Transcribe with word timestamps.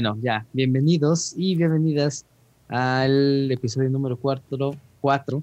Bueno, 0.00 0.16
ya, 0.22 0.46
bienvenidos 0.52 1.34
y 1.36 1.56
bienvenidas 1.56 2.24
al 2.68 3.50
episodio 3.50 3.90
número 3.90 4.16
4 4.16 4.70
cuatro 5.00 5.42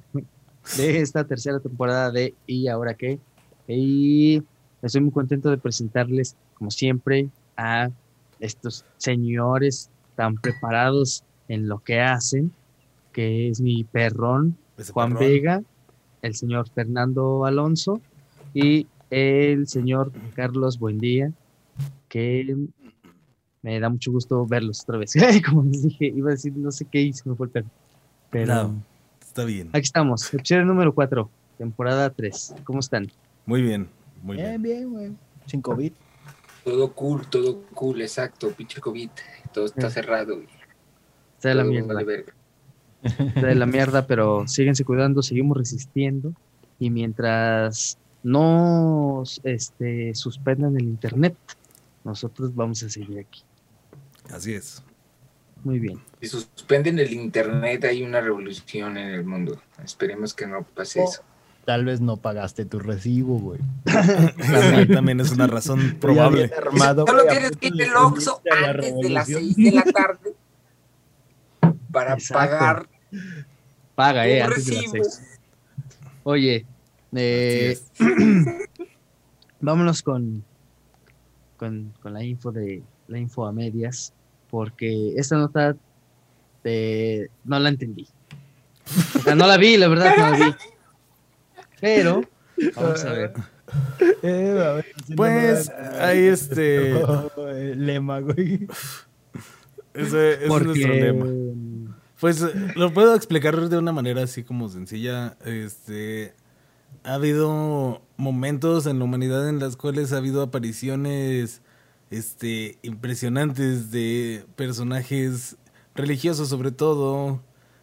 de 0.78 1.00
esta 1.02 1.26
tercera 1.26 1.60
temporada 1.60 2.10
de 2.10 2.34
¿Y 2.48 2.70
ahora 2.70 2.94
qué? 2.94 3.20
Y 3.68 4.42
estoy 4.82 5.02
muy 5.02 5.12
contento 5.12 5.50
de 5.50 5.58
presentarles, 5.58 6.38
como 6.54 6.72
siempre, 6.72 7.28
a 7.58 7.90
estos 8.40 8.86
señores 8.96 9.90
tan 10.16 10.36
preparados 10.36 11.26
en 11.50 11.68
lo 11.68 11.80
que 11.80 12.00
hacen, 12.00 12.54
que 13.12 13.50
es 13.50 13.60
mi 13.60 13.84
perrón, 13.84 14.56
Ese 14.78 14.94
Juan 14.94 15.16
perrón. 15.16 15.28
Vega, 15.28 15.64
el 16.22 16.34
señor 16.34 16.70
Fernando 16.70 17.44
Alonso 17.44 18.00
y 18.54 18.88
el 19.10 19.68
señor 19.68 20.14
Carlos 20.34 20.80
Buendía, 20.80 21.34
que 22.08 22.56
me 23.66 23.80
da 23.80 23.90
mucho 23.90 24.12
gusto 24.12 24.46
verlos 24.46 24.82
otra 24.84 25.00
vez. 25.00 25.14
Como 25.50 25.64
les 25.64 25.82
dije, 25.82 26.06
iba 26.06 26.30
a 26.30 26.34
decir 26.34 26.54
no 26.56 26.72
sé 26.72 26.86
qué 26.86 27.12
se 27.12 27.28
me 27.28 27.36
fue 27.36 27.48
el 27.48 27.52
perro. 27.52 27.68
Pero 28.30 28.54
No, 28.54 28.84
está 29.20 29.44
bien. 29.44 29.70
aquí 29.74 29.82
estamos, 29.82 30.32
episodio 30.34 30.66
número 30.66 30.94
4, 30.94 31.28
temporada 31.58 32.10
3. 32.12 32.56
¿Cómo 32.64 32.80
están? 32.80 33.12
Muy 33.48 33.64
bien, 33.64 33.90
muy 34.22 34.38
Bien, 34.38 34.62
bien. 34.62 34.62
bien, 34.62 34.90
güey. 34.92 35.12
Sin 35.48 35.62
COVID. 35.62 35.92
Todo 36.64 36.92
cool, 36.94 37.28
todo 37.28 37.62
cool, 37.74 38.02
exacto, 38.02 38.52
pinche 38.52 38.80
COVID. 38.80 39.10
Todo 39.52 39.66
está 39.66 39.88
Eh. 39.88 39.92
cerrado. 39.92 40.36
güey. 40.36 40.48
Está 41.38 41.50
de 41.50 41.56
la 41.56 41.64
Todo 41.64 41.72
mierda. 41.72 41.94
vale. 41.96 42.26
Está 43.04 43.48
de 43.48 43.56
la 43.56 43.66
mierda, 43.66 44.06
pero 44.08 44.48
síguense 44.48 44.84
cuidando, 44.84 45.22
seguimos 45.24 45.58
resistiendo. 45.58 46.34
Y 46.80 46.90
mientras 46.92 47.98
no 48.24 49.24
este, 49.44 50.14
suspendan 50.16 50.76
el 50.76 50.84
internet, 50.84 51.36
nosotros 52.04 52.54
vamos 52.56 52.82
a 52.84 52.90
seguir 52.90 53.20
aquí. 53.20 53.42
Así 54.34 54.54
es. 54.54 54.84
Muy 55.64 55.80
bien. 55.80 56.00
Si 56.22 56.28
suspenden 56.28 57.00
el 57.00 57.12
internet, 57.14 57.84
hay 57.86 58.04
una 58.04 58.22
revolución 58.22 58.98
en 58.98 59.08
el 59.10 59.26
mundo. 59.26 59.62
Esperemos 59.84 60.34
que 60.34 60.46
no 60.48 60.64
pase 60.64 61.02
Oh. 61.02 61.10
eso. 61.10 61.22
Tal 61.66 61.84
vez 61.84 62.00
no 62.00 62.18
pagaste 62.18 62.64
tu 62.66 62.78
recibo, 62.78 63.40
güey. 63.40 63.60
También, 63.86 64.88
también 64.94 65.20
es 65.20 65.32
una 65.32 65.48
razón 65.48 65.98
probable. 66.00 66.52
Armado, 66.56 67.06
Solo 67.08 67.24
tienes 67.26 67.52
que 67.58 67.68
ir 67.70 67.84
al 67.84 67.96
Oxxo 67.96 68.40
la 68.46 68.70
antes 68.70 68.96
de 68.98 69.10
las 69.10 69.28
revolución. 69.28 69.56
6 69.56 69.56
de 69.58 69.72
la 69.72 69.84
tarde 69.84 70.36
para 71.92 72.14
Exacto. 72.14 72.34
pagar 72.52 72.90
Paga, 73.96 74.28
eh, 74.28 74.42
antes 74.44 74.66
de 74.66 74.74
las 74.74 74.84
recibo. 74.84 75.04
seis. 75.06 75.40
Oye, 76.24 76.66
eh, 77.16 77.80
vámonos 79.60 80.04
con, 80.04 80.44
con, 81.58 81.94
con 82.02 82.14
la 82.14 82.24
info 82.24 82.52
de 82.52 82.84
la 83.08 83.20
info 83.20 83.46
a 83.46 83.52
medias, 83.52 84.14
porque 84.50 85.14
esta 85.18 85.38
nota 85.38 85.76
eh, 86.64 87.28
no 87.44 87.60
la 87.60 87.70
entendí. 87.70 88.08
O 89.16 89.20
sea, 89.20 89.36
no 89.36 89.48
la 89.48 89.58
vi, 89.58 89.78
la 89.78 89.88
verdad, 89.88 90.14
no 90.18 90.30
la 90.32 90.46
vi. 90.46 90.56
Pero, 91.82 92.22
vamos 92.76 93.04
a 93.04 93.14
ver. 93.14 93.34
Eh, 94.22 94.64
a 94.66 94.72
ver, 94.74 94.86
si 95.06 95.12
no 95.12 95.16
Pues, 95.16 95.68
da- 95.68 96.08
ahí 96.08 96.20
este. 96.20 96.92
El 97.50 97.86
lema, 97.86 98.20
güey. 98.20 98.68
Ese, 99.94 100.34
ese 100.34 100.44
es 100.46 100.50
nuestro 100.50 100.94
lema. 100.94 101.26
Pues 102.20 102.42
lo 102.76 102.94
puedo 102.94 103.16
explicar 103.16 103.70
de 103.70 103.78
una 103.78 103.92
manera 103.92 104.24
así 104.24 104.44
como 104.44 104.70
sencilla. 104.70 105.36
Este. 105.46 106.34
Ha 107.04 107.16
habido 107.16 108.02
momentos 108.18 108.86
en 108.88 109.00
la 109.00 109.06
humanidad 109.06 109.48
en 109.50 109.60
las 109.60 109.76
cuales 109.78 110.12
ha 110.14 110.18
habido 110.18 110.42
apariciones 110.42 111.62
este, 112.12 112.78
impresionantes 112.82 113.92
de 113.92 114.46
personajes 114.56 115.58
religiosos, 115.96 116.50
sobre 116.50 116.72
todo. 116.72 117.42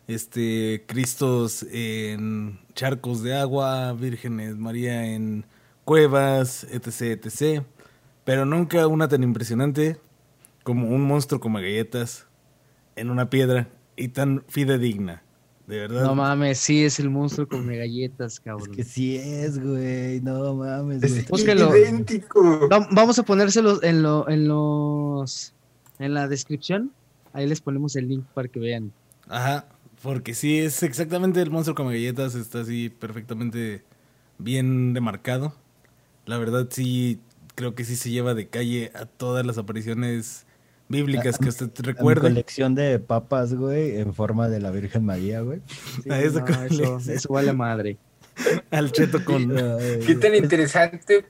Este, 0.09 0.85
Cristos 0.87 1.65
en 1.71 2.59
charcos 2.75 3.23
de 3.23 3.37
agua, 3.37 3.93
vírgenes 3.93 4.57
María 4.57 5.07
en 5.07 5.47
cuevas, 5.85 6.65
etc, 6.65 7.25
etc. 7.25 7.63
Pero 8.25 8.45
nunca 8.45 8.87
una 8.87 9.09
tan 9.09 9.23
impresionante 9.23 9.99
como 10.65 10.89
un 10.89 11.03
monstruo 11.03 11.41
como 11.41 11.59
galletas 11.59 12.27
en 12.97 13.11
una 13.11 13.31
piedra 13.31 13.69
y 13.97 14.09
tan 14.09 14.45
fidedigna. 14.49 15.23
De 15.67 15.79
verdad. 15.79 16.03
no 16.05 16.15
mames, 16.15 16.59
sí 16.59 16.85
es 16.85 16.99
el 16.99 17.09
monstruo 17.09 17.47
con 17.49 17.67
galletas, 17.69 18.35
Es 18.35 18.41
cabrón. 18.41 18.73
que 18.75 18.83
sí 18.85 19.17
es, 19.17 19.59
güey. 19.63 20.21
No 20.21 20.55
mames, 20.55 21.01
güey. 21.01 21.19
Es 21.21 21.29
Búsquelo. 21.29 21.77
idéntico. 21.77 22.69
Va- 22.69 22.89
Vamos 22.91 23.19
a 23.19 23.23
ponérselos 23.23 23.83
en, 23.83 24.03
lo, 24.03 24.29
en 24.29 24.49
los 24.49 25.55
en 25.99 26.15
la 26.15 26.27
descripción. 26.29 26.91
Ahí 27.33 27.47
les 27.47 27.61
ponemos 27.61 27.95
el 27.97 28.09
link 28.09 28.25
para 28.35 28.49
que 28.49 28.59
vean. 28.61 28.93
Ajá, 29.29 29.67
porque 30.03 30.35
sí 30.35 30.59
es 30.59 30.83
exactamente 30.83 31.41
el 31.41 31.51
monstruo 31.51 31.75
como 31.77 31.91
galletas, 31.91 32.35
está 32.35 32.61
así 32.61 32.91
perfectamente 32.91 33.83
bien 34.39 34.93
demarcado. 34.95 35.55
La 36.27 36.39
verdad 36.39 36.67
sí, 36.71 37.21
creo 37.55 37.75
que 37.75 37.85
sí 37.85 37.95
se 37.97 38.11
lleva 38.11 38.35
de 38.35 38.49
calle 38.49 38.91
a 38.95 39.07
todas 39.07 39.47
las 39.47 39.59
apariciones 39.59 40.45
bíblicas 40.93 41.39
que 41.39 41.49
usted 41.49 41.71
Mi 41.79 41.83
recuerde. 41.83 42.21
colección 42.21 42.77
de 42.77 43.01
papas, 43.01 43.55
güey, 43.55 43.97
en 43.99 44.15
forma 44.15 44.49
de 44.49 44.61
la 44.61 44.71
Virgen 44.71 45.05
María, 45.05 45.41
güey. 45.41 45.61
Sí, 46.05 46.09
eso 46.09 46.41
no, 46.41 46.63
eso, 46.63 47.13
eso 47.13 47.33
vale 47.33 47.53
madre. 47.53 47.99
Al 48.71 48.93
cheto 48.93 49.25
con... 49.25 49.49
Qué 50.07 50.15
tan 50.15 50.37
interesante 50.37 51.25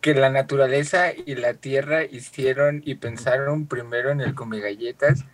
que 0.00 0.14
la 0.14 0.30
naturaleza 0.30 1.12
y 1.12 1.34
la 1.34 1.54
tierra 1.54 2.04
hicieron 2.04 2.82
y 2.84 2.94
pensaron 2.94 3.66
primero 3.66 4.10
en 4.10 4.20
el 4.20 4.34
come 4.34 4.60
galletas 4.60 5.24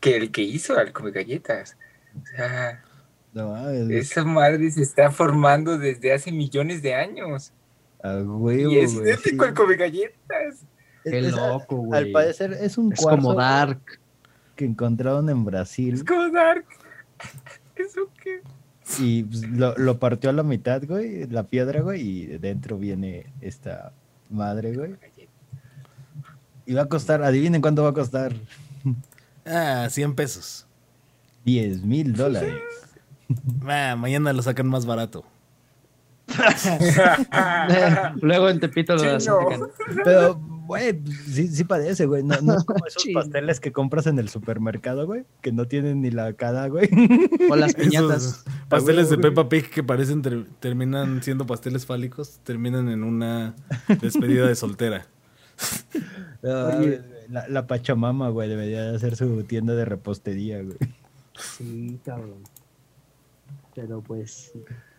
que 0.00 0.16
el 0.16 0.30
que 0.30 0.42
hizo 0.42 0.78
al 0.78 0.92
come 0.92 1.10
galletas. 1.10 1.76
O 2.16 2.26
sea, 2.26 2.82
No 3.34 3.68
esa 3.70 4.24
madre 4.24 4.70
se 4.70 4.82
está 4.82 5.10
formando 5.10 5.78
desde 5.78 6.12
hace 6.12 6.32
millones 6.32 6.82
de 6.82 6.94
años. 6.94 7.52
Y 8.02 8.78
es 8.78 8.94
idéntico 8.94 9.44
sí. 9.44 9.48
al 9.48 9.54
come 9.54 9.76
galletas. 9.76 10.64
Qué 11.10 11.18
Es- 11.20 11.32
loco, 11.32 11.82
Al 11.92 12.02
güey. 12.04 12.12
parecer 12.12 12.52
es 12.52 12.78
un 12.78 12.92
Es 12.92 13.00
cuarzo 13.00 13.22
como 13.22 13.34
Dark. 13.34 13.80
que 14.56 14.64
encontraron 14.64 15.28
en 15.30 15.44
Brasil 15.44 15.94
Es 15.94 16.04
como 16.04 16.28
Dark. 16.30 16.64
¿Eso 17.76 18.08
qué? 18.22 18.40
y 19.00 19.22
pues, 19.24 19.42
lo, 19.50 19.76
lo 19.76 19.98
partió 19.98 20.30
a 20.30 20.32
la 20.32 20.42
mitad, 20.42 20.82
güey, 20.86 21.26
la 21.26 21.42
piedra, 21.44 21.82
güey, 21.82 22.00
y 22.00 22.26
dentro 22.38 22.78
viene 22.78 23.26
esta 23.40 23.92
madre, 24.30 24.74
güey. 24.74 24.94
Y 26.64 26.74
va 26.74 26.82
a 26.82 26.86
costar, 26.88 27.22
adivinen 27.22 27.60
cuánto 27.60 27.82
va 27.82 27.90
a 27.90 27.94
costar. 27.94 28.34
Ah, 29.46 29.88
100 29.90 30.14
pesos. 30.14 30.66
10 31.44 31.82
mil 31.82 32.14
dólares. 32.14 32.54
Ah, 33.68 33.94
mañana 33.98 34.32
lo 34.32 34.40
sacan 34.40 34.66
más 34.68 34.86
barato. 34.86 35.22
Luego 38.22 38.48
en 38.48 38.60
Tepito 38.60 38.94
lo 38.94 39.20
sacan. 39.20 39.60
Pero, 40.04 40.36
güey, 40.66 41.00
sí, 41.26 41.48
sí 41.48 41.64
padece, 41.64 42.06
güey. 42.06 42.22
No, 42.22 42.40
no 42.42 42.56
es 42.56 42.64
como 42.64 42.86
esos 42.86 43.04
pasteles 43.14 43.60
que 43.60 43.72
compras 43.72 44.06
en 44.06 44.18
el 44.18 44.28
supermercado, 44.28 45.06
güey, 45.06 45.24
que 45.40 45.52
no 45.52 45.66
tienen 45.66 46.02
ni 46.02 46.10
la 46.10 46.32
cara, 46.34 46.68
güey. 46.68 46.88
O 47.50 47.56
las 47.56 47.74
piñatas. 47.74 48.24
Esos 48.24 48.44
pasteles 48.68 49.10
de 49.10 49.16
güey. 49.16 49.30
Peppa 49.30 49.48
Pig 49.48 49.70
que 49.70 49.82
parecen 49.82 50.22
ter- 50.22 50.46
terminan 50.60 51.22
siendo 51.22 51.46
pasteles 51.46 51.86
fálicos, 51.86 52.40
terminan 52.44 52.88
en 52.88 53.02
una 53.04 53.54
despedida 54.00 54.46
de 54.46 54.54
soltera. 54.54 55.06
No, 56.42 56.66
Oye. 56.78 57.02
la, 57.28 57.48
la 57.48 57.66
Pachamama, 57.66 58.28
güey, 58.28 58.48
debería 58.48 58.82
de 58.90 58.96
hacer 58.96 59.16
su 59.16 59.42
tienda 59.44 59.74
de 59.74 59.84
repostería, 59.84 60.62
güey. 60.62 60.76
Sí, 61.36 61.98
cabrón. 62.04 62.42
Pero 63.74 64.00
pues, 64.02 64.52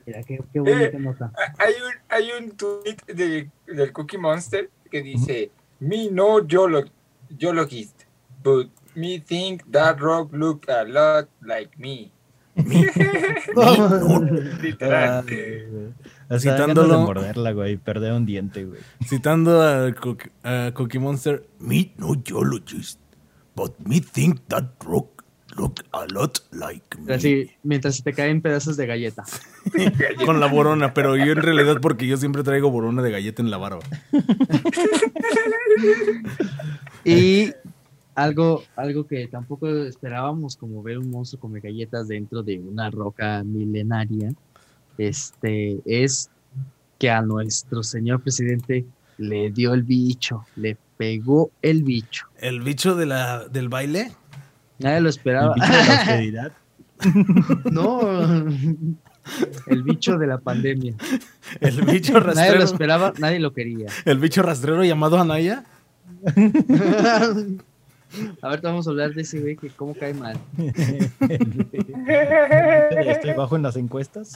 mira, 0.10 0.24
qué, 0.24 0.40
qué 0.52 0.60
bonita 0.60 0.98
nota. 1.00 1.32
Hay 1.58 1.74
un, 1.74 1.94
hay 2.10 2.32
un 2.40 2.52
tweet 2.58 2.98
de- 3.08 3.50
del 3.68 3.92
Cookie 3.94 4.18
Monster 4.18 4.70
que 4.92 5.02
dice: 5.04 5.52
Me 5.80 6.10
no 6.12 6.40
geolo- 6.48 6.90
geologist, 7.38 8.04
but 8.44 8.70
me 8.96 9.20
think 9.20 9.64
that 9.72 10.00
rock 10.00 10.34
look 10.34 10.68
a 10.70 10.84
lot 10.84 11.28
like 11.42 11.72
me. 11.78 12.12
Literal. 14.62 15.26
Citándolo- 16.40 16.98
de 17.00 17.06
morderla, 17.06 17.52
güey, 17.54 17.78
perder 17.78 18.14
un 18.14 18.26
diente, 18.26 18.66
güey. 18.66 18.80
Citando 19.08 19.62
a, 19.62 19.92
Cook- 19.94 20.32
a 20.44 20.72
Cookie 20.74 21.00
Monster, 21.00 21.46
me 21.60 21.94
no 21.98 22.16
geologist, 22.24 23.00
but 23.56 23.74
me 23.86 24.00
think 24.02 24.42
that 24.48 24.66
rock 24.86 25.19
look 25.60 25.84
a 25.92 26.06
lot 26.08 26.40
like 26.52 26.98
me. 26.98 27.14
Así, 27.14 27.52
mientras 27.64 28.02
te 28.02 28.14
caen 28.14 28.42
pedazos 28.42 28.78
de 28.78 28.88
galleta. 28.88 29.24
Con 30.26 30.40
la 30.40 30.48
borona, 30.48 30.94
pero 30.94 31.18
yo 31.18 31.34
en 31.34 31.42
realidad 31.42 31.78
porque 31.82 32.08
yo 32.08 32.16
siempre 32.16 32.44
traigo 32.44 32.72
borona 32.72 33.02
de 33.02 33.12
galleta 33.12 33.42
en 33.42 33.52
la 33.52 33.58
barba. 33.58 33.82
Y 37.04 37.52
algo, 38.16 38.64
algo 38.76 39.06
que 39.06 39.28
tampoco 39.28 39.68
esperábamos, 39.68 40.56
como 40.56 40.82
ver 40.82 40.98
un 40.98 41.12
monstruo 41.12 41.42
come 41.42 41.60
galletas 41.60 42.08
dentro 42.08 42.42
de 42.42 42.60
una 42.60 42.90
roca 42.90 43.44
milenaria, 43.44 44.34
este, 44.98 45.80
es 45.86 46.30
que 46.98 47.10
a 47.10 47.22
nuestro 47.22 47.84
señor 47.84 48.22
presidente 48.22 48.86
le 49.18 49.52
dio 49.52 49.74
el 49.74 49.84
bicho, 49.84 50.46
le 50.56 50.78
pegó 50.98 51.52
el 51.62 51.84
bicho. 51.84 52.28
¿El 52.40 52.62
bicho 52.62 52.96
de 52.96 53.06
la, 53.06 53.48
del 53.48 53.70
baile? 53.70 54.12
Nadie 54.80 55.02
lo 55.02 55.10
esperaba. 55.10 55.54
El 55.56 55.62
bicho 55.62 55.72
de 55.72 55.86
la 55.86 55.96
austeridad. 55.98 56.52
no, 57.72 58.02
el 59.68 59.84
bicho 59.84 60.18
de 60.18 60.28
la 60.28 60.38
pandemia. 60.40 60.96
El 61.62 61.82
bicho 61.84 62.14
Nadie 62.14 62.22
lo 62.22 62.34
rastrero. 62.34 62.64
esperaba, 62.64 63.14
nadie 63.20 63.40
lo 63.40 63.54
quería. 63.54 63.88
El 64.06 64.20
bicho 64.20 64.42
rastrero 64.42 64.84
llamado 64.84 65.20
Anaya. 65.20 65.64
A 68.42 68.50
ver, 68.50 68.62
vamos 68.62 68.88
a 68.88 68.90
hablar 68.90 69.14
de 69.14 69.22
ese 69.22 69.40
güey 69.40 69.56
que 69.56 69.70
cómo 69.70 69.94
cae 69.94 70.14
mal. 70.14 70.38
Estoy 73.06 73.34
bajo 73.34 73.56
en 73.56 73.62
las 73.62 73.76
encuestas. 73.76 74.34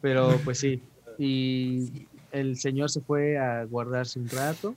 Pero 0.00 0.38
pues 0.44 0.58
sí. 0.58 0.82
Y 1.18 2.06
el 2.32 2.56
señor 2.58 2.90
se 2.90 3.00
fue 3.00 3.38
a 3.38 3.64
guardarse 3.64 4.18
un 4.18 4.28
rato. 4.28 4.74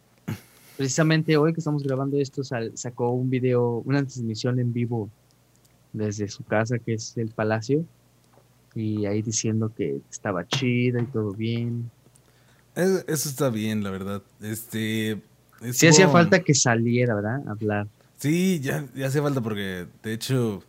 Precisamente 0.78 1.38
hoy 1.38 1.54
que 1.54 1.60
estamos 1.60 1.84
grabando 1.84 2.18
esto, 2.20 2.44
sal- 2.44 2.72
sacó 2.76 3.12
un 3.12 3.30
video, 3.30 3.84
una 3.86 4.00
transmisión 4.00 4.60
en 4.60 4.74
vivo 4.74 5.10
desde 5.92 6.28
su 6.30 6.44
casa, 6.44 6.80
que 6.80 6.96
es 6.96 7.16
el 7.18 7.30
palacio. 7.30 7.86
Y 8.76 9.06
ahí 9.06 9.22
diciendo 9.22 9.72
que 9.76 10.00
estaba 10.10 10.48
chida 10.48 11.00
y 11.02 11.06
todo 11.06 11.32
bien. 11.34 11.92
Es- 12.76 13.06
Eso 13.08 13.30
está 13.30 13.50
bien, 13.50 13.84
la 13.84 13.92
verdad. 13.92 14.22
Este. 14.42 15.22
Sí 15.72 15.88
hacía 15.88 16.10
falta 16.10 16.40
que 16.40 16.56
saliera, 16.56 17.14
¿verdad? 17.16 17.48
A 17.48 17.52
hablar. 17.52 17.88
Sí, 18.18 18.60
ya, 18.60 18.86
ya 18.96 19.08
hace 19.08 19.22
falta 19.22 19.42
porque, 19.42 19.86
de 20.02 20.14
hecho. 20.14 20.64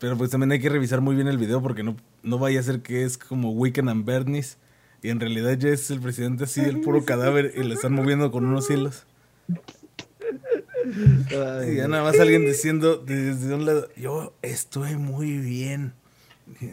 Pero 0.00 0.16
pues 0.18 0.30
también 0.30 0.52
hay 0.52 0.60
que 0.60 0.68
revisar 0.68 1.00
muy 1.00 1.14
bien 1.16 1.26
el 1.28 1.38
video 1.38 1.60
porque 1.62 1.82
no, 1.82 1.96
no 2.22 2.38
vaya 2.38 2.60
a 2.60 2.62
ser 2.62 2.82
que 2.82 3.04
es 3.04 3.18
como 3.18 3.52
Weekend 3.52 3.88
and 3.88 4.04
Bernie's. 4.04 4.58
Y 5.02 5.10
en 5.10 5.20
realidad 5.20 5.56
ya 5.58 5.68
es 5.70 5.90
el 5.92 6.00
presidente 6.00 6.44
así, 6.44 6.60
el 6.60 6.80
puro 6.80 7.04
cadáver, 7.06 7.52
y 7.56 7.62
le 7.62 7.74
están 7.74 7.92
moviendo 7.92 8.30
con 8.32 8.44
unos 8.44 8.68
hilos. 8.70 9.06
Y 11.70 11.76
ya 11.76 11.88
nada 11.88 12.02
más 12.04 12.18
alguien 12.18 12.44
diciendo 12.46 12.96
desde 12.96 13.54
un 13.54 13.66
lado, 13.66 13.88
yo 13.96 14.34
estoy 14.42 14.96
muy 14.96 15.38
bien. 15.38 15.92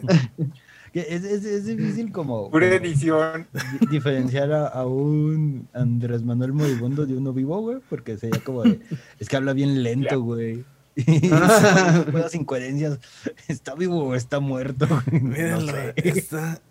Es, 0.94 1.24
es- 1.24 1.44
es 1.44 1.66
difícil 1.66 2.10
como, 2.10 2.50
Pura 2.50 2.70
como 2.70 2.80
edición. 2.86 3.46
di- 3.52 3.86
diferenciar 3.88 4.50
a, 4.50 4.66
a 4.68 4.86
un 4.86 5.68
Andrés 5.74 6.22
Manuel 6.22 6.54
moribundo 6.54 7.04
de 7.04 7.14
uno 7.14 7.34
vivo, 7.34 7.60
güey, 7.60 7.80
porque 7.90 8.16
sería 8.16 8.40
como 8.42 8.62
de, 8.62 8.80
es 9.20 9.28
que 9.28 9.36
habla 9.36 9.52
bien 9.52 9.82
lento, 9.82 10.22
güey. 10.22 10.64
Y 10.96 11.28
las 11.28 12.34
incoherencias, 12.34 12.98
¿está 13.46 13.74
vivo 13.74 14.04
o 14.04 14.14
está 14.14 14.40
muerto? 14.40 14.86
No 15.12 15.60
sé. 15.60 15.92
está- 15.96 16.62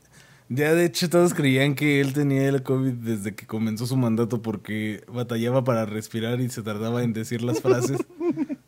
Ya 0.48 0.74
de 0.76 0.86
hecho 0.86 1.10
todos 1.10 1.34
creían 1.34 1.74
que 1.74 2.00
él 2.02 2.14
tenía 2.14 2.48
el 2.48 2.62
COVID 2.62 2.94
desde 2.94 3.34
que 3.34 3.48
comenzó 3.48 3.88
su 3.88 3.98
mandato 3.98 4.42
porque 4.44 5.04
batallaba 5.08 5.64
para 5.64 5.86
respirar 5.86 6.40
y 6.40 6.50
se 6.50 6.62
tardaba 6.62 7.02
en 7.04 7.14
decir 7.14 7.42
las 7.42 7.62
frases. 7.62 7.98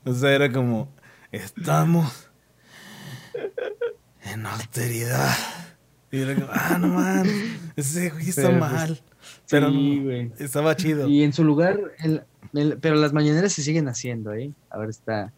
O 0.04 0.14
sea, 0.14 0.32
era 0.34 0.52
como, 0.52 0.90
estamos 1.32 2.30
en 4.24 4.46
austeridad. 4.46 5.36
Y 6.12 6.20
era 6.22 6.36
como, 6.36 6.48
ah, 6.52 6.78
no 6.80 6.88
man, 6.88 7.28
ese 7.76 8.10
güey 8.10 8.30
está 8.30 8.44
Pero, 8.44 8.60
pues, 8.60 8.72
mal. 8.72 9.02
Pero 9.50 9.70
sí, 9.70 9.98
no, 10.00 10.04
güey. 10.06 10.32
estaba 10.40 10.76
chido. 10.76 11.08
Y 11.08 11.24
en 11.24 11.34
su 11.34 11.44
lugar, 11.44 11.80
el- 12.00 12.24
el- 12.54 12.78
pero 12.80 12.96
las 12.96 13.14
mañaneras 13.14 13.52
se 13.54 13.62
siguen 13.62 13.88
haciendo, 13.90 14.34
¿eh? 14.34 14.52
Ahora 14.70 14.90
está 14.90 15.34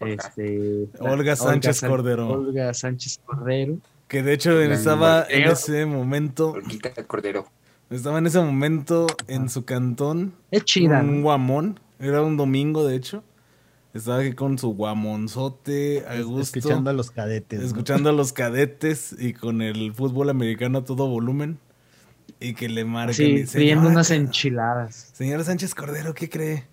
este, 0.00 0.88
Olga 0.98 1.36
Sánchez 1.36 1.76
San- 1.76 1.90
Cordero. 1.90 2.28
Olga 2.28 2.72
Sánchez 2.72 3.20
Cordero. 3.24 3.76
Que 4.10 4.22
de 4.24 4.32
hecho 4.34 4.60
estaba 4.60 5.24
en 5.30 5.44
ese 5.48 5.86
momento, 5.86 6.50
Olguita 6.50 6.92
Cordero. 7.06 7.46
estaba 7.90 8.18
en 8.18 8.26
ese 8.26 8.40
momento 8.40 9.06
en 9.28 9.48
su 9.48 9.64
cantón 9.64 10.34
Es 10.50 10.64
chida. 10.64 11.00
un 11.00 11.22
guamón. 11.22 11.78
Era 12.00 12.20
un 12.22 12.36
domingo, 12.36 12.84
de 12.86 12.96
hecho. 12.96 13.22
Estaba 13.94 14.18
aquí 14.18 14.32
con 14.32 14.58
su 14.58 14.70
guamonzote 14.74 16.04
a 16.08 16.20
gusto. 16.22 16.58
Escuchando 16.58 16.90
a 16.90 16.92
los 16.92 17.10
cadetes. 17.12 17.60
¿no? 17.60 17.66
escuchando 17.66 18.10
a 18.10 18.12
los 18.12 18.32
cadetes 18.32 19.14
y 19.16 19.32
con 19.32 19.62
el 19.62 19.94
fútbol 19.94 20.28
americano 20.30 20.78
a 20.78 20.84
todo 20.84 21.08
volumen. 21.08 21.60
Y 22.40 22.54
que 22.54 22.68
le 22.68 22.84
marcan. 22.84 23.14
Sí, 23.14 23.46
"Señora, 23.46 23.80
unas 23.86 24.10
enchiladas. 24.10 25.10
Señora 25.12 25.44
Sánchez 25.44 25.74
Cordero, 25.74 26.14
¿qué 26.14 26.28
cree? 26.28 26.66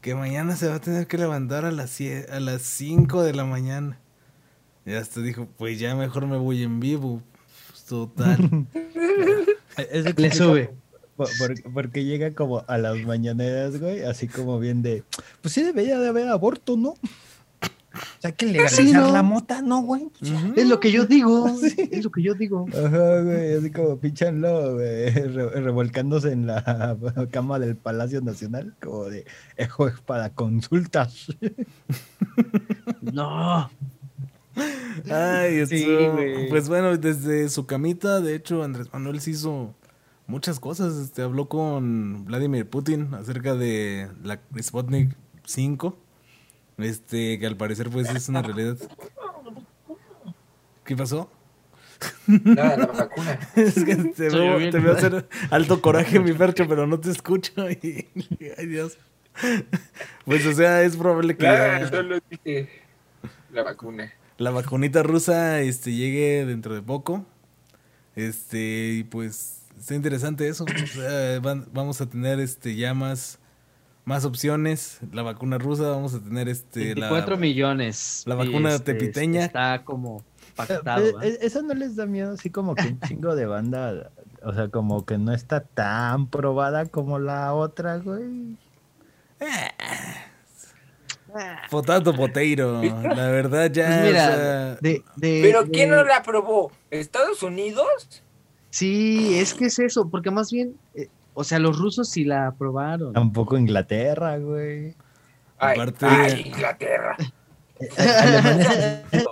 Que 0.00 0.14
mañana 0.16 0.56
se 0.56 0.68
va 0.68 0.76
a 0.76 0.80
tener 0.80 1.06
que 1.06 1.18
levantar 1.18 1.64
a 1.64 1.70
las, 1.70 1.98
a 2.30 2.40
las 2.40 2.62
5 2.62 3.22
de 3.22 3.32
la 3.34 3.44
mañana. 3.44 4.00
Y 4.86 4.92
hasta 4.92 5.20
dijo, 5.20 5.48
pues 5.56 5.78
ya 5.78 5.94
mejor 5.94 6.26
me 6.26 6.36
voy 6.36 6.62
en 6.62 6.80
vivo. 6.80 7.22
Pues, 7.70 7.84
Total. 7.84 8.38
Es 9.76 10.16
Le 10.18 10.30
sube. 10.32 10.70
por- 11.16 11.28
por- 11.38 11.72
porque 11.72 12.04
llega 12.04 12.32
como 12.32 12.64
a 12.68 12.78
las 12.78 12.96
mañaneras, 12.98 13.80
güey, 13.80 14.02
así 14.02 14.28
como 14.28 14.58
bien 14.60 14.82
de, 14.82 15.02
pues 15.42 15.52
sí 15.54 15.62
debería 15.62 15.98
de 15.98 16.08
haber 16.08 16.28
aborto, 16.28 16.76
¿no? 16.76 16.90
O 16.90 18.20
sea, 18.20 18.30
hay 18.30 18.32
que 18.32 18.46
legalizar 18.46 18.84
Sí, 18.84 18.92
¿no? 18.92 19.12
la 19.12 19.22
mota, 19.22 19.62
¿no, 19.62 19.82
güey? 19.82 20.08
Pues. 20.18 20.32
Es 20.56 20.68
lo 20.68 20.80
que 20.80 20.90
yo 20.92 21.06
digo. 21.06 21.46
Es 21.90 22.04
lo 22.04 22.10
que 22.10 22.22
yo 22.22 22.34
digo. 22.34 22.66
Ajá, 22.72 23.20
güey, 23.22 23.54
así 23.54 23.70
como 23.70 23.98
pinchanlo, 23.98 24.74
güey, 24.74 25.10
re- 25.10 25.60
revolcándose 25.60 26.32
en 26.32 26.46
la 26.46 26.96
cama 27.32 27.58
del 27.58 27.76
Palacio 27.76 28.20
Nacional, 28.20 28.74
como 28.82 29.04
de, 29.04 29.24
ejo 29.56 29.86
es 29.88 30.00
para 30.00 30.30
consultas. 30.30 31.26
No. 33.00 33.70
Ay, 35.10 35.66
Sí, 35.66 35.82
esto- 35.84 36.12
güey. 36.12 36.48
pues 36.48 36.68
bueno, 36.68 36.96
desde 36.96 37.48
su 37.48 37.66
camita, 37.66 38.20
de 38.20 38.34
hecho, 38.34 38.62
Andrés 38.62 38.88
Manuel 38.92 39.20
se 39.20 39.30
hizo 39.32 39.74
muchas 40.26 40.60
cosas. 40.60 40.94
Este, 40.96 41.22
habló 41.22 41.48
con 41.48 42.24
Vladimir 42.24 42.68
Putin 42.68 43.12
acerca 43.14 43.54
de 43.54 44.08
la 44.22 44.40
Sputnik 44.62 45.16
5. 45.44 45.98
Este, 46.78 47.38
que 47.38 47.46
al 47.46 47.56
parecer 47.56 47.88
pues 47.90 48.08
es 48.14 48.28
una 48.28 48.42
realidad. 48.42 48.76
¿Qué 50.84 50.96
pasó? 50.96 51.30
Nada, 52.26 52.76
la 52.76 52.86
vacuna. 52.86 53.38
Es 53.56 53.84
que 53.84 53.96
te 53.96 54.28
veo, 54.28 54.58
bien. 54.58 54.70
te 54.70 54.78
veo 54.78 54.92
hacer 54.92 55.26
alto 55.50 55.80
coraje, 55.80 56.18
mi 56.20 56.32
percho, 56.32 56.66
pero 56.68 56.86
no 56.86 56.98
te 57.00 57.10
escucho. 57.10 57.52
Y, 57.70 58.06
ay, 58.58 58.66
Dios. 58.66 58.98
Pues, 60.24 60.44
o 60.46 60.52
sea, 60.52 60.82
es 60.82 60.96
probable 60.96 61.36
que 61.36 61.44
ya 61.44 61.88
solo 61.88 62.18
dije 62.30 62.68
la 63.52 63.62
vacuna. 63.62 64.12
La 64.38 64.50
vacunita 64.50 65.02
rusa 65.02 65.60
este, 65.60 65.92
llegue 65.92 66.44
dentro 66.46 66.74
de 66.74 66.82
poco. 66.82 67.24
Este, 68.16 68.92
y 68.98 69.04
pues, 69.04 69.62
está 69.78 69.94
interesante 69.94 70.48
eso. 70.48 70.64
O 70.64 70.86
sea, 70.86 71.40
van- 71.40 71.66
vamos 71.72 72.00
a 72.00 72.06
tener 72.06 72.38
este 72.40 72.76
ya 72.76 72.94
más, 72.94 73.38
más 74.04 74.24
opciones. 74.24 74.98
La 75.12 75.22
vacuna 75.22 75.58
rusa, 75.58 75.88
vamos 75.88 76.14
a 76.14 76.20
tener 76.20 76.48
este. 76.48 76.94
La, 76.94 77.08
24 77.10 77.36
millones. 77.36 78.22
la 78.26 78.34
vacuna 78.36 78.78
tepiteña. 78.78 79.44
Está 79.46 79.82
como 79.84 80.18
Eh, 80.20 80.52
pactado. 80.56 81.20
eh, 81.22 81.28
eh, 81.30 81.38
¿Eso 81.42 81.62
no 81.62 81.74
les 81.74 81.96
da 81.96 82.06
miedo? 82.06 82.32
Así 82.34 82.50
como 82.50 82.74
que 82.76 82.86
un 82.88 83.00
chingo 83.00 83.34
de 83.34 83.46
banda, 83.46 84.10
o 84.44 84.52
sea, 84.52 84.68
como 84.68 85.04
que 85.04 85.18
no 85.18 85.32
está 85.32 85.60
tan 85.64 86.28
probada 86.28 86.86
como 86.86 87.18
la 87.18 87.52
otra, 87.54 87.96
güey. 87.98 88.56
Potato 91.70 92.14
poteiro. 92.14 92.80
La 93.02 93.28
verdad, 93.28 93.70
ya. 93.70 93.86
Pues 93.86 93.98
o 93.98 94.02
mira, 94.06 94.26
sea, 94.26 94.74
de, 94.76 95.02
de- 95.16 95.40
¿Pero 95.42 95.64
de- 95.64 95.70
quién 95.70 95.90
no 95.90 96.04
la 96.04 96.16
aprobó? 96.16 96.70
¿Estados 96.90 97.42
Unidos? 97.42 98.22
Sí, 98.70 99.38
es 99.38 99.54
que 99.54 99.66
es 99.66 99.78
eso, 99.78 100.08
porque 100.08 100.30
más 100.30 100.50
bien, 100.50 100.76
eh, 100.94 101.08
o 101.34 101.44
sea, 101.44 101.58
los 101.58 101.78
rusos 101.78 102.08
sí 102.08 102.24
la 102.24 102.48
aprobaron. 102.48 103.12
Tampoco 103.12 103.56
Inglaterra, 103.56 104.36
güey. 104.38 104.94
Ay, 105.58 105.74
Aparte- 105.78 106.06
ay, 106.06 106.42
Inglaterra. 106.46 107.16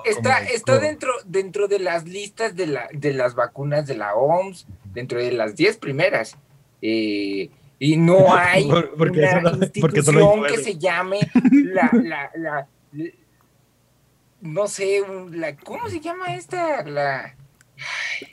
Está, 0.05 0.39
está 0.43 0.79
dentro, 0.79 1.11
dentro 1.25 1.69
de 1.69 1.79
las 1.79 2.05
listas 2.07 2.57
de, 2.57 2.67
la, 2.67 2.89
de 2.93 3.13
las 3.13 3.35
vacunas 3.35 3.87
de 3.87 3.97
la 3.97 4.15
OMS, 4.15 4.67
dentro 4.93 5.19
de 5.21 5.33
las 5.33 5.55
10 5.57 5.77
primeras. 5.79 6.37
Eh, 6.83 7.51
y 7.85 7.97
no 7.97 8.33
hay 8.37 8.69
Por- 8.69 8.95
porque 8.97 9.19
una 9.21 9.51
hay 9.51 9.59
institución 9.61 10.45
que 10.45 10.59
se 10.59 10.79
llame 10.79 11.19
la, 11.51 11.91
la, 11.93 12.31
la- 12.37 12.69
la- 12.93 13.11
no 14.41 14.67
sé, 14.69 15.03
la, 15.31 15.57
¿cómo 15.57 15.89
se 15.89 16.01
llama 16.01 16.35
esta? 16.35 16.85
La, 16.85 17.35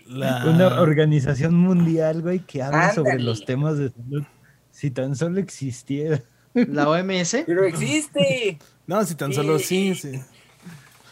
la- 0.07 0.45
Una 0.45 0.81
organización 0.81 1.55
mundial, 1.55 2.21
güey, 2.21 2.39
que 2.39 2.61
habla 2.61 2.93
sobre 2.93 3.19
los 3.19 3.45
temas 3.45 3.77
de 3.77 3.89
salud. 3.91 4.23
Si 4.71 4.91
tan 4.91 5.15
solo 5.15 5.39
existiera. 5.39 6.21
La 6.53 6.89
OMS. 6.89 7.43
pero 7.45 7.65
existe. 7.65 8.57
No, 8.87 9.03
si 9.05 9.15
tan 9.15 9.33
solo 9.33 9.59
sí, 9.59 9.93
sí. 9.95 10.19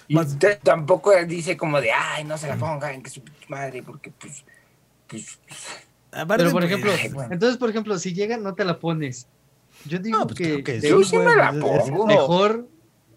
Y 0.08 0.16
Más- 0.16 0.38
t- 0.40 0.60
tampoco 0.64 1.12
dice 1.26 1.58
como 1.58 1.80
de, 1.82 1.92
ay, 1.92 2.24
no 2.24 2.38
se 2.38 2.48
la 2.48 2.56
pongan, 2.56 3.02
que 3.04 3.10
su 3.10 3.22
madre, 3.50 3.84
porque 3.84 4.12
pues, 4.12 4.44
pues, 5.08 5.40
Aparte, 6.18 6.44
Pero 6.44 6.52
por 6.52 6.62
pues, 6.62 6.72
ejemplo, 6.72 6.92
ay, 7.02 7.10
bueno. 7.14 7.34
entonces, 7.34 7.58
por 7.58 7.70
ejemplo, 7.70 7.98
si 8.00 8.14
llega, 8.14 8.38
no 8.38 8.54
te 8.56 8.66
la 8.66 8.80
pones. 8.80 9.28
Yo 9.86 10.00
digo 10.00 10.20
No, 10.20 10.28
pues 10.28 10.38
que, 10.64 10.82
Yo 10.82 11.04
sí 11.04 11.18
me 11.18 11.24
güey, 11.26 11.36
la 11.38 11.52
pues, 11.52 11.90
pongo. 11.90 12.08
mejor, 12.08 12.68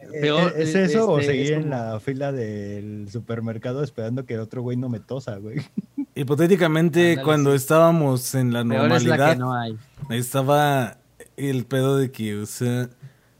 Eh, 0.00 0.20
peor. 0.20 0.54
¿Es 0.56 0.74
eh, 0.74 0.84
eso 0.84 1.10
o 1.10 1.18
este, 1.18 1.32
seguir 1.32 1.52
es 1.52 1.58
en 1.64 1.70
la 1.70 1.98
fila 2.00 2.32
del 2.32 3.08
supermercado 3.10 3.82
esperando 3.82 4.24
que 4.26 4.38
otro 4.38 4.62
güey 4.62 4.76
no 4.76 4.88
me 4.88 5.00
tosa, 5.00 5.36
güey? 5.36 5.60
hipotéticamente, 6.14 7.20
cuando 7.24 7.54
estábamos 7.54 8.34
en 8.34 8.52
la 8.52 8.64
normalidad, 8.64 9.36
no 9.36 9.54
hay. 9.54 9.76
estaba 10.10 10.98
el 11.36 11.64
pedo 11.64 11.96
de 11.96 12.10
que, 12.10 12.36
o 12.36 12.46
sea, 12.46 12.88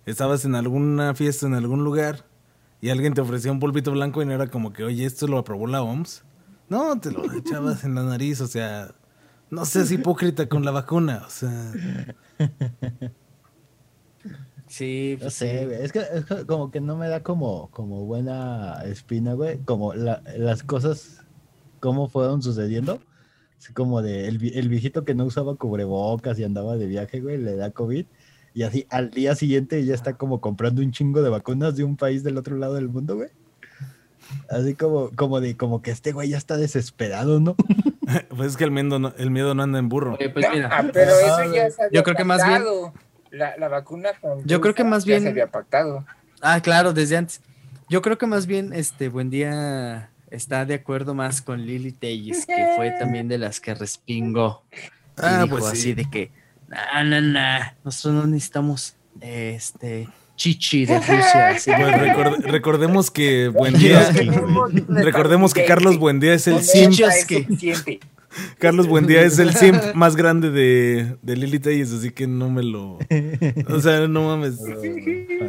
estabas 0.07 0.45
en 0.45 0.55
alguna 0.55 1.15
fiesta 1.15 1.47
en 1.47 1.55
algún 1.55 1.85
lugar 1.85 2.25
y 2.81 2.89
alguien 2.89 3.13
te 3.15 3.21
ofrecía 3.21 3.53
un 3.53 3.61
polvito 3.61 3.93
blanco 3.93 4.23
y 4.23 4.27
no 4.27 4.33
era 4.33 4.47
como 4.47 4.73
que, 4.73 4.85
oye, 4.85 5.05
esto 5.05 5.27
lo 5.27 5.39
aprobó 5.39 5.67
la 5.67 5.83
OMS. 5.83 6.23
No, 6.69 6.99
te 7.01 7.11
lo 7.11 7.25
echabas 7.33 7.85
en 7.85 7.95
la 7.95 8.03
nariz, 8.05 8.41
o 8.41 8.47
sea, 8.47 8.95
no 9.51 9.65
seas 9.65 9.91
hipócrita 9.91 10.49
con 10.49 10.65
la 10.65 10.71
vacuna, 10.71 11.25
o 11.27 11.31
sea. 11.31 11.73
Sí, 14.71 15.15
no 15.15 15.25
pues 15.25 15.35
sé, 15.35 15.67
güey. 15.67 15.83
Es 15.83 15.93
que, 15.93 16.01
como 16.47 16.71
que 16.71 16.81
no 16.81 16.97
me 16.97 17.09
da 17.09 17.25
como, 17.25 17.71
como 17.73 18.05
buena 18.07 18.81
espina, 18.85 19.35
güey. 19.35 19.59
Como 19.65 19.95
las 19.95 20.63
cosas, 20.63 21.25
cómo 21.81 22.09
fueron 22.09 22.41
sucediendo. 22.41 23.01
Así 23.59 23.73
como 23.73 24.01
de 24.01 24.29
el, 24.29 24.41
el, 24.55 24.69
viejito 24.69 25.05
que 25.05 25.15
no 25.17 25.25
usaba 25.25 25.57
cubrebocas 25.57 26.39
y 26.39 26.45
andaba 26.45 26.77
de 26.77 26.87
viaje, 26.87 27.21
güey, 27.21 27.37
le 27.37 27.57
da 27.57 27.73
COVID. 27.73 28.07
Y 28.55 28.63
así 28.63 28.87
al 28.91 29.11
día 29.11 29.35
siguiente 29.35 29.85
ya 29.85 29.95
está 29.95 30.17
como 30.17 30.41
comprando 30.41 30.83
un 30.83 30.93
chingo 30.93 31.21
de 31.21 31.31
vacunas 31.31 31.75
de 31.75 31.83
un 31.83 31.97
país 31.97 32.23
del 32.23 32.39
otro 32.39 32.57
lado 32.57 32.75
del 32.75 32.89
mundo, 32.89 33.17
güey. 33.17 33.31
Así 34.49 34.75
como, 34.75 35.11
como 35.17 35.41
de, 35.41 35.57
como 35.57 35.83
que 35.83 35.91
este 35.91 36.13
güey 36.13 36.29
ya 36.29 36.39
está 36.39 36.57
desesperado, 36.57 37.41
¿no? 37.41 37.57
pues 38.37 38.51
es 38.51 38.57
que 38.57 38.65
el 38.65 38.71
miedo 38.71 38.99
no, 38.99 39.15
el 39.19 39.31
miedo 39.31 39.55
no 39.55 39.63
anda 39.63 39.79
en 39.79 39.89
burro. 39.89 40.17
pues 40.17 40.47
mira. 40.53 40.69
Ah, 40.73 40.85
pero 40.93 41.11
eso 41.11 41.55
ya 41.55 41.71
se 41.71 41.89
Yo 41.93 42.03
creo 42.03 42.17
que 42.17 42.25
más 42.25 42.47
bien 42.47 42.63
la, 43.31 43.69
vacuna 43.69 44.11
Yo 44.45 44.61
creo 44.61 44.75
que 44.75 44.85
más 44.85 45.05
bien. 45.05 45.23
se 45.23 45.29
había 45.29 45.51
pactado. 45.51 46.05
Ah, 46.41 46.61
claro, 46.61 46.93
desde 46.93 47.17
antes. 47.17 47.41
Yo 47.89 48.03
creo 48.03 48.19
que 48.19 48.27
más 48.27 48.47
bien, 48.47 48.73
este, 48.73 49.09
buen 49.09 49.31
día 49.31 50.11
está 50.31 50.65
de 50.65 50.75
acuerdo 50.75 51.15
más 51.15 51.43
con 51.43 51.67
Lily 51.67 51.93
Telles, 51.93 52.47
que 52.47 52.73
fue 52.77 52.91
también 52.99 53.29
de 53.29 53.39
las 53.39 53.61
que 53.61 53.75
respingó. 53.75 54.65
Ah, 55.17 55.47
pues 55.49 55.67
así 55.67 55.93
de 55.93 56.09
que, 56.09 56.31
nah, 56.69 57.03
nah, 57.03 57.21
nah, 57.21 57.61
nosotros 57.85 58.15
no 58.15 58.27
necesitamos, 58.27 58.97
este, 59.21 60.09
chichi 60.41 60.87
de 60.87 60.99
Rusia. 60.99 61.55
Pues 61.77 62.45
recordemos 62.45 63.11
que 63.11 63.49
Buendía, 63.49 64.11
recordemos 64.89 65.53
que 65.53 65.67
Carlos 65.67 65.99
Buendía 65.99 66.33
es 66.33 66.47
el 66.47 66.63
sim. 66.63 66.91
Carlos 68.59 68.87
Buendía 68.87 69.23
es 69.23 69.39
el 69.39 69.55
simp 69.55 69.83
más 69.95 70.17
grande 70.17 70.51
de, 70.51 71.17
de 71.21 71.37
Lili 71.37 71.59
Telles, 71.59 71.93
así 71.93 72.11
que 72.11 72.27
no 72.27 72.49
me 72.49 72.63
lo. 72.63 72.99
O 73.69 73.81
sea, 73.81 74.09
no 74.09 74.29
mames. 74.29 74.59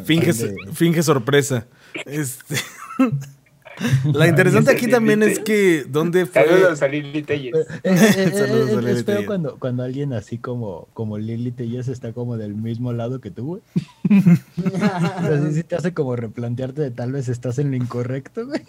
Finge, 0.04 0.34
finge 0.74 1.04
sorpresa. 1.04 1.68
Este. 2.06 2.56
La 4.14 4.28
interesante 4.28 4.72
aquí 4.72 4.88
también 4.88 5.24
es 5.24 5.40
que 5.40 5.86
dónde 5.88 6.26
fue. 6.26 6.46
Saludos 6.46 6.82
a 6.82 6.88
Lili 6.88 7.24
Telles. 7.24 7.56
Eh, 7.56 7.68
eh, 7.84 8.32
eh, 8.34 8.82
es 8.92 9.04
feo 9.04 9.26
cuando, 9.26 9.58
cuando 9.60 9.84
alguien 9.84 10.14
así 10.14 10.38
como, 10.38 10.88
como 10.94 11.18
Lili 11.18 11.52
Telles 11.52 11.88
está 11.88 12.14
como 12.14 12.38
del 12.38 12.56
mismo 12.56 12.94
lado 12.94 13.22
que 13.22 13.32
tú, 13.32 13.46
güey. 13.46 13.62
así 15.22 15.54
sí 15.56 15.64
te 15.64 15.76
hace 15.76 15.94
como 15.94 16.16
replantearte 16.16 16.82
de 16.82 16.92
tal 16.92 17.12
vez 17.12 17.30
estás 17.30 17.60
en 17.60 17.72
lo 17.72 17.78
incorrecto, 17.78 18.46
güey. 18.46 18.62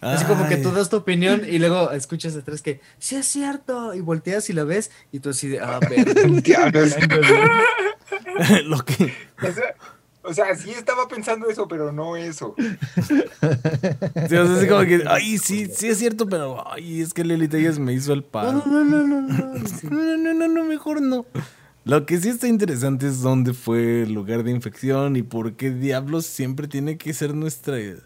Así 0.00 0.26
como 0.26 0.46
que 0.46 0.58
tú 0.58 0.70
das 0.72 0.90
tu 0.90 0.98
opinión 0.98 1.42
y 1.48 1.58
luego 1.58 1.90
escuchas 1.90 2.34
detrás 2.34 2.60
que 2.60 2.82
sí 2.98 3.16
es 3.16 3.24
cierto 3.24 3.94
y 3.94 4.02
volteas 4.02 4.50
y 4.50 4.52
la 4.52 4.64
ves 4.64 4.90
y 5.10 5.20
tú 5.20 5.30
así 5.30 5.48
de 5.48 5.60
ah, 5.60 5.80
Lo 8.66 8.84
que 8.84 9.14
o 10.24 10.32
sea, 10.32 10.54
sí 10.56 10.70
estaba 10.70 11.06
pensando 11.06 11.48
eso, 11.48 11.68
pero 11.68 11.92
no 11.92 12.16
eso. 12.16 12.54
O 14.14 14.28
sea, 14.28 14.42
así 14.42 14.66
como 14.66 14.84
que, 14.84 15.04
ay, 15.06 15.38
sí, 15.38 15.68
sí 15.72 15.88
es 15.88 15.98
cierto, 15.98 16.26
pero 16.26 16.64
ay, 16.70 17.02
es 17.02 17.12
que 17.12 17.24
Lili 17.24 17.46
Telles 17.46 17.78
me 17.78 17.92
hizo 17.92 18.12
el 18.12 18.24
paro. 18.24 18.62
No, 18.64 18.84
no, 18.84 18.84
no, 18.84 19.20
no, 19.20 19.20
no, 19.90 20.16
no, 20.16 20.34
no, 20.34 20.48
no, 20.48 20.64
mejor 20.64 21.02
no. 21.02 21.26
Lo 21.84 22.06
que 22.06 22.18
sí 22.18 22.30
está 22.30 22.48
interesante 22.48 23.06
es 23.06 23.20
dónde 23.20 23.52
fue 23.52 24.02
el 24.02 24.14
lugar 24.14 24.42
de 24.44 24.50
infección 24.50 25.16
y 25.16 25.22
por 25.22 25.54
qué 25.54 25.70
diablos 25.70 26.24
siempre 26.24 26.66
tiene 26.68 26.96
que 26.96 27.12
ser 27.12 27.34
nuestra 27.34 27.78
eh, 27.78 27.98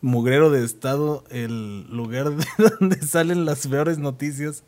mugrero 0.00 0.50
de 0.50 0.64
estado 0.64 1.24
el 1.30 1.88
lugar 1.90 2.30
de 2.36 2.46
donde 2.78 3.02
salen 3.02 3.44
las 3.44 3.66
peores 3.66 3.98
noticias 3.98 4.62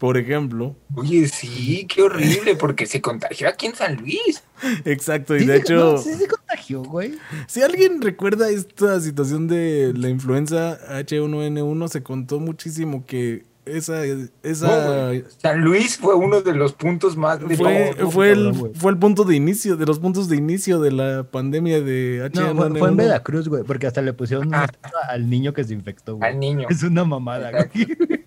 por 0.00 0.16
ejemplo. 0.16 0.74
Oye, 0.94 1.28
sí, 1.28 1.86
qué 1.86 2.02
horrible, 2.02 2.56
porque 2.56 2.86
se 2.86 3.02
contagió 3.02 3.50
aquí 3.50 3.66
en 3.66 3.74
San 3.74 3.96
Luis. 3.96 4.42
Exacto, 4.86 5.36
y 5.36 5.44
de 5.44 5.58
hecho... 5.58 5.98
sí 5.98 6.14
se 6.14 6.26
contagió, 6.26 6.82
güey. 6.82 7.18
Si 7.46 7.60
alguien 7.60 8.00
recuerda 8.00 8.48
esta 8.48 8.98
situación 8.98 9.46
de 9.46 9.92
la 9.94 10.08
influenza 10.08 10.78
H1N1, 10.88 11.88
se 11.88 12.02
contó 12.02 12.40
muchísimo 12.40 13.04
que 13.04 13.44
esa, 13.66 14.02
esa... 14.42 15.12
San 15.36 15.60
Luis 15.60 15.98
fue 15.98 16.14
uno 16.14 16.40
de 16.40 16.54
los 16.54 16.72
puntos 16.72 17.14
más 17.18 17.38
fue, 17.38 17.94
fue 18.10 18.32
el 18.32 18.54
fue 18.74 18.92
el 18.92 18.98
punto 18.98 19.24
de 19.24 19.36
inicio 19.36 19.76
de 19.76 19.84
los 19.84 19.98
puntos 19.98 20.30
de 20.30 20.36
inicio 20.36 20.80
de 20.80 20.92
la 20.92 21.24
pandemia 21.24 21.82
de 21.82 22.30
H1N1 22.32 22.54
no, 22.54 22.76
fue, 22.76 22.88
en 22.88 22.96
Veracruz 22.96 23.48
güey 23.48 23.62
porque 23.62 23.86
hasta 23.86 24.00
le 24.00 24.14
pusieron 24.14 24.52
ah. 24.54 24.66
al 25.08 25.28
niño 25.28 25.52
que 25.52 25.62
se 25.62 25.74
infectó 25.74 26.16
güey. 26.16 26.30
al 26.30 26.40
niño 26.40 26.66
es 26.70 26.82
una 26.82 27.04
mamada 27.04 27.52
güey. 27.52 28.24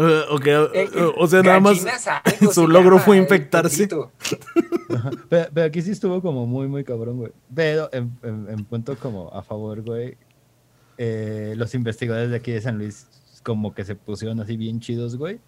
Uh, 0.00 0.34
okay, 0.34 0.54
uh, 0.54 1.12
o 1.18 1.26
sea, 1.26 1.42
nada 1.42 1.60
más 1.60 1.84
su 2.54 2.66
logro 2.66 2.98
fue 2.98 3.18
infectarse. 3.18 3.86
pero, 5.28 5.62
aquí 5.62 5.82
sí 5.82 5.90
estuvo 5.90 6.22
como 6.22 6.46
muy, 6.46 6.68
muy 6.68 6.84
cabrón, 6.84 7.18
güey. 7.18 7.32
Pero 7.54 7.90
en, 7.92 8.10
en, 8.22 8.64
punto 8.64 8.96
como 8.96 9.28
a 9.28 9.42
favor, 9.42 9.82
güey, 9.82 10.16
eh, 10.96 11.52
los 11.54 11.74
investigadores 11.74 12.30
de 12.30 12.36
aquí 12.36 12.50
de 12.50 12.62
San 12.62 12.78
Luis 12.78 13.08
como 13.42 13.74
que 13.74 13.84
se 13.84 13.94
pusieron 13.94 14.40
así 14.40 14.56
bien 14.56 14.80
chidos, 14.80 15.18
güey. 15.18 15.38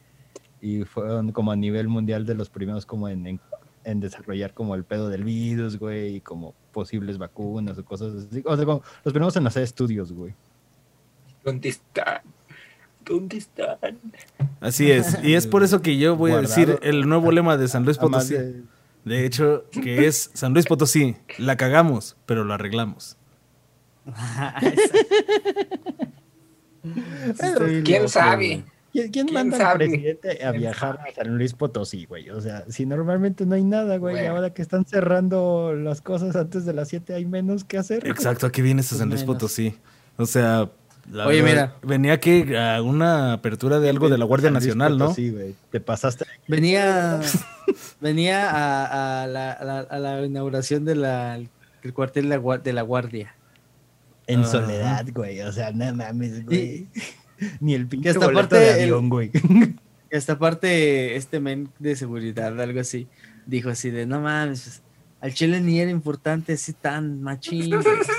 Y 0.61 0.85
fueron 0.85 1.33
como 1.33 1.51
a 1.51 1.57
nivel 1.57 1.89
mundial 1.89 2.27
de 2.27 2.35
los 2.35 2.51
primeros 2.51 2.85
como 2.85 3.09
en, 3.09 3.41
en, 3.85 4.01
desarrollar 4.01 4.53
como 4.53 4.75
el 4.75 4.85
pedo 4.85 5.09
del 5.09 5.25
virus, 5.25 5.79
güey, 5.79 6.17
y 6.17 6.21
como 6.21 6.55
posibles 6.73 7.17
vacunas 7.17 7.79
o 7.79 7.85
cosas 7.87 8.27
así. 8.27 8.43
O 8.45 8.55
sea, 8.55 8.67
como 8.67 8.83
los 9.03 9.15
primeros 9.15 9.35
en 9.35 9.47
hacer 9.47 9.63
estudios, 9.63 10.13
güey. 10.13 10.35
¿Dónde 11.43 11.71
están? 11.71 12.21
¿Dónde 13.05 13.39
están? 13.39 13.99
Así 14.61 14.91
es. 14.91 15.19
Y 15.23 15.35
es 15.35 15.47
por 15.47 15.63
eso 15.63 15.83
que 15.83 15.97
yo 15.99 16.17
voy 16.17 16.33
a 16.33 16.41
decir 16.41 16.79
el 16.83 17.09
nuevo 17.09 17.33
lema 17.33 17.57
de 17.57 17.69
San 17.69 17.85
Luis 17.85 17.99
Potosí. 17.99 18.35
De... 19.05 19.27
hecho, 19.27 19.65
que 19.71 20.07
es 20.07 20.31
San 20.35 20.53
Luis 20.53 20.67
Potosí. 20.67 21.17
La 21.39 21.57
cagamos, 21.57 22.17
pero 22.27 22.45
lo 22.45 22.55
arreglamos. 22.55 23.17
¿Quién 27.85 28.09
sabe? 28.09 28.65
¿Quién, 28.93 29.33
manda 29.33 29.71
al 29.71 29.79
presidente 29.79 30.45
a 30.45 30.51
viajar 30.51 31.01
a 31.01 31.15
San 31.15 31.39
Luis 31.39 31.55
Potosí, 31.55 32.05
güey? 32.05 32.29
O 32.29 32.41
sea, 32.43 32.65
si 32.69 32.85
normalmente 32.85 33.47
no 33.47 33.55
hay 33.55 33.65
nada, 33.65 33.97
güey, 33.97 34.27
ahora 34.27 34.53
que 34.53 34.61
están 34.61 34.85
cerrando 34.85 35.75
las 35.75 36.03
cosas 36.03 36.37
antes 36.37 36.67
de 36.67 36.75
las 36.75 36.89
7 36.89 37.15
hay 37.15 37.25
menos 37.25 37.65
que 37.65 37.79
hacer. 37.79 38.07
Exacto, 38.07 38.47
aquí 38.47 38.61
vienes 38.61 38.93
a 38.93 38.97
San 38.97 39.09
Luis 39.09 39.25
Potosí. 39.25 39.79
O 40.19 40.27
sea, 40.27 40.71
Oye, 41.27 41.43
mira. 41.43 41.77
Venía 41.83 42.13
aquí 42.13 42.55
a 42.55 42.81
una 42.83 43.35
apertura 43.35 43.81
de 43.81 43.89
algo 43.91 44.09
de 44.09 44.19
la 44.19 44.25
Guardia 44.25 44.51
Nacional, 44.51 44.99
¿no? 44.99 45.15
Sí, 45.15 45.31
güey. 45.31 45.55
Te 45.71 45.81
pasaste. 45.81 46.27
Venía, 46.49 47.21
venía 48.01 49.23
a, 49.23 49.27
la, 49.27 49.53
a, 49.53 49.99
la, 49.99 50.25
inauguración 50.25 50.85
del 50.85 51.49
cuartel 51.95 52.29
de 52.29 52.73
la 52.73 52.83
Guardia 52.83 53.35
en 54.27 54.47
soledad, 54.47 55.07
güey. 55.13 55.41
O 55.41 55.53
sea, 55.53 55.73
no 55.73 55.95
mames, 55.95 56.45
güey. 56.45 56.87
Ni 57.61 57.75
el 57.75 57.87
pinche 57.87 58.11
esta 58.11 58.31
parte 58.31 58.57
de 58.57 58.83
avión, 58.83 59.09
güey. 59.09 59.31
Esta 60.11 60.39
parte, 60.39 61.17
este 61.17 61.41
men 61.41 61.71
de 61.79 61.97
seguridad, 61.97 62.61
algo 62.61 62.81
así, 62.81 63.09
dijo 63.47 63.71
así 63.71 63.91
de, 63.91 64.07
no 64.07 64.21
mames, 64.21 64.83
al 65.23 65.33
Chile 65.35 65.61
ni 65.61 65.79
era 65.79 65.91
importante 65.91 66.53
así 66.55 66.73
tan 66.73 67.23
machín. 67.23 67.71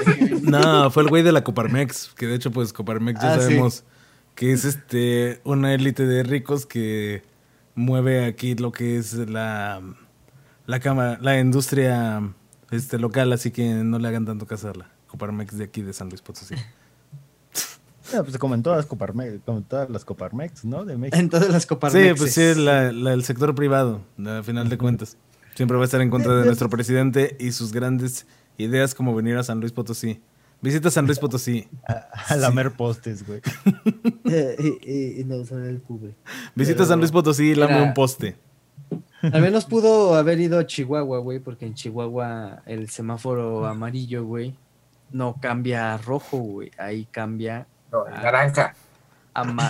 no, 0.44 0.90
fue 0.90 1.04
el 1.04 1.10
güey 1.10 1.22
de 1.22 1.34
la 1.34 1.44
Coparmex, 1.44 2.14
que 2.16 2.28
de 2.28 2.36
hecho, 2.36 2.50
pues 2.50 2.72
Coparmex 2.72 3.22
ya 3.22 3.34
ah, 3.34 3.40
sabemos 3.40 3.84
que 4.36 4.54
es 4.54 4.64
este 4.64 5.42
una 5.44 5.74
élite 5.74 6.08
de 6.08 6.24
ricos 6.24 6.66
que 6.66 7.22
mueve 7.76 8.26
aquí 8.26 8.56
lo 8.56 8.72
que 8.72 8.98
es 8.98 9.14
la, 9.16 9.82
la 10.66 10.80
cámara, 10.80 11.20
la 11.22 11.38
industria 11.38 12.22
este 12.72 12.98
local, 12.98 13.34
así 13.34 13.52
que 13.52 13.68
no 13.68 14.00
le 14.00 14.08
hagan 14.08 14.26
tanto 14.26 14.48
caso 14.48 14.70
a 14.70 14.74
la 14.74 14.90
Coparmex 15.08 15.58
de 15.58 15.66
aquí 15.66 15.82
de 15.82 15.92
San 15.92 16.08
Luis 16.08 16.22
Potosí. 16.22 16.56
pues 18.12 18.38
como 18.38 18.56
en 18.56 18.64
todas 18.64 18.78
las 18.78 18.86
Coparmex, 18.86 19.42
como 19.46 19.62
todas 19.62 19.90
las 19.90 20.06
Coparmex, 20.06 20.64
¿no? 20.64 20.86
De 20.86 20.96
México. 20.96 21.18
En 21.18 21.30
todas 21.30 21.50
las 21.50 21.66
Coparmex. 21.66 22.08
Sí, 22.08 22.14
pues 22.18 22.34
sí, 22.34 22.42
el 22.42 23.24
sector 23.26 23.54
privado, 23.54 24.00
a 24.26 24.42
final 24.42 24.70
de 24.70 24.78
cuentas. 24.78 25.18
Siempre 25.56 25.78
va 25.78 25.84
a 25.84 25.86
estar 25.86 26.02
en 26.02 26.10
contra 26.10 26.36
de 26.36 26.46
nuestro 26.46 26.70
presidente 26.70 27.36
y 27.40 27.52
sus 27.52 27.72
grandes 27.72 28.26
ideas 28.58 28.96
como 28.96 29.16
venir 29.16 29.38
a 29.38 29.44
San 29.44 29.60
Luis 29.60 29.72
Potosí. 29.72 30.22
Visita 30.62 30.90
San 30.90 31.06
Luis 31.06 31.20
Potosí. 31.20 31.68
A, 32.30 32.36
lamer 32.38 32.72
postes, 32.72 33.26
güey. 33.26 33.42
Eh, 34.26 35.18
y, 35.20 35.24
no 35.26 35.36
usar 35.36 35.60
el 35.60 35.80
pube. 35.80 36.16
Visita 36.56 36.86
San 36.86 37.00
Luis 37.00 37.12
Potosí 37.12 37.52
y 37.52 37.56
lame 37.56 37.84
un 37.84 37.94
poste. 37.94 38.36
Al 39.22 39.42
menos 39.42 39.66
pudo 39.66 40.16
haber 40.16 40.40
ido 40.40 40.58
a 40.58 40.66
Chihuahua, 40.66 41.20
güey, 41.20 41.40
porque 41.40 41.68
en 41.68 41.76
Chihuahua 41.76 42.64
el 42.66 42.90
semáforo 42.90 43.68
amarillo, 43.68 44.26
güey, 44.26 44.56
no 45.12 45.36
cambia 45.40 45.94
a 45.94 45.98
rojo, 45.98 46.38
güey. 46.38 46.72
Ahí 46.78 47.06
cambia. 47.12 47.68
No, 47.92 48.06
naranja. 48.06 48.74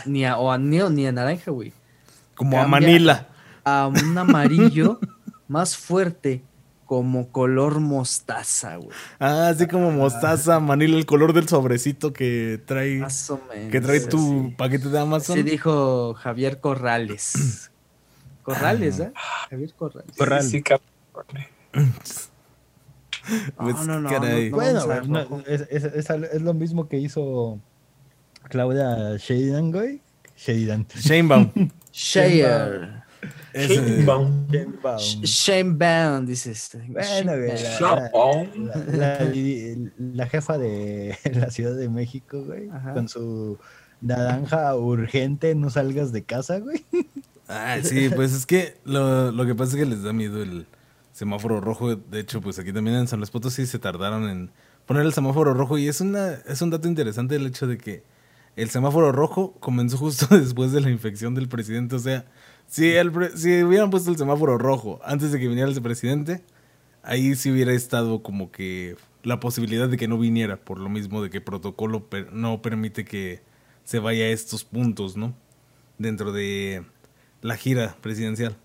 ni 0.06 0.26
a, 0.26 0.38
o 0.38 0.52
a 0.52 0.58
neo 0.58 0.90
ni 0.90 1.08
a 1.08 1.12
naranja, 1.12 1.52
güey. 1.52 1.74
Como 2.36 2.62
a 2.62 2.68
Manila. 2.68 3.28
A 3.66 3.88
un 3.88 4.18
amarillo 4.18 5.00
más 5.54 5.78
fuerte, 5.78 6.42
como 6.88 7.30
color 7.30 7.80
mostaza, 7.80 8.78
güey. 8.78 8.90
Ah, 9.20 9.50
así 9.50 9.68
como 9.68 9.92
mostaza, 9.92 10.60
Manila, 10.60 10.98
el 10.98 11.06
color 11.06 11.32
del 11.32 11.48
sobrecito 11.48 12.12
que 12.12 12.60
trae. 12.66 12.98
Más 12.98 13.30
o 13.30 13.40
menos, 13.54 13.72
que 13.72 13.80
trae 13.80 14.00
tu 14.00 14.52
paquete 14.58 14.90
de 14.90 15.00
Amazon. 15.00 15.36
Sí, 15.36 15.44
dijo 15.44 16.16
Javier 16.16 16.60
Corrales. 16.60 17.70
Corrales, 18.44 19.00
¿eh? 19.00 19.12
Javier 19.52 19.74
Corrales. 19.76 20.18
Corrales. 20.18 20.50
Sí, 20.50 20.64
pues, 23.56 23.76
no, 23.86 24.00
no, 24.00 24.02
no, 24.02 24.10
bueno, 24.50 25.44
es, 25.48 25.62
es, 25.70 26.10
es, 26.10 26.42
lo 26.42 26.56
mismo 26.56 26.90
que 26.90 26.98
hizo 26.98 27.60
Claudia 28.50 29.18
Sheridan, 29.18 29.72
güey. 29.72 30.02
Sheridan. 30.36 30.88
Shanebaum. 30.96 31.70
Share. 31.92 33.03
Shanebaum. 33.54 34.48
Shanebaum, 34.98 36.26
dice 36.26 36.52
este. 36.52 36.80
Bueno, 36.88 37.34
güey. 37.38 37.52
La, 38.92 39.20
la, 39.98 40.28
jefa 40.28 40.58
de 40.58 41.18
la 41.34 41.52
Ciudad 41.52 41.76
de 41.76 41.90
México, 41.90 42.44
güey. 42.44 42.70
Con 42.94 43.08
su 43.08 43.58
naranja 44.02 44.76
urgente, 44.76 45.56
no 45.56 45.70
salgas 45.70 46.12
de 46.12 46.24
casa, 46.24 46.60
güey. 46.60 46.86
Ah, 47.48 47.78
sí, 47.82 48.10
pues 48.16 48.34
es 48.34 48.46
que 48.46 48.78
lo, 48.86 49.32
lo 49.32 49.46
que 49.46 49.56
pasa 49.56 49.72
es 49.72 49.78
que 49.78 49.86
les 49.86 50.04
da 50.04 50.14
miedo 50.14 50.42
el 50.42 50.66
semáforo 51.12 51.62
rojo. 51.62 51.96
De 51.96 52.20
hecho, 52.20 52.42
pues 52.42 52.60
aquí 52.60 52.74
también 52.74 52.98
en 52.98 53.08
San 53.08 53.20
Luis 53.20 53.32
Potosí 53.32 53.66
se 53.66 53.80
tardaron 53.80 54.30
en 54.30 54.52
poner 54.86 55.06
el 55.06 55.14
semáforo 55.14 55.54
rojo. 55.54 55.78
Y 55.78 55.88
es, 55.88 56.02
una, 56.02 56.34
es 56.48 56.62
un 56.62 56.70
dato 56.70 56.88
interesante 56.88 57.36
el 57.36 57.46
hecho 57.46 57.68
de 57.68 57.78
que 57.78 58.04
el 58.56 58.70
semáforo 58.70 59.12
rojo 59.12 59.54
comenzó 59.60 59.98
justo 59.98 60.28
después 60.38 60.72
de 60.72 60.82
la 60.82 60.90
infección 60.90 61.36
del 61.36 61.48
presidente. 61.48 61.96
O 61.96 62.00
sea, 62.00 62.26
si, 62.68 62.92
el, 62.92 63.12
si 63.36 63.64
hubieran 63.64 63.90
puesto 63.90 64.12
el 64.12 64.18
semáforo 64.18 64.58
rojo 64.58 65.00
antes 65.04 65.32
de 65.32 65.40
que 65.40 65.48
viniera 65.48 65.70
el 65.70 65.82
presidente, 65.82 66.44
ahí 67.04 67.36
sí 67.36 67.52
hubiera 67.52 67.74
estado 67.74 68.24
como 68.24 68.52
que 68.52 68.96
la 69.24 69.40
posibilidad 69.40 69.88
de 69.88 69.98
que 69.98 70.08
no 70.08 70.18
viniera, 70.18 70.58
por 70.58 70.80
lo 70.80 70.90
mismo 70.90 71.22
de 71.22 71.30
que 71.30 71.42
protocolo 71.42 72.08
no 72.32 72.62
permite 72.62 73.06
que 73.06 73.42
se 73.84 74.00
vaya 74.00 74.26
a 74.26 74.30
estos 74.30 74.64
puntos, 74.64 75.18
¿no? 75.18 75.34
Dentro 75.98 76.32
de 76.32 76.84
la 77.42 77.56
gira 77.56 77.96
presidencial. 78.02 78.56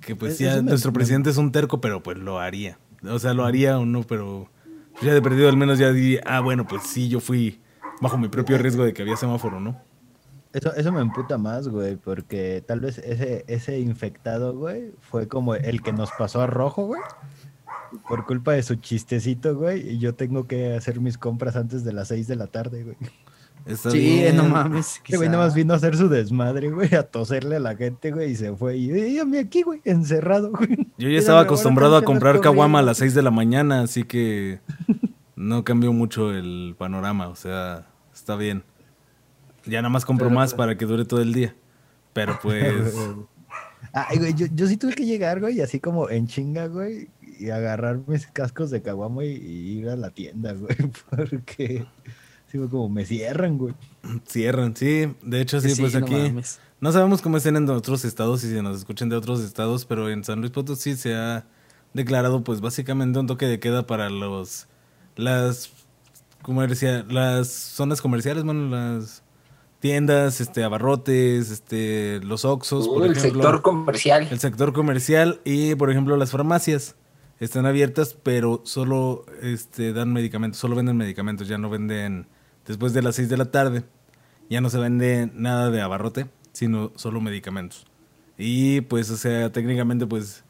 Que 0.00 0.16
pues 0.16 0.38
ya 0.38 0.60
nuestro 0.60 0.92
presidente 0.92 1.30
es 1.30 1.36
un 1.36 1.52
terco, 1.52 1.80
pero 1.80 2.02
pues 2.02 2.18
lo 2.18 2.40
haría. 2.40 2.78
O 3.04 3.18
sea, 3.18 3.32
lo 3.34 3.44
haría 3.44 3.78
o 3.78 3.86
no, 3.86 4.02
pero 4.02 4.48
ya 5.02 5.14
de 5.14 5.22
perdido 5.22 5.48
al 5.48 5.56
menos 5.56 5.78
ya 5.78 5.92
di, 5.92 6.18
ah, 6.24 6.40
bueno, 6.40 6.66
pues 6.66 6.82
sí, 6.84 7.08
yo 7.08 7.20
fui 7.20 7.60
bajo 8.00 8.18
mi 8.18 8.28
propio 8.28 8.58
riesgo 8.58 8.84
de 8.84 8.92
que 8.92 9.02
había 9.02 9.16
semáforo, 9.16 9.60
¿no? 9.60 9.80
Eso, 10.54 10.74
eso 10.74 10.90
me 10.92 11.02
emputa 11.02 11.36
más, 11.36 11.68
güey, 11.68 11.96
porque 11.96 12.64
tal 12.66 12.80
vez 12.80 12.96
ese, 12.98 13.44
ese 13.46 13.78
infectado, 13.80 14.54
güey, 14.54 14.92
fue 15.00 15.28
como 15.28 15.54
el 15.54 15.82
que 15.82 15.92
nos 15.92 16.10
pasó 16.12 16.40
a 16.40 16.46
rojo, 16.46 16.86
güey. 16.86 17.02
Por 18.08 18.24
culpa 18.24 18.52
de 18.52 18.62
su 18.62 18.76
chistecito, 18.76 19.54
güey, 19.54 19.90
y 19.90 19.98
yo 19.98 20.14
tengo 20.14 20.46
que 20.46 20.74
hacer 20.74 21.00
mis 21.00 21.18
compras 21.18 21.56
antes 21.56 21.84
de 21.84 21.92
las 21.92 22.08
6 22.08 22.26
de 22.26 22.36
la 22.36 22.46
tarde, 22.46 22.84
güey 22.84 22.96
sí, 23.74 24.24
no 24.34 24.44
mames. 24.44 25.00
Que 25.02 25.16
güey 25.16 25.28
nada 25.28 25.44
más 25.44 25.54
vino 25.54 25.72
a 25.72 25.76
hacer 25.76 25.96
su 25.96 26.08
desmadre, 26.08 26.70
güey, 26.70 26.94
a 26.94 27.02
toserle 27.04 27.56
a 27.56 27.60
la 27.60 27.76
gente, 27.76 28.10
güey, 28.10 28.32
y 28.32 28.36
se 28.36 28.54
fue. 28.54 28.76
Y 28.76 28.88
dígame 28.88 29.38
aquí, 29.38 29.62
güey, 29.62 29.80
encerrado, 29.84 30.50
güey. 30.50 30.88
Yo 30.98 31.08
ya 31.08 31.18
estaba 31.18 31.40
acostumbrado 31.40 31.96
a 31.96 32.02
comprar 32.02 32.40
caguama 32.40 32.80
a 32.80 32.82
las 32.82 32.98
6 32.98 33.14
de 33.14 33.22
la 33.22 33.30
mañana, 33.30 33.82
así 33.82 34.04
que 34.04 34.60
no 35.36 35.64
cambió 35.64 35.92
mucho 35.92 36.32
el 36.32 36.74
panorama, 36.78 37.28
o 37.28 37.36
sea, 37.36 37.86
está 38.12 38.36
bien. 38.36 38.64
Ya 39.66 39.80
nada 39.82 39.90
más 39.90 40.04
compro 40.04 40.30
más 40.30 40.54
para 40.54 40.76
que 40.76 40.84
dure 40.84 41.04
todo 41.04 41.20
el 41.20 41.32
día. 41.32 41.54
Pero 42.12 42.38
pues. 42.42 42.94
Ay, 43.92 44.18
güey, 44.18 44.34
yo, 44.34 44.46
yo 44.52 44.66
sí 44.66 44.76
tuve 44.76 44.94
que 44.94 45.06
llegar, 45.06 45.40
güey, 45.40 45.60
así 45.60 45.78
como 45.78 46.10
en 46.10 46.26
chinga, 46.26 46.66
güey, 46.66 47.08
y 47.38 47.50
agarrar 47.50 48.00
mis 48.06 48.26
cascos 48.26 48.70
de 48.70 48.82
caguama 48.82 49.24
y 49.24 49.28
ir 49.28 49.88
a 49.88 49.96
la 49.96 50.10
tienda, 50.10 50.52
güey, 50.54 50.76
porque 51.10 51.86
como 52.70 52.88
me 52.88 53.04
cierran, 53.04 53.58
güey. 53.58 53.74
Cierran, 54.26 54.76
sí. 54.76 55.12
De 55.22 55.40
hecho, 55.40 55.60
sí, 55.60 55.74
pues 55.80 55.94
aquí. 55.94 56.34
No, 56.80 56.92
sabemos 56.92 57.22
cómo 57.22 57.36
estén 57.36 57.56
en 57.56 57.68
otros 57.70 58.04
estados 58.04 58.44
y 58.44 58.50
si 58.50 58.62
nos 58.62 58.78
escuchan 58.78 59.08
de 59.08 59.16
otros 59.16 59.40
estados, 59.40 59.84
pero 59.84 60.10
en 60.10 60.22
San 60.24 60.40
Luis 60.40 60.52
Potosí 60.52 60.96
se 60.96 61.14
ha 61.14 61.46
declarado, 61.94 62.44
pues 62.44 62.60
básicamente 62.60 63.18
un 63.18 63.26
toque 63.26 63.46
de 63.46 63.58
queda 63.58 63.86
para 63.86 64.10
los. 64.10 64.66
Las. 65.16 65.72
Comercia, 66.42 67.06
las 67.08 67.48
zonas 67.48 68.02
comerciales, 68.02 68.44
bueno, 68.44 68.68
las 68.68 69.23
tiendas, 69.84 70.40
este, 70.40 70.64
abarrotes, 70.64 71.50
este, 71.50 72.18
los 72.22 72.46
Oxos, 72.46 72.88
por 72.88 73.04
el 73.04 73.16
sector 73.16 73.60
comercial. 73.60 74.26
El 74.30 74.40
sector 74.40 74.72
comercial 74.72 75.42
y, 75.44 75.74
por 75.74 75.90
ejemplo, 75.90 76.16
las 76.16 76.30
farmacias 76.30 76.96
están 77.38 77.66
abiertas, 77.66 78.16
pero 78.22 78.62
solo 78.64 79.26
este, 79.42 79.92
dan 79.92 80.10
medicamentos, 80.10 80.58
solo 80.58 80.74
venden 80.74 80.96
medicamentos, 80.96 81.48
ya 81.48 81.58
no 81.58 81.68
venden 81.68 82.28
después 82.66 82.94
de 82.94 83.02
las 83.02 83.16
6 83.16 83.28
de 83.28 83.36
la 83.36 83.50
tarde 83.50 83.84
ya 84.48 84.62
no 84.62 84.70
se 84.70 84.78
vende 84.78 85.30
nada 85.34 85.70
de 85.70 85.82
abarrote, 85.82 86.28
sino 86.52 86.90
solo 86.96 87.20
medicamentos. 87.20 87.86
Y 88.38 88.80
pues, 88.80 89.10
o 89.10 89.18
sea, 89.18 89.52
técnicamente 89.52 90.06
pues 90.06 90.44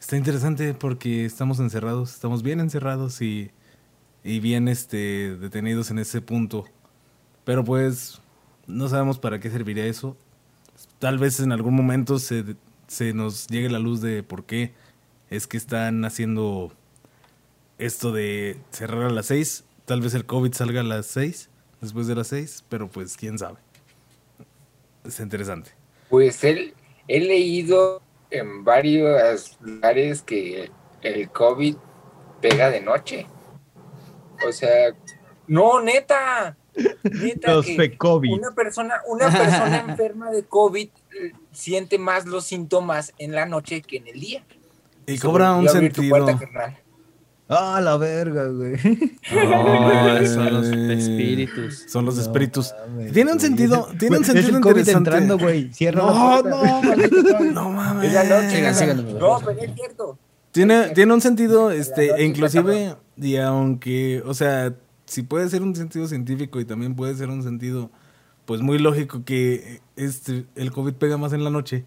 está 0.00 0.16
interesante 0.16 0.72
porque 0.72 1.26
estamos 1.26 1.60
encerrados, 1.60 2.14
estamos 2.14 2.42
bien 2.42 2.60
encerrados 2.60 3.20
y, 3.20 3.50
y 4.22 4.40
bien 4.40 4.68
este, 4.68 5.36
detenidos 5.36 5.90
en 5.90 5.98
ese 5.98 6.22
punto. 6.22 6.64
Pero 7.44 7.62
pues 7.62 8.22
no 8.66 8.88
sabemos 8.88 9.18
para 9.18 9.40
qué 9.40 9.50
serviría 9.50 9.86
eso. 9.86 10.16
Tal 10.98 11.18
vez 11.18 11.40
en 11.40 11.52
algún 11.52 11.74
momento 11.74 12.18
se, 12.18 12.56
se 12.88 13.12
nos 13.12 13.46
llegue 13.46 13.68
la 13.68 13.78
luz 13.78 14.00
de 14.00 14.22
por 14.22 14.44
qué 14.44 14.72
es 15.30 15.46
que 15.46 15.56
están 15.56 16.04
haciendo 16.04 16.72
esto 17.78 18.12
de 18.12 18.58
cerrar 18.70 19.02
a 19.02 19.10
las 19.10 19.26
6 19.26 19.64
Tal 19.84 20.00
vez 20.00 20.14
el 20.14 20.24
COVID 20.24 20.54
salga 20.54 20.80
a 20.80 20.84
las 20.84 21.06
6, 21.08 21.50
después 21.82 22.06
de 22.06 22.14
las 22.14 22.28
6, 22.28 22.64
pero 22.70 22.88
pues 22.88 23.18
quién 23.18 23.38
sabe. 23.38 23.58
Es 25.04 25.20
interesante. 25.20 25.72
Pues 26.08 26.42
él, 26.42 26.74
he 27.06 27.20
leído 27.20 28.00
en 28.30 28.64
varios 28.64 29.58
lugares 29.60 30.22
que 30.22 30.70
el 31.02 31.28
COVID 31.28 31.76
pega 32.40 32.70
de 32.70 32.80
noche. 32.80 33.26
O 34.46 34.52
sea, 34.52 34.94
no, 35.48 35.82
neta. 35.82 36.56
Neta 37.04 37.60
que 37.62 37.96
una 38.30 38.52
persona, 38.54 38.94
una 39.06 39.30
persona 39.30 39.84
enferma 39.88 40.30
de 40.30 40.44
COVID 40.44 40.88
eh, 40.88 41.32
siente 41.52 41.98
más 41.98 42.26
los 42.26 42.44
síntomas 42.44 43.12
en 43.18 43.32
la 43.32 43.46
noche 43.46 43.82
que 43.82 43.98
en 43.98 44.08
el 44.08 44.20
día. 44.20 44.44
Y 45.06 45.18
cobra 45.18 45.54
un 45.54 45.68
sentido. 45.68 46.26
Ah, 47.46 47.78
la 47.82 47.98
verga, 47.98 48.46
güey. 48.46 48.76
son 50.26 50.54
los 50.54 50.66
espíritus. 50.66 51.84
Son 51.88 52.04
los 52.06 52.18
espíritus. 52.18 52.74
tiene 53.12 53.32
un 53.32 53.40
sentido, 53.40 53.86
tiene 53.98 54.18
un 54.18 54.24
sentido 54.24 54.56
interesante. 54.56 54.92
entrando, 54.92 55.38
güey. 55.38 55.72
Cierra 55.72 56.02
no, 56.02 56.42
no, 56.42 57.42
no, 57.52 57.70
mames. 57.70 58.08
Es 58.08 58.14
la 58.14 58.24
noche. 58.24 59.02
No, 59.18 59.38
pero 59.44 59.60
es 59.60 59.74
cierto. 59.74 60.18
Tiene, 60.52 60.90
tiene 60.90 61.12
un 61.12 61.20
sentido, 61.20 61.70
este, 61.70 62.12
e 62.14 62.24
inclusive, 62.24 62.94
y 63.16 63.36
aunque, 63.36 64.22
o 64.24 64.34
sea, 64.34 64.72
si 65.06 65.22
puede 65.22 65.48
ser 65.48 65.62
un 65.62 65.74
sentido 65.74 66.06
científico 66.06 66.60
y 66.60 66.64
también 66.64 66.94
puede 66.94 67.14
ser 67.14 67.28
un 67.28 67.42
sentido, 67.42 67.90
pues 68.46 68.60
muy 68.60 68.78
lógico 68.78 69.24
que 69.24 69.80
este, 69.96 70.46
el 70.54 70.70
COVID 70.70 70.94
pega 70.94 71.16
más 71.16 71.32
en 71.32 71.44
la 71.44 71.50
noche, 71.50 71.84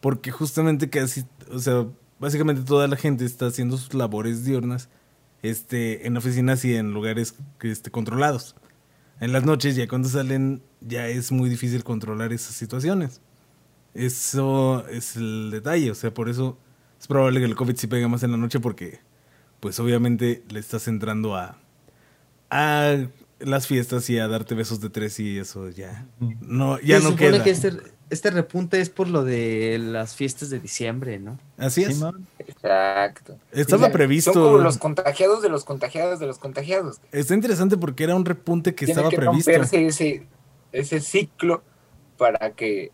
porque 0.00 0.30
justamente 0.30 0.88
casi, 0.90 1.24
o 1.52 1.58
sea, 1.58 1.86
básicamente 2.18 2.62
toda 2.62 2.88
la 2.88 2.96
gente 2.96 3.24
está 3.24 3.46
haciendo 3.46 3.76
sus 3.76 3.94
labores 3.94 4.44
diurnas 4.44 4.88
este, 5.42 6.06
en 6.06 6.16
oficinas 6.16 6.64
y 6.64 6.74
en 6.76 6.92
lugares 6.92 7.34
este, 7.62 7.90
controlados. 7.90 8.54
En 9.20 9.32
las 9.32 9.44
noches, 9.44 9.76
ya 9.76 9.86
cuando 9.86 10.08
salen, 10.08 10.62
ya 10.80 11.06
es 11.08 11.32
muy 11.32 11.50
difícil 11.50 11.84
controlar 11.84 12.32
esas 12.32 12.54
situaciones. 12.54 13.20
Eso 13.92 14.86
es 14.88 15.16
el 15.16 15.50
detalle, 15.50 15.90
o 15.90 15.94
sea, 15.94 16.14
por 16.14 16.28
eso 16.28 16.56
es 16.98 17.06
probable 17.06 17.40
que 17.40 17.46
el 17.46 17.56
COVID 17.56 17.76
sí 17.76 17.86
pega 17.86 18.08
más 18.08 18.22
en 18.22 18.30
la 18.30 18.36
noche 18.36 18.60
porque, 18.60 19.00
pues 19.58 19.80
obviamente 19.80 20.44
le 20.48 20.60
estás 20.60 20.86
entrando 20.86 21.36
a, 21.36 21.58
a 22.50 22.96
las 23.38 23.66
fiestas 23.66 24.08
y 24.10 24.18
a 24.18 24.28
darte 24.28 24.54
besos 24.54 24.80
de 24.80 24.90
tres 24.90 25.18
y 25.18 25.38
eso 25.38 25.70
ya 25.70 26.06
no, 26.18 26.78
ya 26.80 27.00
no 27.00 27.16
queda. 27.16 27.42
Que 27.42 27.50
este, 27.50 27.72
este 28.10 28.30
repunte 28.30 28.80
es 28.80 28.90
por 28.90 29.08
lo 29.08 29.24
de 29.24 29.78
las 29.78 30.14
fiestas 30.14 30.50
de 30.50 30.60
diciembre, 30.60 31.18
¿no? 31.18 31.38
Así 31.56 31.82
es. 31.82 32.02
Exacto. 32.38 33.38
Estaba 33.52 33.90
previsto. 33.90 34.32
Son 34.32 34.42
como 34.42 34.58
los 34.58 34.78
contagiados 34.78 35.42
de 35.42 35.48
los 35.48 35.64
contagiados 35.64 36.20
de 36.20 36.26
los 36.26 36.38
contagiados. 36.38 37.00
Está 37.12 37.34
interesante 37.34 37.76
porque 37.76 38.04
era 38.04 38.14
un 38.14 38.24
repunte 38.24 38.74
que 38.74 38.84
estaba 38.84 39.08
que 39.08 39.16
previsto. 39.16 39.50
ese, 39.50 40.26
ese 40.72 41.00
ciclo 41.00 41.62
para 42.18 42.50
que 42.52 42.92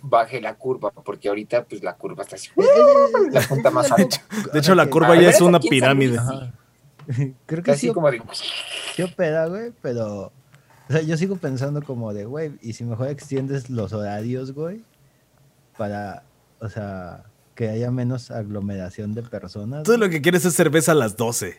baje 0.00 0.40
la 0.40 0.54
curva, 0.54 0.90
porque 0.90 1.28
ahorita 1.28 1.64
pues 1.64 1.82
la 1.82 1.96
curva 1.96 2.22
está 2.22 2.36
así. 2.36 2.50
la 3.30 3.40
punta 3.42 3.70
más 3.70 3.90
alta. 3.90 4.22
De 4.52 4.58
hecho, 4.58 4.74
la 4.74 4.88
curva 4.88 5.20
ya 5.20 5.30
es 5.30 5.40
una 5.40 5.60
pirámide. 5.60 6.18
Creo 7.46 7.62
que 7.62 7.76
sí. 7.76 7.92
como 7.92 8.10
de... 8.10 8.22
Yo 8.96 9.08
peda, 9.14 9.46
güey, 9.46 9.72
pero 9.82 10.32
O 10.88 10.92
sea, 10.92 11.02
yo 11.02 11.16
sigo 11.16 11.36
pensando 11.36 11.82
como 11.82 12.12
de, 12.12 12.24
güey, 12.24 12.52
y 12.60 12.74
si 12.74 12.84
mejor 12.84 13.08
extiendes 13.08 13.70
los 13.70 13.92
horarios, 13.92 14.52
güey, 14.52 14.84
para, 15.76 16.24
o 16.60 16.68
sea, 16.68 17.24
que 17.54 17.68
haya 17.68 17.90
menos 17.90 18.30
aglomeración 18.30 19.14
de 19.14 19.22
personas. 19.22 19.84
Tú 19.84 19.96
lo 19.96 20.08
que 20.10 20.20
quieres 20.20 20.44
es 20.44 20.54
cerveza 20.54 20.92
a 20.92 20.94
las 20.94 21.16
12. 21.16 21.56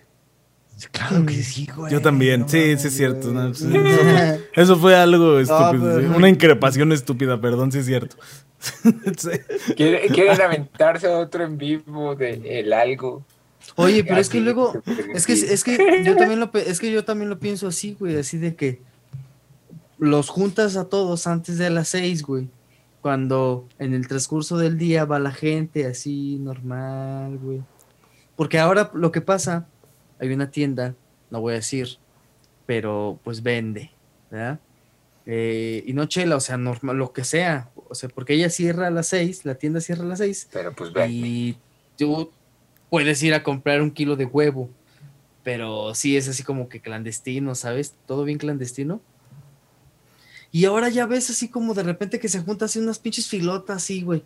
Claro 0.91 1.25
que 1.25 1.35
sí, 1.35 1.67
güey. 1.73 1.91
Yo 1.91 2.01
también, 2.01 2.49
sí, 2.49 2.77
sí 2.77 2.87
es 2.87 2.97
cierto. 2.97 3.31
eso, 4.53 4.75
fue 4.77 4.95
algo 4.95 5.39
estúpido. 5.39 6.15
Una 6.15 6.27
increpación 6.27 6.91
estúpida, 6.91 7.39
perdón, 7.39 7.71
sí 7.71 7.79
es 7.79 7.85
cierto. 7.85 8.17
¿Quieren, 9.75 10.41
aventarse 10.41 11.07
a 11.07 11.17
otro 11.17 11.43
en 11.43 11.57
vivo 11.57 12.15
de 12.15 12.59
el 12.59 12.73
algo. 12.73 13.25
Oye, 13.75 14.03
pero 14.03 14.19
es 14.19 14.29
que 14.29 14.39
luego, 14.39 14.81
es 15.13 15.25
que, 15.25 15.33
es 15.33 15.63
que 15.63 16.03
yo 16.05 16.15
también 16.15 16.39
lo, 16.39 16.51
es 16.53 16.79
que 16.79 16.91
yo 16.91 17.03
también 17.03 17.29
lo 17.29 17.39
pienso 17.39 17.67
así, 17.67 17.95
güey, 17.99 18.15
así 18.15 18.37
de 18.37 18.55
que 18.55 18.79
los 19.97 20.29
juntas 20.29 20.75
a 20.77 20.85
todos 20.85 21.27
antes 21.27 21.57
de 21.57 21.69
las 21.69 21.89
seis, 21.89 22.23
güey. 22.23 22.47
Cuando 23.01 23.67
en 23.77 23.93
el 23.93 24.07
transcurso 24.07 24.57
del 24.57 24.77
día 24.77 25.05
va 25.05 25.19
la 25.19 25.31
gente 25.31 25.85
así 25.85 26.37
normal, 26.39 27.37
güey. 27.37 27.61
Porque 28.35 28.59
ahora 28.59 28.91
lo 28.93 29.11
que 29.11 29.21
pasa, 29.21 29.67
hay 30.19 30.31
una 30.31 30.49
tienda, 30.49 30.95
no 31.29 31.41
voy 31.41 31.53
a 31.53 31.57
decir, 31.57 31.97
pero 32.65 33.19
pues 33.23 33.43
vende, 33.43 33.91
¿verdad? 34.31 34.59
Eh, 35.27 35.83
y 35.85 35.93
no 35.93 36.05
chela, 36.05 36.35
o 36.35 36.39
sea, 36.39 36.57
normal, 36.57 36.97
lo 36.97 37.13
que 37.13 37.23
sea. 37.23 37.69
O 37.89 37.95
sea, 37.95 38.09
porque 38.09 38.33
ella 38.33 38.49
cierra 38.49 38.87
a 38.87 38.91
las 38.91 39.07
seis, 39.07 39.45
la 39.45 39.55
tienda 39.55 39.81
cierra 39.81 40.03
a 40.03 40.07
las 40.07 40.19
seis. 40.19 40.47
Pero 40.51 40.73
pues 40.73 40.91
vende. 40.91 41.27
Y 41.27 41.57
tú 41.97 42.31
puedes 42.89 43.21
ir 43.23 43.33
a 43.33 43.43
comprar 43.43 43.81
un 43.81 43.91
kilo 43.91 44.15
de 44.15 44.25
huevo. 44.25 44.69
Pero 45.43 45.93
sí 45.93 46.17
es 46.17 46.27
así 46.27 46.43
como 46.43 46.69
que 46.69 46.81
clandestino, 46.81 47.53
¿sabes? 47.53 47.93
Todo 48.07 48.23
bien 48.23 48.37
clandestino. 48.37 49.01
Y 50.51 50.65
ahora 50.65 50.89
ya 50.89 51.05
ves 51.05 51.29
así 51.29 51.49
como 51.49 51.73
de 51.73 51.83
repente 51.83 52.19
que 52.19 52.29
se 52.29 52.39
juntan 52.39 52.65
así 52.67 52.79
unas 52.79 52.97
pinches 52.97 53.27
filotas 53.27 53.77
así, 53.77 54.01
güey. 54.01 54.23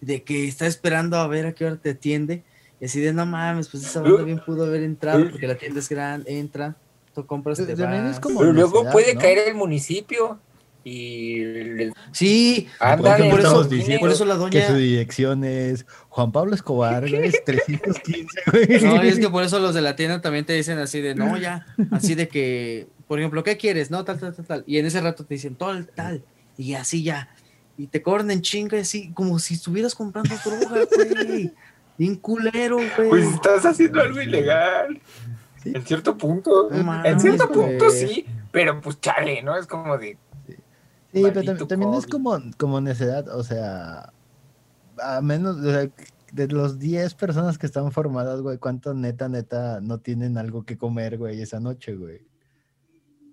De 0.00 0.22
que 0.22 0.46
está 0.46 0.66
esperando 0.66 1.16
a 1.18 1.26
ver 1.26 1.46
a 1.46 1.52
qué 1.52 1.66
hora 1.66 1.76
te 1.76 1.90
atiende. 1.90 2.44
Y 2.80 2.86
así 2.86 3.00
de 3.00 3.12
no 3.12 3.26
mames, 3.26 3.68
pues 3.68 3.84
esa 3.84 4.00
banda 4.00 4.22
bien 4.22 4.40
pudo 4.44 4.64
haber 4.64 4.82
entrado 4.82 5.30
porque 5.30 5.46
la 5.46 5.56
tienda 5.56 5.80
es 5.80 5.88
grande, 5.88 6.38
entra, 6.38 6.76
tú 7.14 7.26
compras, 7.26 7.58
te 7.58 7.74
vas. 7.74 8.20
Pero 8.20 8.52
luego 8.52 8.90
puede 8.90 9.16
caer 9.16 9.48
el 9.48 9.54
municipio 9.54 10.38
y 10.84 11.90
sí 12.12 12.68
Anda, 12.78 13.16
por, 13.30 13.40
eso, 13.40 13.68
por 14.00 14.10
eso 14.10 14.24
la 14.26 14.34
doña 14.34 14.50
que 14.50 14.66
su 14.66 14.74
dirección 14.74 15.42
es 15.42 15.86
Juan 16.10 16.30
Pablo 16.30 16.54
Escobar 16.54 17.00
güey, 17.10 17.32
315 17.44 18.26
güey. 18.52 18.82
no 18.82 19.02
es 19.02 19.18
que 19.18 19.30
por 19.30 19.42
eso 19.44 19.58
los 19.60 19.74
de 19.74 19.80
la 19.80 19.96
tienda 19.96 20.20
también 20.20 20.44
te 20.44 20.52
dicen 20.52 20.78
así 20.78 21.00
de 21.00 21.14
no 21.14 21.38
ya 21.38 21.66
así 21.90 22.14
de 22.14 22.28
que 22.28 22.86
por 23.08 23.18
ejemplo 23.18 23.42
qué 23.42 23.56
quieres 23.56 23.90
no 23.90 24.04
tal 24.04 24.20
tal 24.20 24.34
tal 24.34 24.44
tal. 24.44 24.64
Y 24.66 24.76
en 24.76 24.84
ese 24.84 25.00
rato 25.00 25.24
te 25.24 25.34
dicen 25.34 25.56
tal 25.56 25.86
tal 25.86 26.22
y 26.58 26.74
así 26.74 27.02
ya. 27.02 27.30
Y 27.78 27.86
te 27.86 28.02
cobran 28.02 28.30
en 28.30 28.42
chinga 28.42 28.78
así 28.78 29.10
como 29.12 29.38
si 29.38 29.54
estuvieras 29.54 29.94
comprando 29.94 30.34
droga 30.44 30.86
güey. 31.26 31.50
Bien 31.96 32.16
culero 32.16 32.76
güey. 32.76 33.08
Pues 33.08 33.26
estás 33.26 33.64
haciendo 33.64 34.02
algo 34.02 34.20
ilegal. 34.20 35.00
En 35.64 35.82
cierto 35.82 36.18
punto. 36.18 36.70
En 36.70 37.20
cierto 37.20 37.50
punto 37.50 37.90
sí 37.90 38.26
pero 38.54 38.80
pues 38.80 39.00
chale 39.00 39.42
no 39.42 39.56
es 39.56 39.66
como 39.66 39.98
de 39.98 40.16
Sí, 41.14 41.22
pero 41.32 41.66
también, 41.68 41.94
es 41.94 42.06
como, 42.08 42.36
como 42.58 42.80
necedad, 42.80 43.28
o 43.28 43.44
sea, 43.44 44.12
a 45.00 45.20
menos, 45.22 45.62
de 45.62 46.48
los 46.48 46.80
10 46.80 47.14
personas 47.14 47.56
que 47.56 47.66
están 47.66 47.92
formadas, 47.92 48.40
güey, 48.40 48.58
¿cuántos 48.58 48.96
neta, 48.96 49.28
neta 49.28 49.80
no 49.80 49.98
tienen 49.98 50.36
algo 50.36 50.64
que 50.64 50.76
comer, 50.76 51.16
güey, 51.16 51.40
esa 51.40 51.60
noche, 51.60 51.94
güey? 51.94 52.26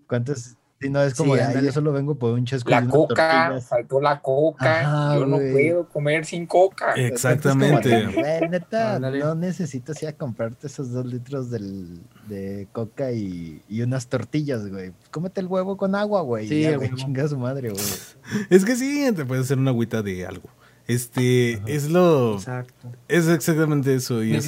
¿Cuántos 0.07 0.57
si 0.81 0.89
no, 0.89 1.03
es 1.03 1.13
como, 1.13 1.35
yo 1.35 1.71
solo 1.71 1.93
vengo 1.93 2.15
por 2.15 2.33
un 2.33 2.43
chesco. 2.43 2.71
La 2.71 2.85
coca, 2.87 3.61
faltó 3.61 4.01
la 4.01 4.19
coca. 4.19 5.15
yo 5.15 5.25
no 5.27 5.37
puedo 5.37 5.87
comer 5.87 6.25
sin 6.25 6.47
coca. 6.47 6.93
Exactamente. 6.95 8.07
neta, 8.49 8.99
no 8.99 9.35
necesitas 9.35 10.01
ir 10.01 10.09
a 10.09 10.13
comprarte 10.13 10.67
esos 10.67 10.91
dos 10.91 11.05
litros 11.05 11.51
de 11.51 12.67
coca 12.71 13.11
y, 13.11 13.61
unas 13.81 14.07
tortillas, 14.07 14.67
güey. 14.67 14.91
Cómete 15.11 15.41
el 15.41 15.47
huevo 15.47 15.77
con 15.77 15.95
agua, 15.95 16.21
güey. 16.21 16.47
Sí, 16.47 16.67
güey, 16.73 16.93
chinga 16.95 17.27
su 17.27 17.37
madre, 17.37 17.69
güey. 17.69 17.83
Es 18.49 18.65
que 18.65 18.75
sí, 18.75 19.11
te 19.15 19.25
puedes 19.25 19.45
hacer 19.45 19.57
una 19.57 19.71
agüita 19.71 20.01
de 20.01 20.25
algo. 20.25 20.49
Este, 20.87 21.61
es 21.67 21.89
lo. 21.89 22.35
Exacto. 22.35 22.91
Es 23.07 23.27
exactamente 23.27 23.93
eso. 23.93 24.23
Y, 24.23 24.39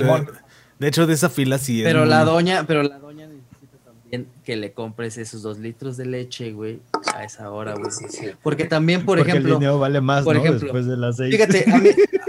de 0.80 0.88
hecho, 0.88 1.08
de 1.08 1.14
esa 1.14 1.30
fila 1.30 1.60
sí 1.60 1.82
Pero 1.84 2.06
la 2.06 2.26
doña, 2.26 2.66
pero 2.66 2.84
la 2.84 2.98
doña 2.98 3.03
que 4.44 4.56
le 4.56 4.74
compres 4.74 5.18
esos 5.18 5.42
dos 5.42 5.60
litros 5.60 5.98
de 5.98 6.06
leche, 6.06 6.52
güey, 6.52 6.80
a 7.14 7.24
esa 7.24 7.50
hora, 7.52 7.74
güey. 7.76 7.92
Porque 8.42 8.66
también, 8.66 9.06
por 9.06 9.20
ejemplo. 9.20 9.54
El 9.54 9.60
dinero 9.60 9.80
vale 9.80 10.02
más, 10.02 10.24
por 10.24 10.36
ejemplo, 10.36 10.60
Después 10.60 10.86
de 10.86 10.98
las 10.98 11.18
seis. 11.18 11.34
Fíjate, 11.34 11.66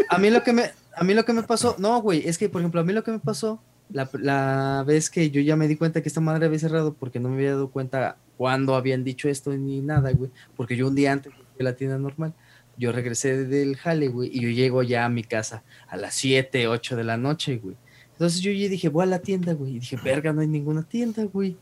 a 0.09 0.19
mí, 0.19 0.31
lo 0.31 0.43
que 0.43 0.53
me, 0.53 0.71
a 0.97 1.05
mí 1.05 1.15
lo 1.15 1.25
que 1.25 1.33
me 1.33 1.43
pasó, 1.43 1.77
no, 1.79 2.01
güey, 2.01 2.27
es 2.27 2.39
que, 2.39 2.49
por 2.49 2.61
ejemplo, 2.61 2.81
a 2.81 2.85
mí 2.85 2.93
lo 2.93 3.05
que 3.05 3.11
me 3.11 3.19
pasó, 3.19 3.61
la, 3.91 4.09
la 4.15 4.85
vez 4.87 5.11
que 5.11 5.31
yo 5.31 5.41
ya 5.41 5.57
me 5.57 5.69
di 5.69 5.77
cuenta 5.77 6.03
que 6.03 6.09
esta 6.09 6.21
madre 6.21 6.47
había 6.47 6.59
cerrado 6.59 6.95
porque 6.95 7.21
no 7.21 7.29
me 7.29 7.37
había 7.37 7.51
dado 7.51 7.69
cuenta 7.69 8.17
cuándo 8.37 8.77
habían 8.77 9.05
dicho 9.05 9.29
esto 9.29 9.53
ni 9.53 9.81
nada, 9.81 10.13
güey. 10.13 10.31
Porque 10.57 10.77
yo 10.77 10.89
un 10.89 10.95
día 10.95 11.13
antes 11.13 11.33
de 11.59 11.65
la 11.65 11.75
tienda 11.77 11.99
normal, 11.99 12.33
yo 12.77 12.93
regresé 12.93 13.45
del 13.45 13.77
jale, 13.77 14.09
güey, 14.09 14.31
y 14.33 14.41
yo 14.41 14.49
llego 14.49 14.83
ya 14.83 15.05
a 15.05 15.09
mi 15.09 15.23
casa 15.23 15.63
a 15.89 15.97
las 15.97 16.15
7, 16.15 16.67
8 16.69 16.97
de 16.97 17.05
la 17.05 17.17
noche, 17.17 17.59
güey. 17.59 17.77
Entonces 18.13 18.41
yo 18.41 18.53
ya 18.53 18.69
dije, 18.69 18.89
voy 18.89 19.03
a 19.03 19.07
la 19.07 19.19
tienda, 19.19 19.53
güey. 19.55 19.77
Y 19.77 19.79
dije, 19.81 19.99
verga, 20.03 20.33
no 20.33 20.41
hay 20.41 20.47
ninguna 20.47 20.83
tienda, 20.83 21.25
güey. 21.25 21.57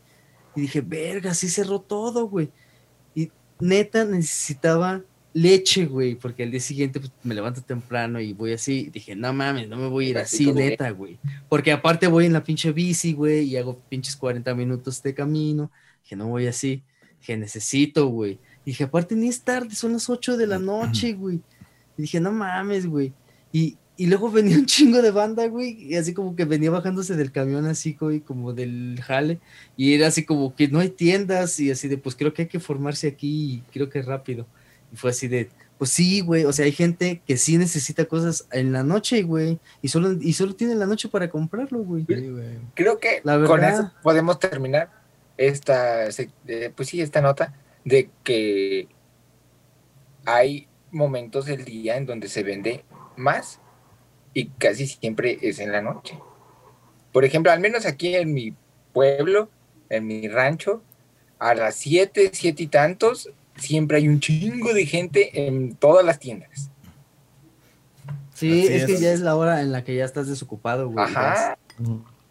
Y 0.55 0.61
dije, 0.61 0.81
verga, 0.81 1.33
sí 1.33 1.49
cerró 1.49 1.79
todo, 1.79 2.27
güey. 2.27 2.49
Y 3.15 3.31
neta 3.59 4.05
necesitaba 4.05 5.01
leche, 5.33 5.85
güey, 5.85 6.15
porque 6.15 6.43
al 6.43 6.51
día 6.51 6.59
siguiente 6.59 6.99
pues, 6.99 7.11
me 7.23 7.33
levanto 7.33 7.61
temprano 7.61 8.19
y 8.19 8.33
voy 8.33 8.53
así. 8.53 8.89
Dije, 8.93 9.15
no 9.15 9.33
mames, 9.33 9.67
no 9.67 9.77
me 9.77 9.87
voy 9.87 10.07
a 10.07 10.09
ir 10.09 10.17
así, 10.19 10.51
neta, 10.51 10.91
güey. 10.91 11.17
Porque 11.49 11.71
aparte 11.71 12.07
voy 12.07 12.25
en 12.25 12.33
la 12.33 12.43
pinche 12.43 12.71
bici, 12.71 13.13
güey, 13.13 13.45
y 13.45 13.57
hago 13.57 13.79
pinches 13.89 14.15
40 14.15 14.53
minutos 14.53 15.01
de 15.01 15.13
camino. 15.13 15.71
Dije, 16.03 16.15
no 16.15 16.27
voy 16.27 16.47
así. 16.47 16.83
Dije, 17.19 17.37
necesito, 17.37 18.07
güey. 18.07 18.39
Dije, 18.65 18.85
aparte 18.85 19.15
ni 19.15 19.27
es 19.27 19.41
tarde, 19.41 19.75
son 19.75 19.93
las 19.93 20.09
8 20.09 20.37
de 20.37 20.47
la 20.47 20.59
noche, 20.59 21.13
güey. 21.13 21.41
Y 21.97 22.03
dije, 22.03 22.19
no 22.19 22.31
mames, 22.31 22.85
güey. 22.85 23.13
Y, 23.51 23.77
y 23.95 24.07
luego 24.07 24.31
venía 24.31 24.57
un 24.57 24.65
chingo 24.65 25.01
de 25.01 25.11
banda, 25.11 25.47
güey, 25.47 25.71
y 25.83 25.95
así 25.95 26.13
como 26.13 26.35
que 26.35 26.45
venía 26.45 26.71
bajándose 26.71 27.15
del 27.15 27.31
camión 27.31 27.65
así, 27.65 27.95
güey, 27.99 28.21
como 28.21 28.53
del 28.53 28.99
jale, 29.03 29.39
y 29.77 29.93
era 29.93 30.07
así 30.07 30.25
como 30.25 30.55
que 30.55 30.67
no 30.67 30.79
hay 30.79 30.89
tiendas, 30.89 31.59
y 31.59 31.71
así 31.71 31.87
de, 31.87 31.97
pues 31.97 32.15
creo 32.15 32.33
que 32.33 32.43
hay 32.43 32.47
que 32.47 32.59
formarse 32.59 33.07
aquí, 33.07 33.55
y 33.55 33.63
creo 33.71 33.89
que 33.89 34.01
rápido. 34.01 34.45
Y 34.91 34.95
fue 34.95 35.09
así 35.09 35.27
de, 35.27 35.49
pues 35.77 35.91
sí, 35.91 36.21
güey, 36.21 36.45
o 36.45 36.53
sea, 36.53 36.65
hay 36.65 36.71
gente 36.71 37.21
que 37.25 37.37
sí 37.37 37.57
necesita 37.57 38.05
cosas 38.05 38.47
en 38.51 38.71
la 38.71 38.83
noche, 38.83 39.23
güey, 39.23 39.59
y 39.81 39.87
solo, 39.87 40.13
y 40.13 40.33
solo 40.33 40.55
tiene 40.55 40.75
la 40.75 40.85
noche 40.85 41.09
para 41.09 41.29
comprarlo, 41.29 41.79
güey. 41.79 42.05
creo 42.73 42.99
que 42.99 43.21
con 43.21 43.63
eso 43.63 43.91
podemos 44.01 44.39
terminar 44.39 44.89
esta, 45.37 46.07
pues 46.75 46.89
sí, 46.89 47.01
esta 47.01 47.21
nota 47.21 47.53
de 47.83 48.09
que 48.23 48.87
hay 50.25 50.67
momentos 50.91 51.45
del 51.45 51.65
día 51.65 51.97
en 51.97 52.05
donde 52.05 52.29
se 52.29 52.43
vende 52.43 52.85
más 53.17 53.59
y 54.33 54.47
casi 54.47 54.87
siempre 54.87 55.37
es 55.41 55.59
en 55.59 55.71
la 55.71 55.81
noche. 55.81 56.17
Por 57.11 57.25
ejemplo, 57.25 57.51
al 57.51 57.59
menos 57.59 57.85
aquí 57.85 58.15
en 58.15 58.33
mi 58.33 58.55
pueblo, 58.91 59.49
en 59.89 60.07
mi 60.07 60.27
rancho, 60.27 60.81
a 61.39 61.53
las 61.53 61.75
7, 61.75 62.31
7 62.33 62.63
y 62.63 62.67
tantos, 62.67 63.29
siempre 63.57 63.97
hay 63.97 64.07
un 64.07 64.19
chingo 64.19 64.73
de 64.73 64.85
gente 64.85 65.47
en 65.47 65.75
todas 65.75 66.05
las 66.05 66.19
tiendas. 66.19 66.71
Sí, 68.33 68.65
es, 68.67 68.85
que 68.85 68.97
ya 68.97 69.13
es 69.13 69.19
la 69.19 69.35
hora 69.35 69.61
en 69.61 69.71
la 69.71 69.83
que 69.83 69.95
ya 69.95 70.05
estás 70.05 70.27
desocupado, 70.27 70.89
güey. 70.89 71.05
Ajá. 71.05 71.57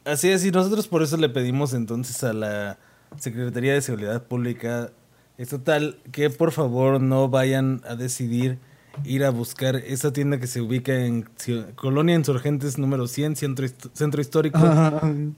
Así 0.04 0.30
es, 0.30 0.44
y 0.44 0.50
nosotros 0.50 0.88
por 0.88 1.02
eso 1.02 1.16
le 1.16 1.28
pedimos 1.28 1.74
entonces 1.74 2.24
a 2.24 2.32
la 2.32 2.78
Secretaría 3.18 3.74
de 3.74 3.82
Seguridad 3.82 4.24
Pública 4.24 4.90
Estatal 5.38 5.98
que 6.10 6.28
por 6.28 6.52
favor 6.52 7.00
no 7.00 7.28
vayan 7.28 7.82
a 7.86 7.94
decidir 7.94 8.58
ir 9.04 9.24
a 9.24 9.30
buscar 9.30 9.76
esa 9.76 10.12
tienda 10.12 10.38
que 10.38 10.46
se 10.46 10.60
ubica 10.60 10.94
en 10.94 11.28
Colonia 11.74 12.14
Insurgentes 12.14 12.78
número 12.78 13.06
100, 13.06 13.36
Centro, 13.36 13.66
centro 13.92 14.20
Histórico, 14.20 14.58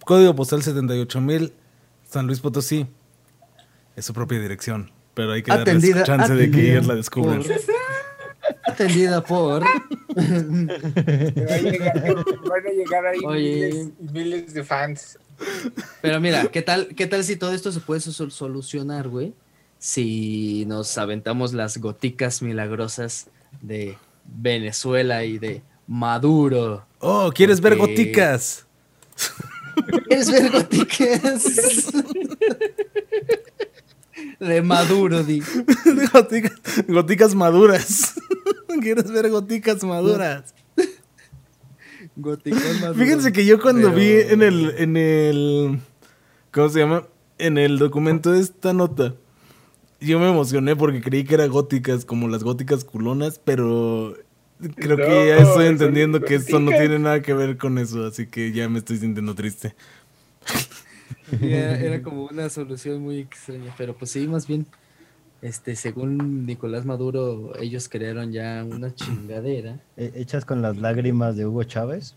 código 0.04 0.34
postal 0.34 0.62
78000, 0.62 1.52
San 2.08 2.26
Luis 2.26 2.40
Potosí. 2.40 2.86
Es 3.96 4.06
su 4.06 4.12
propia 4.12 4.40
dirección, 4.40 4.90
pero 5.14 5.32
hay 5.32 5.42
que 5.42 5.50
darle 5.50 6.04
chance 6.04 6.34
de 6.34 6.50
que 6.50 6.72
ellos 6.72 6.86
la 6.86 6.96
descubran. 6.96 7.42
Atendida 8.66 9.22
por. 9.22 9.62
van, 9.62 10.70
a 10.70 12.70
llegar, 12.70 13.06
ahí 13.06 13.20
miles, 13.20 13.88
miles, 14.12 14.54
de 14.54 14.64
fans. 14.64 15.18
Pero 16.02 16.20
mira, 16.20 16.48
¿qué 16.48 16.62
tal, 16.62 16.88
¿qué 16.88 17.06
tal 17.06 17.24
si 17.24 17.36
todo 17.36 17.52
esto 17.52 17.72
se 17.72 17.80
puede 17.80 18.00
solucionar, 18.00 19.08
güey? 19.08 19.34
Si 19.78 20.64
nos 20.66 20.96
aventamos 20.98 21.52
las 21.52 21.78
goticas 21.78 22.42
milagrosas 22.42 23.28
de 23.60 23.96
Venezuela 24.24 25.24
y 25.24 25.38
de 25.38 25.62
Maduro. 25.86 26.86
Oh, 27.00 27.30
¿quieres 27.34 27.60
ver 27.60 27.76
goticas? 27.76 28.66
¿Quieres 30.08 30.30
ver 30.30 30.50
goticas? 30.50 31.92
De 34.40 34.62
Maduro, 34.62 35.22
di. 35.22 35.42
goticas, 36.12 36.52
goticas 36.88 37.34
maduras. 37.34 38.14
¿Quieres 38.80 39.10
ver 39.10 39.30
goticas 39.30 39.82
maduras? 39.84 40.54
Goticas 42.16 42.80
maduras. 42.80 42.96
Fíjense 42.96 43.32
que 43.32 43.44
yo 43.44 43.60
cuando 43.60 43.90
vi 43.92 44.10
en 44.10 44.42
el, 44.42 44.74
en 44.78 44.96
el. 44.96 45.80
¿Cómo 46.52 46.68
se 46.68 46.80
llama? 46.80 47.06
En 47.38 47.58
el 47.58 47.78
documento 47.78 48.32
de 48.32 48.40
esta 48.40 48.72
nota. 48.72 49.14
Yo 50.04 50.18
me 50.18 50.28
emocioné 50.28 50.76
porque 50.76 51.00
creí 51.00 51.24
que 51.24 51.34
eran 51.34 51.50
góticas, 51.50 52.04
como 52.04 52.28
las 52.28 52.44
góticas 52.44 52.84
culonas, 52.84 53.40
pero 53.42 54.16
creo 54.76 54.96
que 54.96 55.28
ya 55.28 55.38
estoy 55.38 55.66
entendiendo 55.66 56.20
que 56.20 56.36
esto 56.36 56.60
no 56.60 56.70
tiene 56.70 56.98
nada 56.98 57.22
que 57.22 57.34
ver 57.34 57.56
con 57.56 57.78
eso, 57.78 58.06
así 58.06 58.26
que 58.26 58.52
ya 58.52 58.68
me 58.68 58.78
estoy 58.78 58.98
sintiendo 58.98 59.34
triste. 59.34 59.74
Era, 61.40 61.80
era, 61.80 62.02
como 62.02 62.26
una 62.26 62.48
solución 62.48 63.02
muy 63.02 63.20
extraña, 63.20 63.74
pero 63.76 63.96
pues 63.96 64.10
sí, 64.10 64.28
más 64.28 64.46
bien, 64.46 64.66
este, 65.42 65.74
según 65.74 66.46
Nicolás 66.46 66.84
Maduro, 66.84 67.58
ellos 67.58 67.88
crearon 67.88 68.30
ya 68.30 68.64
una 68.64 68.94
chingadera. 68.94 69.80
¿Hechas 69.96 70.44
con 70.44 70.62
las 70.62 70.76
lágrimas 70.76 71.36
de 71.36 71.46
Hugo 71.46 71.64
Chávez? 71.64 72.14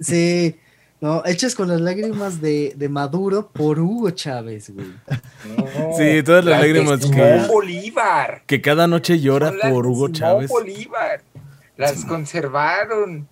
Sí, 0.00 0.56
no, 1.00 1.22
hechas 1.24 1.54
con 1.54 1.68
las 1.68 1.80
lágrimas 1.80 2.40
de, 2.40 2.72
de 2.76 2.88
Maduro 2.88 3.48
por 3.50 3.78
Hugo 3.78 4.10
Chávez, 4.10 4.70
güey. 4.74 4.88
sí, 5.96 6.22
todas 6.24 6.44
las, 6.44 6.60
lágrimas 6.60 7.06
que, 7.06 7.46
Bolívar. 7.46 8.42
que 8.46 8.60
cada 8.60 8.88
noche 8.88 9.20
llora 9.20 9.52
por 9.70 9.86
Hugo 9.86 10.08
Chávez. 10.08 10.50
Bolívar. 10.50 11.22
Las 11.76 12.04
conservaron 12.04 13.28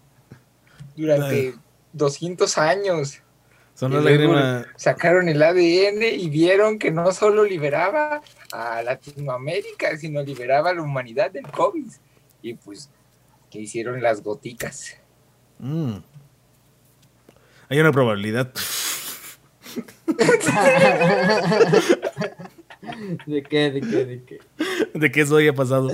durante 0.96 1.54
200 1.92 2.56
años. 2.58 3.20
Son 3.74 3.92
las 3.92 4.04
lágrimas. 4.04 4.66
Sacaron 4.76 5.28
el 5.28 5.42
ADN 5.42 6.02
y 6.02 6.28
vieron 6.30 6.78
que 6.78 6.92
no 6.92 7.10
solo 7.10 7.44
liberaba 7.44 8.22
a 8.52 8.82
Latinoamérica, 8.82 9.96
sino 9.96 10.22
liberaba 10.22 10.70
a 10.70 10.74
la 10.74 10.82
humanidad 10.82 11.32
del 11.32 11.48
COVID. 11.48 11.90
Y 12.42 12.54
pues, 12.54 12.90
que 13.50 13.58
hicieron 13.58 14.00
las 14.00 14.22
goticas. 14.22 14.96
Mm. 15.58 15.96
Hay 17.68 17.80
una 17.80 17.92
probabilidad. 17.92 18.52
¿De 23.26 23.42
qué? 23.42 23.70
¿De 23.70 23.80
qué? 23.80 24.04
¿De 24.04 24.22
qué? 24.24 24.38
De 24.94 25.10
que 25.10 25.20
eso 25.20 25.36
haya 25.36 25.52
pasado. 25.54 25.90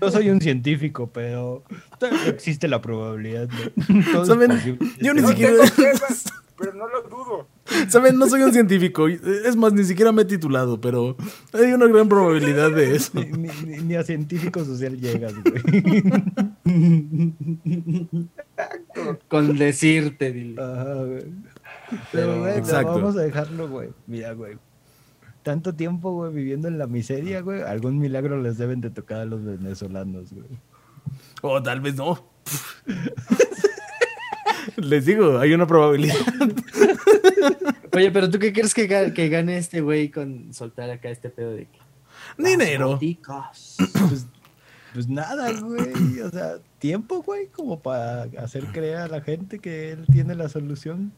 No 0.00 0.10
soy 0.10 0.30
un 0.30 0.40
científico, 0.40 1.10
pero 1.12 1.64
existe 2.26 2.68
la 2.68 2.80
probabilidad. 2.80 3.48
¿Saben? 4.24 4.78
Yo 5.00 5.14
ni 5.14 5.26
siquiera. 5.26 5.54
pero 6.56 6.72
no 6.74 6.86
lo 6.88 7.02
dudo. 7.02 7.48
¿Saben? 7.88 8.18
No 8.18 8.28
soy 8.28 8.42
un 8.42 8.52
científico. 8.52 9.08
Es 9.08 9.56
más, 9.56 9.72
ni 9.72 9.84
siquiera 9.84 10.12
me 10.12 10.22
he 10.22 10.24
titulado, 10.24 10.80
pero 10.80 11.16
hay 11.52 11.72
una 11.72 11.86
gran 11.86 12.08
probabilidad 12.08 12.70
de 12.70 12.96
eso. 12.96 13.12
Ni, 13.14 13.94
a 13.94 14.02
científico 14.02 14.64
social 14.64 14.98
llegas, 15.00 15.34
güey. 15.42 16.02
Con 19.28 19.56
decirte, 19.56 20.32
dile. 20.32 20.60
Pero, 22.12 22.40
güey, 22.40 22.60
vamos 22.60 23.16
a 23.16 23.20
dejarlo, 23.20 23.68
güey. 23.68 23.90
Mira, 24.06 24.32
güey. 24.32 24.56
Tanto 25.42 25.74
tiempo, 25.74 26.12
güey, 26.12 26.32
viviendo 26.32 26.68
en 26.68 26.78
la 26.78 26.86
miseria, 26.86 27.42
güey. 27.42 27.60
Algún 27.62 27.98
milagro 27.98 28.40
les 28.40 28.56
deben 28.56 28.80
de 28.80 28.90
tocar 28.90 29.20
a 29.20 29.24
los 29.26 29.44
venezolanos, 29.44 30.32
güey. 30.32 30.48
O 31.42 31.62
tal 31.62 31.80
vez 31.80 31.96
no. 31.96 32.24
Les 34.76 35.04
digo, 35.04 35.38
hay 35.38 35.52
una 35.52 35.66
probabilidad. 35.66 36.16
Oye, 37.92 38.10
pero 38.10 38.30
¿tú 38.30 38.38
qué 38.38 38.52
crees 38.52 38.74
que, 38.74 39.12
que 39.14 39.28
gane 39.28 39.58
este 39.58 39.80
güey 39.80 40.10
con 40.10 40.52
soltar 40.52 40.90
acá 40.90 41.10
este 41.10 41.30
pedo 41.30 41.52
de 41.52 41.66
que... 41.66 41.78
Dinero. 42.38 42.98
Pues, 44.08 44.26
pues, 44.92 45.08
nada, 45.08 45.50
güey. 45.60 46.20
O 46.20 46.30
sea, 46.30 46.58
tiempo, 46.78 47.22
güey, 47.22 47.48
como 47.48 47.80
para 47.80 48.28
hacer 48.38 48.66
creer 48.66 48.98
a 48.98 49.08
la 49.08 49.22
gente 49.22 49.58
que 49.58 49.90
él 49.92 50.06
tiene 50.12 50.36
la 50.36 50.48
solución. 50.48 51.12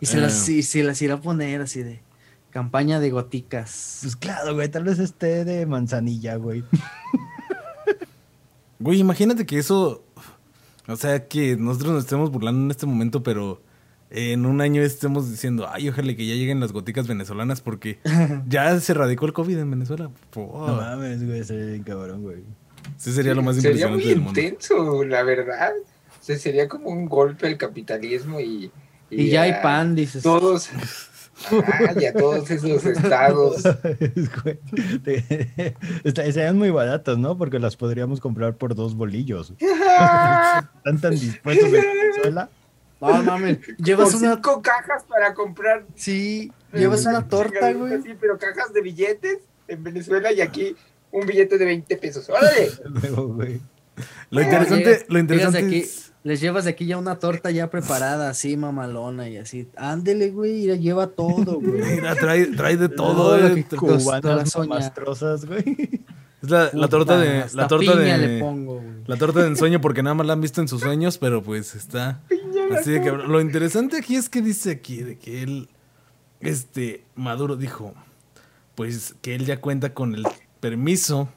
Y 0.00 0.06
se, 0.06 0.20
las, 0.20 0.48
y 0.48 0.62
se 0.62 0.82
las 0.82 1.00
irá 1.00 1.14
a 1.14 1.20
poner 1.20 1.62
así 1.62 1.82
de 1.82 2.02
campaña 2.50 3.00
de 3.00 3.10
goticas. 3.10 4.00
Pues 4.02 4.16
claro, 4.16 4.54
güey, 4.54 4.68
tal 4.68 4.84
vez 4.84 4.98
esté 4.98 5.46
de 5.46 5.64
manzanilla, 5.64 6.36
güey. 6.36 6.62
Güey, 8.78 8.98
imagínate 8.98 9.46
que 9.46 9.58
eso 9.58 10.04
o 10.88 10.96
sea, 10.96 11.28
que 11.28 11.56
nosotros 11.56 11.92
nos 11.92 12.04
estemos 12.04 12.30
burlando 12.30 12.64
en 12.64 12.70
este 12.70 12.86
momento, 12.86 13.22
pero 13.22 13.62
en 14.14 14.44
un 14.44 14.60
año 14.60 14.82
estemos 14.82 15.30
diciendo, 15.30 15.66
ay, 15.70 15.88
ojalá 15.88 16.14
que 16.14 16.26
ya 16.26 16.34
lleguen 16.34 16.60
las 16.60 16.72
goticas 16.72 17.08
venezolanas 17.08 17.62
porque 17.62 17.98
ya 18.46 18.78
se 18.78 18.92
radicó 18.92 19.24
el 19.26 19.32
COVID 19.32 19.58
en 19.58 19.70
Venezuela. 19.70 20.10
No 20.36 20.76
mames, 20.76 21.26
güey, 21.26 21.42
sería 21.44 21.82
cabrón, 21.82 22.22
güey. 22.22 22.42
Sí, 22.98 23.12
sería 23.12 23.34
lo 23.34 23.42
más 23.42 23.56
impresionante 23.56 24.02
sería 24.02 24.20
muy 24.20 24.28
intenso, 24.28 25.04
la 25.04 25.22
verdad. 25.22 25.72
O 26.20 26.24
sea, 26.24 26.36
sería 26.36 26.68
como 26.68 26.90
un 26.90 27.06
golpe 27.06 27.46
al 27.46 27.56
capitalismo 27.56 28.38
y... 28.38 28.70
Y, 29.08 29.28
ya 29.28 29.42
hay 29.42 29.54
pan, 29.62 29.94
dices. 29.94 30.22
Todos... 30.22 30.70
Ah, 31.50 31.92
ya 31.98 32.12
todos 32.12 32.50
esos 32.50 32.84
estados. 32.84 33.56
Serían 36.14 36.56
muy 36.56 36.70
baratos, 36.70 37.18
¿no? 37.18 37.36
Porque 37.36 37.58
las 37.58 37.76
podríamos 37.76 38.20
comprar 38.20 38.56
por 38.56 38.74
dos 38.74 38.94
bolillos. 38.94 39.52
Están 39.58 41.00
tan 41.00 41.10
dispuestos 41.10 41.66
en 41.66 41.72
Venezuela. 41.72 42.48
No 43.08 43.22
mames, 43.22 43.58
llevas 43.78 44.14
una... 44.14 44.34
cinco 44.34 44.62
cajas 44.62 45.04
para 45.04 45.34
comprar. 45.34 45.84
Sí, 45.94 46.52
llevas 46.72 47.04
una 47.06 47.28
torta, 47.28 47.72
güey. 47.72 48.02
Sí, 48.02 48.14
pero 48.20 48.38
cajas 48.38 48.72
de 48.72 48.80
billetes 48.80 49.38
en 49.68 49.82
Venezuela 49.82 50.32
y 50.32 50.40
aquí 50.40 50.76
un 51.10 51.26
billete 51.26 51.58
de 51.58 51.64
20 51.64 51.96
pesos. 51.96 52.28
¡Órale! 52.28 52.70
Lo 54.30 54.40
interesante, 54.40 55.04
lo 55.08 55.18
interesante 55.18 55.78
es 55.78 56.12
les 56.24 56.40
llevas 56.40 56.64
de 56.64 56.70
aquí 56.70 56.86
ya 56.86 56.98
una 56.98 57.18
torta 57.18 57.50
ya 57.50 57.68
preparada, 57.68 58.30
así 58.30 58.56
mamalona 58.56 59.28
y 59.28 59.38
así. 59.38 59.68
Ándele, 59.76 60.30
güey, 60.30 60.78
lleva 60.78 61.08
todo, 61.08 61.60
güey. 61.60 61.82
Mira, 61.96 62.14
trae, 62.14 62.46
trae 62.46 62.76
de 62.76 62.88
todo, 62.88 63.36
lo 63.36 63.48
eh. 63.48 63.66
cubanas 63.76 64.56
mastrosas, 64.68 65.44
güey. 65.44 66.04
Es 66.42 66.50
la, 66.50 66.70
la 66.72 66.88
torta 66.88 67.18
de 67.18 67.44
la 67.54 67.66
torta 67.66 67.96
de 67.96 68.18
le 68.18 68.40
pongo, 68.40 68.82
la 69.06 69.16
torta 69.16 69.40
de 69.40 69.48
ensueño 69.48 69.80
porque 69.80 70.02
nada 70.02 70.14
más 70.14 70.26
la 70.26 70.32
han 70.32 70.40
visto 70.40 70.60
en 70.60 70.68
sus 70.68 70.80
sueños, 70.80 71.18
pero 71.18 71.42
pues 71.42 71.74
está 71.74 72.20
así 72.76 72.90
de 72.90 73.00
que 73.00 73.10
lo 73.10 73.40
interesante 73.40 73.98
aquí 73.98 74.16
es 74.16 74.28
que 74.28 74.42
dice 74.42 74.70
aquí 74.70 75.02
de 75.02 75.18
que 75.18 75.42
él 75.42 75.68
este 76.40 77.04
Maduro 77.14 77.56
dijo 77.56 77.94
pues 78.74 79.14
que 79.22 79.34
él 79.34 79.44
ya 79.44 79.60
cuenta 79.60 79.94
con 79.94 80.14
el 80.14 80.26
permiso 80.60 81.28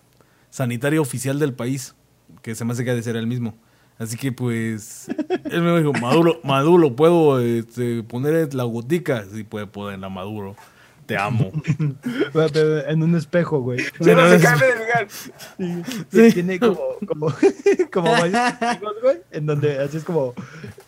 sanitario 0.49 1.01
oficial 1.01 1.39
del 1.39 1.53
país, 1.53 1.95
que 2.41 2.55
se 2.55 2.63
me 2.63 2.73
hace 2.73 2.85
que 2.85 2.91
ha 2.91 2.95
de 2.95 3.03
ser 3.03 3.15
el 3.17 3.27
mismo. 3.27 3.57
Así 3.97 4.17
que 4.17 4.31
pues, 4.31 5.07
él 5.51 5.61
me 5.61 5.77
dijo, 5.79 5.93
Maduro, 5.93 6.39
Maduro, 6.43 6.95
¿puedo 6.95 7.39
este, 7.39 8.03
poner 8.03 8.53
la 8.53 8.63
gotica? 8.63 9.25
Sí, 9.33 9.43
puede 9.43 9.67
ponerla, 9.67 10.09
Maduro. 10.09 10.55
Te 11.05 11.17
amo. 11.17 11.51
en 12.87 13.03
un 13.03 13.15
espejo, 13.15 13.61
güey. 13.61 13.79
Se 13.99 14.15
no 14.15 14.29
se 14.29 14.39
cambia 14.39 14.67
de 14.67 14.75
lugar. 14.75 15.07
Sí, 16.11 16.31
Tiene 16.33 16.59
como, 16.59 16.79
como, 17.07 17.27
como 17.93 18.11
varios 18.11 18.41
güey. 19.01 19.21
En 19.31 19.45
donde 19.45 19.79
así 19.79 19.97
es 19.97 20.03
como 20.03 20.33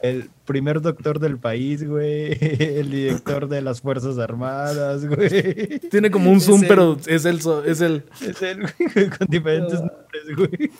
el 0.02 0.30
primer 0.46 0.82
doctor 0.82 1.20
del 1.20 1.38
país, 1.38 1.88
güey. 1.88 2.38
El 2.42 2.90
director 2.90 3.48
de 3.48 3.62
las 3.62 3.82
Fuerzas 3.82 4.18
Armadas, 4.18 5.06
güey. 5.06 5.80
Tiene 5.92 6.10
como 6.10 6.32
un 6.32 6.42
zoom, 6.42 6.64
pero 6.68 6.98
es 7.06 7.26
el, 7.26 7.40
es 7.66 7.82
el. 7.82 8.04
Es 8.22 8.42
el, 8.42 8.62
güey, 8.62 9.10
con 9.10 9.28
diferentes 9.28 9.80
nombres, 9.80 10.36
güey 10.36 10.72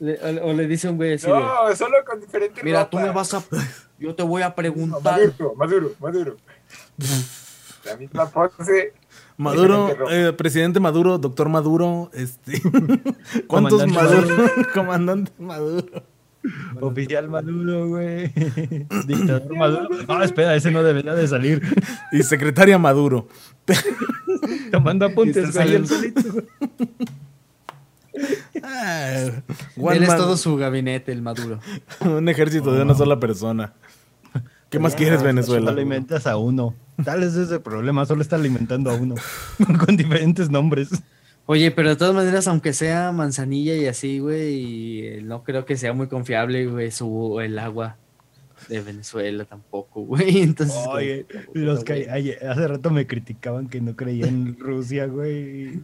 o, 0.00 0.52
le 0.52 0.66
dice 0.66 0.88
un 0.88 0.96
güey 0.96 1.14
así. 1.14 1.28
No, 1.28 1.74
solo 1.74 1.96
con 2.06 2.20
diferentes. 2.20 2.62
Mira, 2.62 2.88
tú 2.88 2.98
me 2.98 3.10
vas 3.10 3.32
a. 3.34 3.42
Yo 3.98 4.14
te 4.14 4.22
voy 4.22 4.42
a 4.42 4.54
preguntar. 4.54 5.18
Maduro, 5.18 5.54
Maduro, 5.54 5.92
Maduro. 5.98 6.36
La 7.86 7.96
misma 7.96 8.28
pose. 8.28 8.92
Maduro, 9.36 10.10
eh, 10.10 10.32
presidente 10.32 10.80
Maduro, 10.80 11.18
doctor 11.18 11.48
Maduro, 11.48 12.10
este. 12.14 12.60
¿Cuántos 13.46 13.86
Maduro? 13.86 14.50
Comandante 14.74 15.32
Maduro. 15.38 16.02
Oficial 16.80 17.28
Maduro, 17.28 17.88
güey. 17.88 18.32
Dictador 19.06 19.56
Maduro. 19.56 19.88
No, 20.08 20.22
espera, 20.22 20.54
ese 20.54 20.70
no 20.70 20.82
debería 20.82 21.14
de 21.14 21.28
salir. 21.28 21.62
Y 22.12 22.22
secretaria 22.22 22.78
Maduro. 22.78 23.28
Tomando 24.70 25.06
apuntes, 25.06 25.54
güey. 25.54 25.84
Ah, 28.62 29.30
Él 29.76 30.02
es 30.02 30.16
todo 30.16 30.36
su 30.36 30.56
gabinete, 30.56 31.12
el 31.12 31.22
Maduro. 31.22 31.60
Un 32.00 32.28
ejército 32.28 32.72
de 32.72 32.82
una 32.82 32.94
sola 32.94 33.20
persona. 33.20 33.74
¿Qué 34.70 34.78
más 34.78 34.94
quieres, 34.94 35.22
Venezuela? 35.22 35.66
Solo 35.66 35.78
alimentas 35.78 36.26
a 36.26 36.36
uno. 36.36 36.74
Tal 37.04 37.22
es 37.22 37.34
ese 37.34 37.60
problema, 37.60 38.06
solo 38.06 38.22
está 38.22 38.36
alimentando 38.36 38.90
a 38.90 38.94
uno. 38.94 39.14
con 39.84 39.96
diferentes 39.96 40.50
nombres. 40.50 40.90
Oye, 41.48 41.70
pero 41.70 41.90
de 41.90 41.96
todas 41.96 42.14
maneras, 42.14 42.48
aunque 42.48 42.72
sea 42.72 43.12
manzanilla 43.12 43.76
y 43.76 43.86
así, 43.86 44.18
güey, 44.18 45.22
no 45.22 45.44
creo 45.44 45.64
que 45.64 45.76
sea 45.76 45.92
muy 45.92 46.08
confiable, 46.08 46.66
güey, 46.66 46.90
su, 46.90 47.40
el 47.40 47.58
agua. 47.58 47.96
de 48.68 48.80
Venezuela 48.80 49.44
tampoco, 49.44 50.00
güey. 50.02 50.42
Entonces, 50.42 50.76
Oye, 50.88 51.26
los 51.54 51.84
que 51.84 52.10
hace 52.10 52.68
rato 52.68 52.90
me 52.90 53.06
criticaban 53.06 53.68
que 53.68 53.80
no 53.80 53.94
creía 53.94 54.26
en 54.26 54.58
Rusia, 54.58 55.06
güey. 55.06 55.82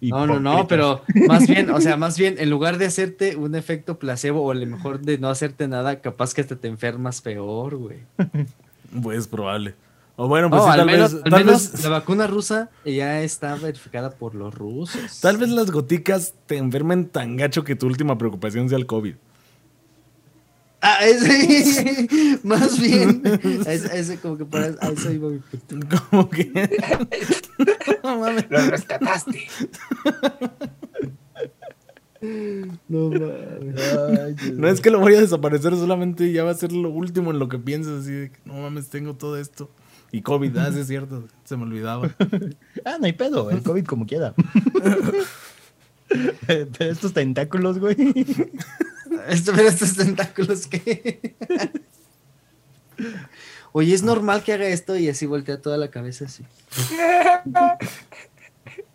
No, 0.00 0.26
no, 0.26 0.38
no, 0.38 0.68
pero 0.68 1.02
más 1.26 1.48
bien, 1.48 1.70
o 1.70 1.80
sea, 1.80 1.96
más 1.96 2.18
bien, 2.18 2.36
en 2.38 2.50
lugar 2.50 2.78
de 2.78 2.86
hacerte 2.86 3.36
un 3.36 3.54
efecto 3.54 3.98
placebo 3.98 4.42
o 4.42 4.50
a 4.50 4.54
lo 4.54 4.66
mejor 4.66 5.00
de 5.00 5.18
no 5.18 5.28
hacerte 5.28 5.66
nada, 5.66 6.00
capaz 6.00 6.34
que 6.34 6.40
hasta 6.40 6.56
te 6.56 6.68
enfermas 6.68 7.20
peor, 7.20 7.76
güey. 7.76 7.98
Pues 9.02 9.28
probable. 9.28 9.74
O 10.16 10.28
bueno, 10.28 10.50
pues 10.50 10.62
tal, 10.64 10.86
vez, 10.86 11.16
tal 11.30 11.44
vez, 11.44 11.82
la 11.82 11.88
vacuna 11.88 12.26
rusa 12.26 12.68
ya 12.84 13.22
está 13.22 13.54
verificada 13.54 14.10
por 14.10 14.34
los 14.34 14.54
rusos. 14.54 15.20
Tal 15.20 15.38
vez 15.38 15.48
las 15.48 15.70
goticas 15.70 16.34
te 16.46 16.58
enfermen 16.58 17.08
tan 17.08 17.36
gacho 17.36 17.64
que 17.64 17.74
tu 17.74 17.86
última 17.86 18.18
preocupación 18.18 18.68
sea 18.68 18.76
el 18.76 18.84
COVID. 18.84 19.14
Ah, 20.82 20.98
ese, 21.04 22.08
más 22.42 22.80
bien, 22.80 23.22
ese, 23.66 24.18
como 24.18 24.38
que 24.38 24.44
para 24.44 24.68
eso 24.68 25.12
iba 25.12 25.28
mi 25.28 25.40
Como 26.10 26.28
que 26.30 26.50
no 28.02 28.18
mames. 28.18 28.46
Lo 28.50 28.60
rescataste. 28.66 29.48
No 32.88 33.08
mames. 33.08 34.52
no 34.52 34.68
es 34.68 34.80
que 34.80 34.90
lo 34.90 35.00
voy 35.00 35.14
a 35.14 35.20
desaparecer, 35.20 35.74
solamente 35.74 36.30
ya 36.32 36.44
va 36.44 36.50
a 36.50 36.54
ser 36.54 36.72
lo 36.72 36.90
último 36.90 37.30
en 37.30 37.38
lo 37.38 37.48
que 37.48 37.58
piensas. 37.58 38.02
Así 38.02 38.12
de 38.12 38.30
que 38.30 38.38
no 38.44 38.54
mames, 38.54 38.88
tengo 38.88 39.14
todo 39.14 39.38
esto. 39.38 39.70
Y 40.12 40.22
COVID, 40.22 40.56
ah, 40.58 40.68
es 40.68 40.86
cierto, 40.86 41.28
se 41.44 41.56
me 41.56 41.62
olvidaba. 41.62 42.10
ah, 42.84 42.96
no 42.98 43.06
hay 43.06 43.12
pedo, 43.12 43.50
el 43.50 43.62
COVID 43.62 43.84
como 43.84 44.06
quiera. 44.06 44.34
Pero 46.46 46.90
estos 46.90 47.12
tentáculos, 47.12 47.78
güey. 47.78 47.96
Esto, 49.28 49.52
pero 49.54 49.68
estos 49.68 49.96
tentáculos 49.96 50.68
que. 50.68 51.34
Oye, 53.72 53.92
es 53.92 54.02
normal 54.02 54.42
que 54.44 54.52
haga 54.52 54.66
esto 54.68 54.96
y 54.96 55.08
así 55.08 55.26
voltea 55.26 55.60
toda 55.60 55.76
la 55.76 55.90
cabeza 55.90 56.26
así. 56.26 56.44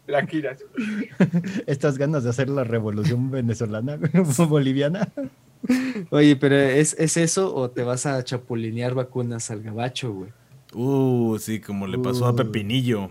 La 0.07 0.25
giras. 0.25 0.63
Estas 1.67 1.97
ganas 1.97 2.23
de 2.23 2.29
hacer 2.29 2.49
la 2.49 2.63
revolución 2.63 3.31
venezolana, 3.31 3.97
boliviana. 4.49 5.11
Oye, 6.11 6.35
pero 6.35 6.55
¿es, 6.55 6.95
¿es 6.99 7.17
eso 7.17 7.55
o 7.55 7.69
te 7.71 7.83
vas 7.83 8.05
a 8.05 8.23
chapulinear 8.23 8.93
vacunas 8.93 9.49
al 9.49 9.63
gabacho, 9.63 10.13
güey? 10.13 10.29
Uh, 10.73 11.37
sí, 11.39 11.59
como 11.59 11.87
le 11.87 11.97
pasó 11.97 12.25
a 12.25 12.31
uh. 12.31 12.35
Pepinillo. 12.35 13.09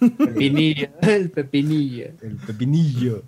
Pepinillo, 0.00 0.88
el 1.02 1.30
Pepinillo. 1.30 2.06
El 2.22 2.36
Pepinillo. 2.46 3.22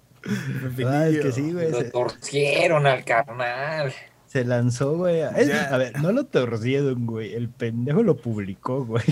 Ah, 0.86 1.08
es 1.08 1.18
que 1.20 1.32
sí, 1.32 1.52
güey. 1.52 1.70
Lo 1.70 1.84
torcieron 1.90 2.86
al 2.86 3.04
carnal. 3.04 3.92
Se 4.34 4.44
lanzó, 4.44 4.96
güey. 4.96 5.22
A 5.22 5.30
ver, 5.30 5.96
no 6.02 6.10
lo 6.10 6.24
torcieron, 6.24 7.06
güey. 7.06 7.34
El 7.34 7.48
pendejo 7.48 8.02
lo 8.02 8.16
publicó, 8.16 8.84
güey. 8.84 9.04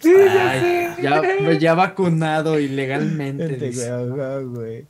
ya, 1.02 1.58
ya 1.58 1.74
vacunado 1.74 2.56
ilegalmente. 2.60 3.72
güey. 4.44 4.86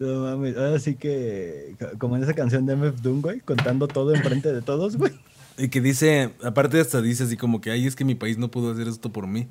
No 0.00 0.22
mames. 0.22 0.56
Ahora 0.56 0.80
sí 0.80 0.96
que, 0.96 1.76
como 1.98 2.16
en 2.16 2.24
esa 2.24 2.34
canción 2.34 2.66
de 2.66 2.74
MF 2.74 3.02
Doom, 3.02 3.20
güey, 3.20 3.38
contando 3.38 3.86
todo 3.86 4.12
enfrente 4.12 4.52
de 4.52 4.62
todos, 4.62 4.96
güey. 4.96 5.12
Y 5.56 5.68
que 5.68 5.80
dice, 5.80 6.32
aparte 6.42 6.80
hasta 6.80 7.00
dice 7.00 7.22
así 7.22 7.36
como 7.36 7.60
que, 7.60 7.70
ay, 7.70 7.86
es 7.86 7.94
que 7.94 8.04
mi 8.04 8.16
país 8.16 8.36
no 8.36 8.50
pudo 8.50 8.72
hacer 8.72 8.88
esto 8.88 9.12
por 9.12 9.28
mí. 9.28 9.46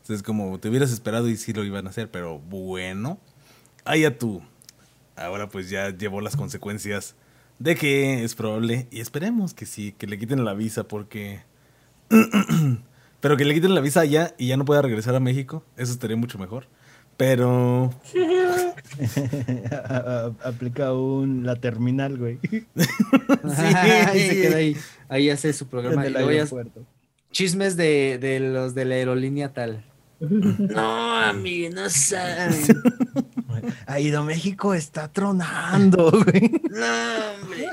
Entonces, 0.00 0.24
como 0.24 0.58
te 0.58 0.68
hubieras 0.68 0.90
esperado 0.90 1.28
y 1.28 1.36
sí 1.36 1.52
lo 1.52 1.62
iban 1.62 1.86
a 1.86 1.90
hacer, 1.90 2.10
pero 2.10 2.40
bueno, 2.40 3.20
allá 3.84 4.18
tú. 4.18 4.42
Ahora 5.14 5.48
pues 5.48 5.70
ya 5.70 5.96
llevó 5.96 6.20
las 6.20 6.34
consecuencias 6.34 7.14
de 7.62 7.76
que 7.76 8.24
es 8.24 8.34
probable, 8.34 8.88
y 8.90 9.00
esperemos 9.00 9.54
que 9.54 9.66
sí, 9.66 9.92
que 9.92 10.06
le 10.06 10.18
quiten 10.18 10.44
la 10.44 10.54
visa 10.54 10.84
porque... 10.84 11.40
pero 13.20 13.36
que 13.36 13.44
le 13.44 13.54
quiten 13.54 13.74
la 13.74 13.80
visa 13.80 14.00
allá 14.00 14.34
y 14.36 14.48
ya 14.48 14.56
no 14.56 14.64
pueda 14.64 14.82
regresar 14.82 15.14
a 15.14 15.20
México, 15.20 15.64
eso 15.76 15.92
estaría 15.92 16.16
mucho 16.16 16.38
mejor. 16.38 16.66
Pero. 17.16 17.94
Aplica 20.44 20.92
un 20.92 21.46
la 21.46 21.56
terminal, 21.56 22.18
güey. 22.18 22.38
sí, 22.50 22.66
ahí 23.76 24.20
se 24.20 24.42
queda 24.42 24.56
ahí. 24.56 24.76
Ahí 25.08 25.30
hace 25.30 25.52
su 25.52 25.68
programa. 25.68 26.04
Chismes 27.30 27.76
de, 27.76 28.18
de, 28.18 28.40
los 28.40 28.74
de 28.74 28.86
la 28.86 28.96
aerolínea 28.96 29.52
tal. 29.52 29.84
No, 30.18 31.16
amigo, 31.16 31.74
no 31.74 31.88
saben. 31.88 32.60
México 34.24 34.74
está 34.74 35.08
tronando, 35.08 36.10
güey. 36.24 36.62
No, 36.70 37.42
hombre. 37.42 37.68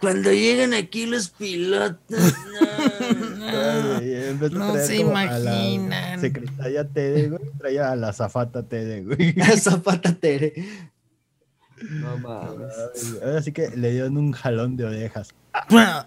Cuando 0.00 0.32
llegan 0.32 0.72
aquí 0.72 1.04
los 1.04 1.28
pilotos, 1.28 2.34
no, 3.38 4.48
no, 4.48 4.76
se 4.76 4.96
imaginan. 4.96 6.18
secretaria 6.18 6.88
Tere, 6.88 7.28
güey, 7.28 7.42
traía 7.58 7.92
a 7.92 7.96
la 7.96 8.12
zafata 8.12 8.62
Tere, 8.62 9.02
güey. 9.02 9.32
La 9.36 9.56
zafata 9.58 10.14
Tere. 10.14 10.54
No 11.82 12.16
mames. 12.18 12.72
Ahora 13.22 13.42
sí 13.42 13.52
que 13.52 13.68
le 13.70 13.90
dieron 13.92 14.16
un 14.16 14.32
jalón 14.32 14.76
de 14.76 14.84
orejas. 14.84 15.34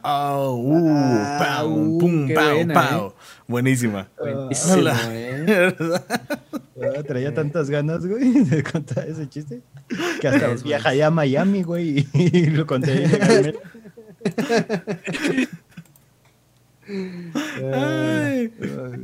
Oh, 0.03 0.55
uh, 0.55 0.87
ah, 0.89 1.61
pum, 1.63 1.99
pum, 1.99 2.27
pau, 2.73 3.13
Buenísima. 3.47 4.09
Buenísima, 4.17 4.97
eh. 5.09 5.75
Traía 7.07 7.33
tantas 7.33 7.69
ganas, 7.69 8.05
güey, 8.05 8.43
de 8.45 8.63
contar 8.63 9.07
ese 9.07 9.27
chiste. 9.29 9.61
Que 10.19 10.27
hasta 10.27 10.55
viajaría 10.63 11.07
a 11.07 11.11
Miami, 11.11 11.63
güey, 11.63 12.07
y 12.13 12.45
lo 12.51 12.65
conté 12.65 13.03
ilegalmente. 13.03 13.59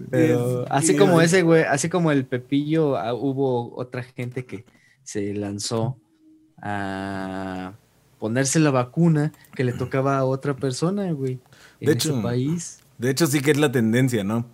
Pero 0.10 0.65
así 0.69 0.95
como 0.95 1.21
ese, 1.21 1.41
güey, 1.43 1.63
así 1.63 1.89
como 1.89 2.12
el 2.12 2.25
Pepillo, 2.25 2.97
ah, 2.97 3.13
hubo 3.13 3.75
otra 3.75 4.04
gente 4.04 4.45
que 4.45 4.65
se 5.04 5.34
lanzó 5.34 5.97
a 6.62 7.73
ponerse 8.19 8.60
la 8.60 8.71
vacuna 8.71 9.32
que 9.56 9.63
le 9.63 9.73
tocaba 9.73 10.17
a 10.17 10.25
otra 10.25 10.56
persona, 10.56 11.12
güey. 11.12 11.39
En 11.80 11.88
de 11.88 11.93
hecho, 11.93 12.21
país. 12.21 12.78
De 12.99 13.09
hecho, 13.09 13.25
sí 13.25 13.41
que 13.41 13.51
es 13.51 13.57
la 13.57 13.71
tendencia, 13.71 14.23
¿no? 14.23 14.45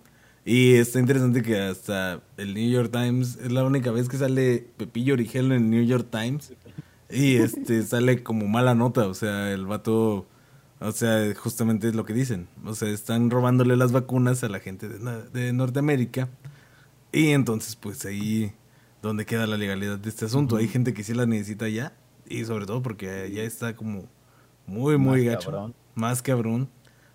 Y 0.44 0.74
está 0.74 1.00
interesante 1.00 1.42
que 1.42 1.60
hasta 1.60 2.22
el 2.38 2.54
New 2.54 2.70
York 2.70 2.90
Times 2.90 3.36
es 3.42 3.52
la 3.52 3.64
única 3.64 3.90
vez 3.90 4.08
que 4.08 4.16
sale 4.16 4.66
Pepillo 4.76 5.14
Origel 5.14 5.46
en 5.46 5.64
el 5.64 5.70
New 5.70 5.84
York 5.84 6.08
Times. 6.10 6.54
Y 7.10 7.36
este 7.36 7.82
sale 7.86 8.22
como 8.22 8.46
mala 8.46 8.74
nota, 8.74 9.06
o 9.08 9.14
sea, 9.14 9.52
el 9.52 9.66
vato 9.66 10.26
o 10.80 10.92
sea, 10.92 11.34
justamente 11.34 11.88
es 11.88 11.94
lo 11.94 12.04
que 12.04 12.12
dicen. 12.12 12.48
O 12.64 12.74
sea, 12.74 12.88
están 12.88 13.30
robándole 13.30 13.76
las 13.76 13.92
vacunas 13.92 14.44
a 14.44 14.48
la 14.48 14.60
gente 14.60 14.88
de, 14.88 15.52
Norteamérica. 15.52 16.28
Y 17.12 17.28
entonces, 17.28 17.76
pues 17.76 18.04
ahí 18.04 18.52
donde 19.02 19.24
queda 19.24 19.46
la 19.46 19.56
legalidad 19.56 19.98
de 19.98 20.08
este 20.08 20.26
asunto. 20.26 20.56
Hay 20.56 20.68
gente 20.68 20.92
que 20.92 21.02
sí 21.02 21.14
la 21.14 21.26
necesita 21.26 21.68
ya. 21.68 21.94
Y 22.28 22.44
sobre 22.44 22.66
todo 22.66 22.82
porque 22.82 23.30
ya 23.32 23.42
está 23.42 23.74
como 23.74 24.04
muy, 24.66 24.98
muy 24.98 25.24
Más 25.24 25.34
gacho. 25.34 25.50
Cabrón. 25.50 25.74
Más 25.94 26.22
cabrón. 26.22 26.68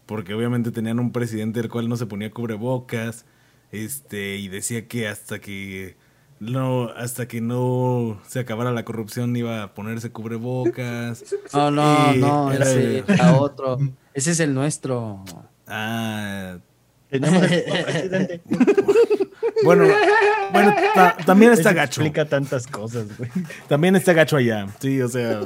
Porque 0.05 0.33
obviamente 0.33 0.71
tenían 0.71 0.99
un 0.99 1.11
presidente 1.11 1.59
el 1.59 1.69
cual 1.69 1.89
no 1.89 1.97
se 1.97 2.05
ponía 2.05 2.31
cubrebocas. 2.31 3.25
Este, 3.71 4.37
y 4.37 4.49
decía 4.49 4.87
que 4.87 5.07
hasta 5.07 5.39
que 5.39 5.95
no, 6.39 6.89
hasta 6.89 7.27
que 7.27 7.39
no 7.39 8.19
se 8.27 8.39
acabara 8.39 8.71
la 8.71 8.83
corrupción 8.83 9.35
iba 9.35 9.63
a 9.63 9.73
ponerse 9.73 10.11
cubrebocas. 10.11 11.23
No, 11.53 11.71
no, 11.71 12.13
no, 12.15 12.51
ese 12.51 13.03
a 13.19 13.37
otro. 13.37 13.77
Ese 14.13 14.31
es 14.31 14.39
el 14.39 14.53
nuestro. 14.53 15.23
Ah. 15.67 16.57
bueno, 19.63 19.85
bueno 20.51 20.75
también 21.25 21.51
está 21.51 21.73
gacho. 21.73 22.01
Explica 22.01 22.25
tantas 22.25 22.67
cosas, 22.67 23.17
güey. 23.17 23.29
También 23.67 23.95
está 23.95 24.13
gacho 24.13 24.37
allá. 24.37 24.67
Sí, 24.79 25.01
o 25.01 25.07
sea. 25.07 25.41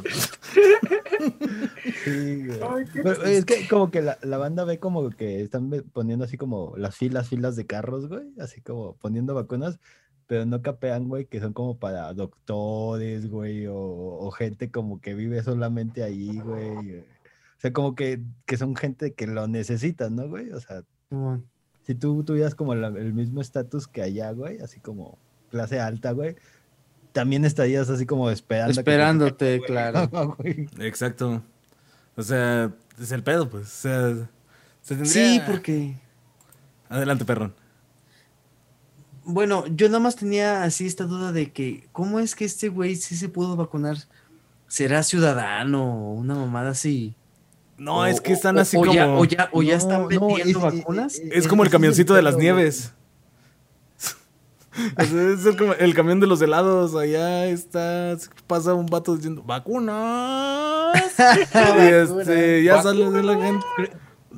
Sí, 2.04 2.48
es 3.26 3.46
que 3.46 3.68
como 3.68 3.90
que 3.90 4.02
la, 4.02 4.18
la, 4.22 4.38
banda 4.38 4.64
ve 4.64 4.80
como 4.80 5.10
que 5.10 5.42
están 5.42 5.72
poniendo 5.94 6.26
así 6.26 6.38
como 6.38 6.74
las 6.78 6.96
filas, 6.96 7.30
filas 7.30 7.56
de 7.56 7.66
carros, 7.66 8.08
güey. 8.08 8.26
Así 8.40 8.62
como 8.62 8.96
poniendo 8.98 9.34
vacunas 9.34 9.80
pero 10.28 10.46
no 10.46 10.62
capean, 10.62 11.08
güey, 11.08 11.26
que 11.26 11.40
son 11.40 11.54
como 11.54 11.78
para 11.78 12.14
doctores, 12.14 13.30
güey, 13.30 13.66
o, 13.70 14.32
gente 14.32 14.72
como 14.72 15.00
que 15.00 15.14
vive 15.14 15.44
solamente 15.44 16.04
ahí, 16.04 16.40
güey. 16.40 17.00
O 17.00 17.60
sea, 17.60 17.72
como 17.74 17.96
que, 17.96 18.22
que 18.46 18.58
son 18.58 18.76
gente 18.76 19.14
que 19.14 19.28
lo 19.28 19.48
necesita, 19.48 20.10
¿no, 20.10 20.28
güey? 20.28 20.52
O 20.52 20.60
sea, 20.60 20.84
si 21.86 21.96
tú 21.96 22.24
tuvieras 22.24 22.56
como 22.56 22.74
el 22.74 23.14
mismo 23.14 23.42
estatus 23.42 23.88
que 23.88 24.02
allá, 24.02 24.32
güey, 24.32 24.60
así 24.60 24.80
como 24.80 25.18
clase 25.52 25.80
alta, 25.80 26.12
güey, 26.12 26.36
también 27.12 27.46
estarías 27.46 27.90
así 27.90 28.06
como 28.06 28.30
esperando. 28.30 28.72
Esperándote, 28.72 29.62
claro. 29.66 30.36
Exacto. 30.80 31.44
O 32.18 32.24
sea, 32.24 32.74
es 33.00 33.12
el 33.12 33.24
pedo, 33.24 33.50
pues. 33.50 33.64
O 33.64 33.82
sea, 33.82 34.30
se 34.82 34.96
tendría... 34.96 35.14
Sí, 35.14 35.42
porque... 35.46 35.96
Adelante, 36.90 37.24
perrón. 37.24 37.54
Bueno, 39.24 39.66
yo 39.68 39.88
nada 39.88 40.00
más 40.00 40.16
tenía 40.16 40.64
así 40.64 40.86
esta 40.86 41.06
duda 41.06 41.32
de 41.32 41.52
que, 41.52 41.88
¿cómo 41.92 42.20
es 42.20 42.36
que 42.36 42.46
este 42.46 42.70
güey 42.70 42.96
sí 42.96 43.16
se 43.16 43.30
pudo 43.30 43.56
vacunar? 43.56 43.98
¿Será 44.68 45.02
ciudadano 45.02 46.10
o 46.10 46.14
una 46.14 46.36
mamada 46.36 46.72
así? 46.72 47.16
No, 47.78 48.06
es 48.06 48.22
que 48.22 48.34
están 48.34 48.58
así 48.58 48.78
como. 48.78 48.94
Ya, 48.94 49.08
o, 49.10 49.26
ya, 49.26 49.50
o 49.52 49.62
ya 49.62 49.76
están 49.76 50.08
vendiendo 50.08 50.60
vacunas. 50.60 51.20
Es, 51.32 51.48
como 51.48 51.64
el 51.64 51.70
camioncito 51.70 52.14
de 52.14 52.22
las 52.22 52.38
nieves. 52.38 52.94
es, 54.98 55.12
el, 55.12 55.76
el, 55.80 55.94
camión 55.94 56.20
de 56.20 56.28
los 56.28 56.42
helados. 56.42 56.96
Allá 56.96 57.48
está. 57.48 58.16
Pasa 58.48 58.74
un 58.74 58.86
vato 58.86 59.16
diciendo: 59.16 59.44
¡Vacunas! 59.46 60.96
y 61.54 61.82
este, 61.82 62.64
ya 62.64 62.82
sale 62.82 63.12
de 63.12 63.24
la 63.24 63.36
gente. 63.36 63.66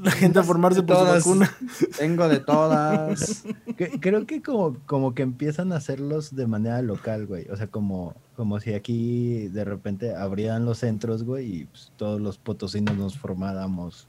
La 0.04 0.12
gente 0.12 0.40
a 0.40 0.44
formarse 0.44 0.84
por 0.84 0.98
su 0.98 1.04
vacuna. 1.04 1.56
Tengo 1.98 2.28
de 2.28 2.40
todas. 2.40 3.44
Creo 4.00 4.26
que 4.26 4.42
como, 4.42 4.78
como 4.86 5.14
que 5.14 5.24
empiezan 5.24 5.72
a 5.72 5.78
hacerlos 5.78 6.36
de 6.36 6.48
manera 6.48 6.82
local, 6.82 7.26
güey. 7.26 7.48
O 7.50 7.56
sea, 7.56 7.68
como, 7.68 8.16
como 8.36 8.60
si 8.60 8.74
aquí 8.74 9.48
de 9.48 9.64
repente 9.64 10.16
abrieran 10.16 10.66
los 10.66 10.80
centros, 10.80 11.24
güey, 11.24 11.62
y 11.62 11.66
pues, 11.66 11.92
todos 11.98 12.22
los 12.22 12.38
potosinos 12.38 12.96
nos 12.96 13.18
formáramos 13.18 14.08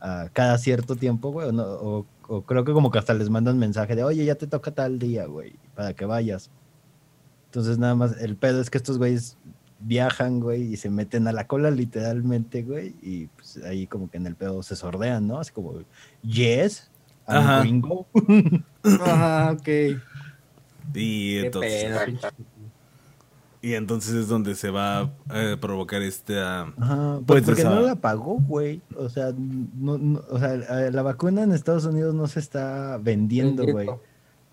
a 0.00 0.28
cada 0.32 0.58
cierto 0.58 0.96
tiempo, 0.96 1.30
güey. 1.30 1.48
O, 1.48 2.06
o, 2.28 2.42
creo 2.42 2.64
que 2.64 2.72
como 2.72 2.90
que 2.90 2.98
hasta 2.98 3.14
les 3.14 3.30
mandan 3.30 3.58
mensaje 3.58 3.96
de, 3.96 4.04
oye, 4.04 4.24
ya 4.24 4.34
te 4.34 4.46
toca 4.46 4.70
tal 4.70 4.98
día, 4.98 5.26
güey, 5.26 5.54
para 5.74 5.94
que 5.94 6.04
vayas. 6.04 6.50
Entonces 7.46 7.78
nada 7.78 7.94
más, 7.94 8.20
el 8.20 8.36
pedo 8.36 8.60
es 8.60 8.70
que 8.70 8.78
estos 8.78 8.98
güeyes 8.98 9.36
viajan, 9.80 10.40
güey, 10.40 10.72
y 10.72 10.76
se 10.76 10.90
meten 10.90 11.28
a 11.28 11.32
la 11.32 11.46
cola 11.46 11.70
literalmente, 11.70 12.62
güey, 12.62 12.94
y 13.02 13.26
pues 13.26 13.43
ahí 13.64 13.86
como 13.86 14.10
que 14.10 14.16
en 14.16 14.26
el 14.26 14.36
pedo 14.36 14.62
se 14.62 14.76
sordean, 14.76 15.26
¿no? 15.26 15.38
Así 15.38 15.52
como, 15.52 15.80
yes, 16.22 16.90
I'm 17.26 17.82
Ajá, 19.00 19.52
ok. 19.52 19.68
Y 20.94 21.38
entonces... 21.38 22.14
y 23.62 23.74
entonces 23.74 24.14
es 24.14 24.28
donde 24.28 24.54
se 24.54 24.70
va 24.70 25.00
a 25.00 25.10
eh, 25.32 25.56
provocar 25.58 26.02
este... 26.02 26.38
Ajá, 26.40 27.20
pues 27.26 27.44
porque 27.44 27.64
no 27.64 27.80
la 27.80 27.94
pagó, 27.96 28.38
güey. 28.40 28.82
O 28.96 29.08
sea, 29.08 29.32
no, 29.36 30.22
o 30.28 30.38
sea, 30.38 30.56
la 30.90 31.02
vacuna 31.02 31.42
en 31.42 31.52
Estados 31.52 31.86
Unidos 31.86 32.14
no 32.14 32.26
se 32.26 32.40
está 32.40 32.98
vendiendo, 32.98 33.64
güey. 33.66 33.88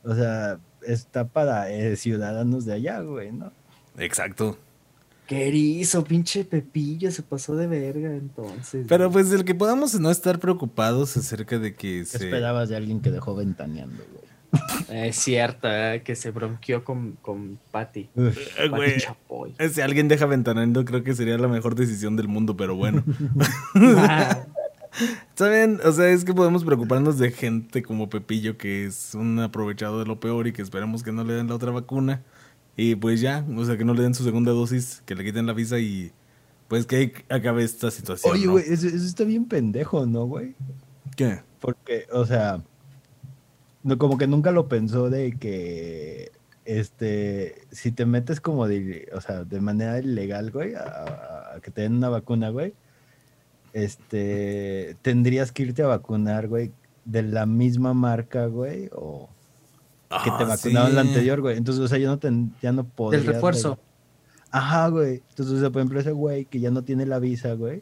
O 0.04 0.16
sea, 0.16 0.60
está 0.88 1.28
para 1.28 1.70
eh, 1.70 1.96
ciudadanos 1.96 2.66
de 2.66 2.74
allá, 2.74 3.02
güey, 3.02 3.32
¿no? 3.32 3.52
Exacto. 3.98 4.58
¿Qué 5.32 5.48
erizo, 5.48 6.04
pinche 6.04 6.44
Pepillo, 6.44 7.10
se 7.10 7.24
pasó 7.24 7.56
de 7.56 7.66
verga 7.66 8.10
entonces. 8.10 8.86
Pero 8.90 9.10
pues 9.10 9.32
el 9.32 9.46
que 9.46 9.56
podamos 9.56 9.98
no 9.98 10.12
estar 10.12 10.40
preocupados 10.40 11.16
acerca 11.16 11.58
de 11.58 11.74
que 11.74 12.04
se... 12.04 12.18
esperabas 12.18 12.68
de 12.68 12.76
alguien 12.76 13.00
que 13.00 13.12
dejó 13.12 13.34
ventaneando, 13.34 14.04
güey? 14.12 15.06
Es 15.08 15.16
cierto, 15.16 15.70
eh, 15.72 16.02
que 16.04 16.18
se 16.18 16.32
bronqueó 16.32 16.84
con, 16.84 17.14
con 17.22 17.58
Patty. 17.72 18.10
Eh, 18.18 18.98
Chapoy. 18.98 19.56
Si 19.72 19.80
alguien 19.80 20.10
deja 20.10 20.26
ventaneando, 20.26 20.84
creo 20.84 21.02
que 21.02 21.16
sería 21.16 21.38
la 21.38 21.48
mejor 21.48 21.76
decisión 21.76 22.18
del 22.18 22.28
mundo, 22.28 22.58
pero 22.58 22.76
bueno. 22.76 23.02
¿Saben? 25.36 25.80
O 25.86 25.94
sea, 25.94 26.10
es 26.10 26.26
que 26.26 26.34
podemos 26.34 26.66
preocuparnos 26.66 27.18
de 27.18 27.32
gente 27.32 27.84
como 27.84 28.10
Pepillo, 28.10 28.58
que 28.58 28.86
es 28.86 29.16
un 29.16 29.40
aprovechado 29.40 30.00
de 30.00 30.06
lo 30.06 30.20
peor 30.20 30.48
y 30.48 30.52
que 30.52 30.62
esperamos 30.62 31.04
que 31.04 31.14
no 31.14 31.24
le 31.24 31.36
den 31.36 31.48
la 31.48 31.56
otra 31.56 31.72
vacuna. 31.72 32.22
Y 32.76 32.96
pues 32.96 33.22
ya, 33.22 33.46
o 33.56 33.66
sea, 33.66 33.78
que 33.78 33.86
no 33.86 33.94
le 33.94 34.04
den 34.04 34.14
su 34.14 34.24
segunda 34.24 34.52
dosis, 34.52 35.04
que 35.06 35.16
le 35.16 35.24
quiten 35.24 35.46
la 35.46 35.54
visa 35.54 35.80
y 35.80 36.12
pues 36.68 36.86
que 36.86 37.14
acabe 37.30 37.64
esta 37.64 37.92
situación. 37.92 38.34
Oye, 38.34 38.48
güey, 38.48 38.64
eso, 38.66 38.88
está 38.88 39.26
bien 39.26 39.46
pendejo, 39.46 40.06
¿no, 40.06 40.26
güey? 40.26 40.56
¿Qué? 41.18 41.42
Porque, 41.60 42.06
o 42.14 42.26
sea, 42.26 42.64
no, 43.84 43.98
como 43.98 44.18
que 44.18 44.28
nunca 44.28 44.52
lo 44.52 44.70
pensó 44.70 45.10
de 45.10 45.38
que, 45.38 46.32
este, 46.64 47.68
si 47.72 47.92
te 47.92 48.06
metes 48.06 48.40
como 48.40 48.68
de, 48.68 49.10
o 49.14 49.20
sea, 49.20 49.44
de 49.44 49.60
manera 49.60 50.00
ilegal, 50.00 50.52
güey, 50.52 50.76
a, 50.76 51.56
a 51.56 51.60
que 51.62 51.72
te 51.72 51.82
den 51.82 51.96
una 51.96 52.08
vacuna, 52.08 52.50
güey, 52.50 52.74
este, 53.74 54.96
tendrías 55.02 55.52
que 55.52 55.64
irte 55.64 55.84
a 55.84 55.88
vacunar, 55.88 56.48
güey, 56.48 56.72
de 57.06 57.24
la 57.24 57.46
misma 57.46 57.94
marca, 57.94 58.46
güey, 58.46 58.90
o 58.94 59.30
que 60.24 60.32
te 60.32 60.44
ah, 60.44 60.46
vacunaron 60.46 60.96
la 60.96 61.02
anterior, 61.02 61.42
güey. 61.42 61.58
Entonces, 61.58 61.84
o 61.84 61.88
sea, 61.88 61.98
ya 61.98 62.08
no, 62.08 62.20
ten, 62.20 62.54
ya 62.62 62.72
no 62.72 62.84
podía. 62.84 63.20
Del 63.20 63.28
refuerzo. 63.28 63.80
Ajá, 64.52 64.90
güey. 64.90 65.22
Entonces, 65.30 65.56
o 65.56 65.60
sea, 65.60 65.70
por 65.70 65.82
ejemplo, 65.82 66.00
ese 66.00 66.12
güey 66.12 66.46
que 66.46 66.60
ya 66.60 66.72
no 66.72 66.84
tiene 66.84 67.06
la 67.06 67.20
visa, 67.20 67.54
güey. 67.54 67.82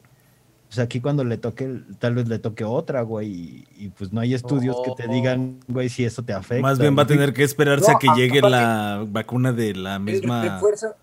O 0.70 0.72
sea, 0.72 0.84
aquí 0.84 1.02
cuando 1.02 1.24
le 1.24 1.38
toque, 1.38 1.82
tal 1.98 2.14
vez 2.14 2.28
le 2.28 2.38
toque 2.38 2.64
otra, 2.64 3.02
güey. 3.02 3.66
Y, 3.76 3.90
pues 3.98 4.14
no 4.14 4.22
hay 4.22 4.36
estudios 4.36 4.78
que 4.86 4.92
te 4.96 5.12
digan, 5.12 5.60
güey, 5.68 5.90
si 5.90 6.06
eso 6.06 6.24
te 6.24 6.32
afecta. 6.32 6.62
Más 6.62 6.78
bien 6.78 6.96
va 6.96 7.04
a 7.04 7.08
tener 7.08 7.34
que 7.34 7.44
esperarse 7.44 7.92
a 7.92 7.96
que 7.96 8.08
llegue 8.16 8.42
la 8.42 9.04
vacuna 9.08 9.52
de 9.52 9.74
la 9.74 9.98
misma. 9.98 10.44
El 10.44 10.52
refuerzo, 10.52 10.96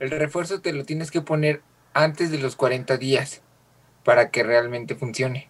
el 0.00 0.10
refuerzo 0.10 0.60
te 0.60 0.74
lo 0.74 0.84
tienes 0.84 1.10
que 1.10 1.22
poner 1.22 1.62
antes 1.94 2.30
de 2.30 2.38
los 2.38 2.56
40 2.56 2.98
días 2.98 3.40
para 4.04 4.30
que 4.30 4.42
realmente 4.42 4.94
funcione. 4.94 5.48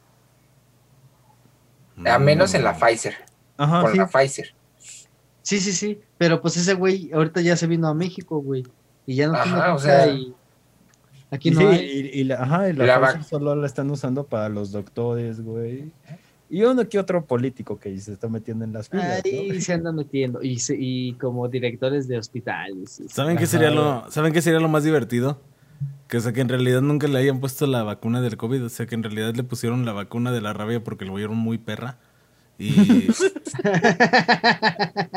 A 2.05 2.19
menos 2.21 2.55
en 2.55 2.63
la 2.63 2.73
mm. 2.73 2.79
Pfizer. 2.79 3.17
Ajá, 3.57 3.83
con 3.83 3.97
la 3.97 4.07
Pfizer. 4.07 4.55
Sí, 5.43 5.61
sí, 5.61 5.73
sí. 5.73 6.01
Pero 6.19 6.41
pues 6.41 6.57
ese 6.57 6.75
güey 6.75 7.11
ahorita 7.13 7.41
ya 7.41 7.57
se 7.57 7.67
vino 7.67 7.89
a 7.89 7.95
México, 7.95 8.41
güey. 8.41 8.65
Y 9.07 9.15
ya 9.15 9.29
no 9.29 9.41
tiene 9.43 9.59
o 9.69 9.79
sea, 9.79 10.09
y 10.09 10.35
aquí 11.31 11.51
no 11.51 11.69
hay. 11.69 12.11
Y, 12.13 12.25
la, 12.25 12.43
ajá, 12.43 12.69
y 12.69 12.73
la, 12.73 13.01
Pfizer 13.01 13.25
solo 13.25 13.55
la 13.55 13.67
están 13.67 13.91
usando 13.91 14.25
para 14.25 14.49
los 14.49 14.73
doctores, 14.73 15.41
güey. 15.41 15.93
Y 16.49 16.63
uno 16.63 16.89
que 16.89 16.99
otro 16.99 17.25
político 17.25 17.79
que 17.79 17.99
se 17.99 18.13
está 18.13 18.29
metiendo 18.29 18.65
en 18.65 18.73
las 18.73 18.89
filas. 18.89 19.23
Ahí 19.25 19.61
se 19.61 19.73
andan 19.73 19.97
metiendo. 19.97 20.43
Y, 20.43 20.61
y 20.71 21.15
como 21.15 21.49
directores 21.49 22.07
de 22.07 22.19
hospitales. 22.19 23.03
¿Saben 23.09 23.37
qué, 23.37 23.47
sería 23.47 23.71
lo, 23.71 24.09
¿Saben 24.11 24.33
qué 24.33 24.41
sería 24.41 24.61
lo 24.61 24.69
más 24.69 24.85
divertido? 24.85 25.41
Que 26.07 26.19
o 26.19 26.21
sea 26.21 26.33
que 26.33 26.41
en 26.41 26.49
realidad 26.49 26.83
nunca 26.83 27.09
le 27.09 27.19
hayan 27.19 27.41
puesto 27.41 27.67
la 27.67 27.83
vacuna 27.83 28.21
del 28.21 28.37
COVID. 28.37 28.67
O 28.67 28.69
sea 28.69 28.87
que 28.87 28.95
en 28.95 29.03
realidad 29.03 29.35
le 29.35 29.43
pusieron 29.43 29.85
la 29.85 29.93
vacuna 29.93 30.31
de 30.31 30.41
la 30.41 30.53
rabia 30.53 30.83
porque 30.85 31.05
lo 31.05 31.15
vieron 31.15 31.37
muy 31.37 31.59
perra. 31.59 31.99
Y, 32.59 32.75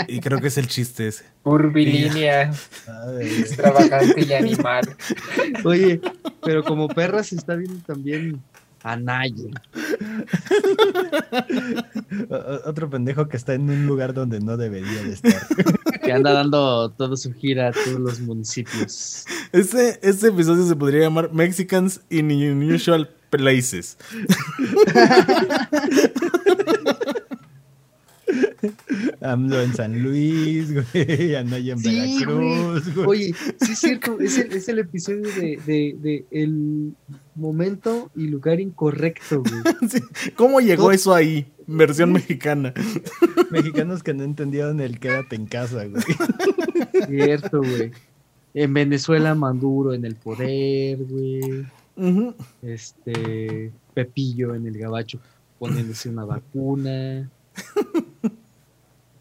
y 0.08 0.20
creo 0.20 0.42
que 0.42 0.48
es 0.48 0.58
el 0.58 0.68
chiste 0.68 1.08
ese. 1.08 1.24
Curvilínea, 1.44 2.52
extravagante 3.22 4.26
y 4.28 4.34
animal. 4.34 4.96
Oye, 5.64 6.02
pero 6.44 6.64
como 6.64 6.90
perra 6.90 7.24
se 7.24 7.36
está 7.36 7.56
viendo 7.56 7.80
también 7.86 8.42
Anaya. 8.84 9.50
Otro 12.66 12.90
pendejo 12.90 13.28
que 13.28 13.38
está 13.38 13.54
en 13.54 13.70
un 13.70 13.88
lugar 13.88 14.14
donde 14.14 14.40
no 14.40 14.58
debería 14.58 15.04
de 15.04 15.14
estar. 15.14 15.42
Que 16.04 16.12
anda 16.12 16.34
dando 16.34 16.92
toda 16.92 17.16
su 17.18 17.34
gira 17.34 17.70
a 17.70 17.72
todos 17.72 18.00
los 18.00 18.20
municipios. 18.20 19.26
Este, 19.52 20.00
este 20.02 20.28
episodio 20.28 20.66
se 20.66 20.76
podría 20.76 21.02
llamar 21.02 21.34
Mexicans 21.34 22.02
in 22.10 22.32
Unusual 22.32 23.10
Places. 23.30 23.98
AMLO 29.22 29.62
en 29.62 29.74
San 29.74 30.01
Luis, 30.01 30.74
güey, 30.74 31.36
Anaya 31.36 31.74
en 31.74 31.82
Veracruz, 31.82 32.95
güey. 32.95 33.07
Oye, 33.07 33.36
sí 33.60 33.72
es 33.72 33.80
cierto, 33.80 34.20
es 34.20 34.38
el, 34.38 34.51
es 34.53 34.70
el 34.70 34.80
episodio 34.80 35.24
de, 35.36 35.60
de, 35.66 35.95
de, 35.99 36.26
el 36.32 36.93
momento 37.36 38.12
y 38.16 38.28
lugar 38.28 38.60
incorrecto, 38.60 39.41
güey. 39.41 40.01
¿Cómo 40.36 40.60
llegó 40.60 40.91
eso 40.91 41.14
ahí? 41.14 41.51
Versión 41.68 42.12
mexicana. 42.12 42.74
Mexicanos 43.51 44.03
que 44.03 44.14
no 44.14 44.24
entendieron 44.24 44.80
el 44.80 44.99
quédate 44.99 45.36
en 45.36 45.45
casa, 45.45 45.86
güey. 45.86 46.03
Cierto, 47.07 47.60
güey. 47.60 47.91
En 48.53 48.74
Venezuela, 48.74 49.36
Maduro 49.36 49.93
en 49.93 50.05
el 50.05 50.16
poder, 50.16 50.97
güey. 51.03 51.66
Este, 52.62 53.72
Pepillo 53.93 54.55
en 54.55 54.66
el 54.66 54.78
gabacho 54.78 55.20
poniéndose 55.60 56.10
una 56.10 56.26
vacuna. 56.26 57.30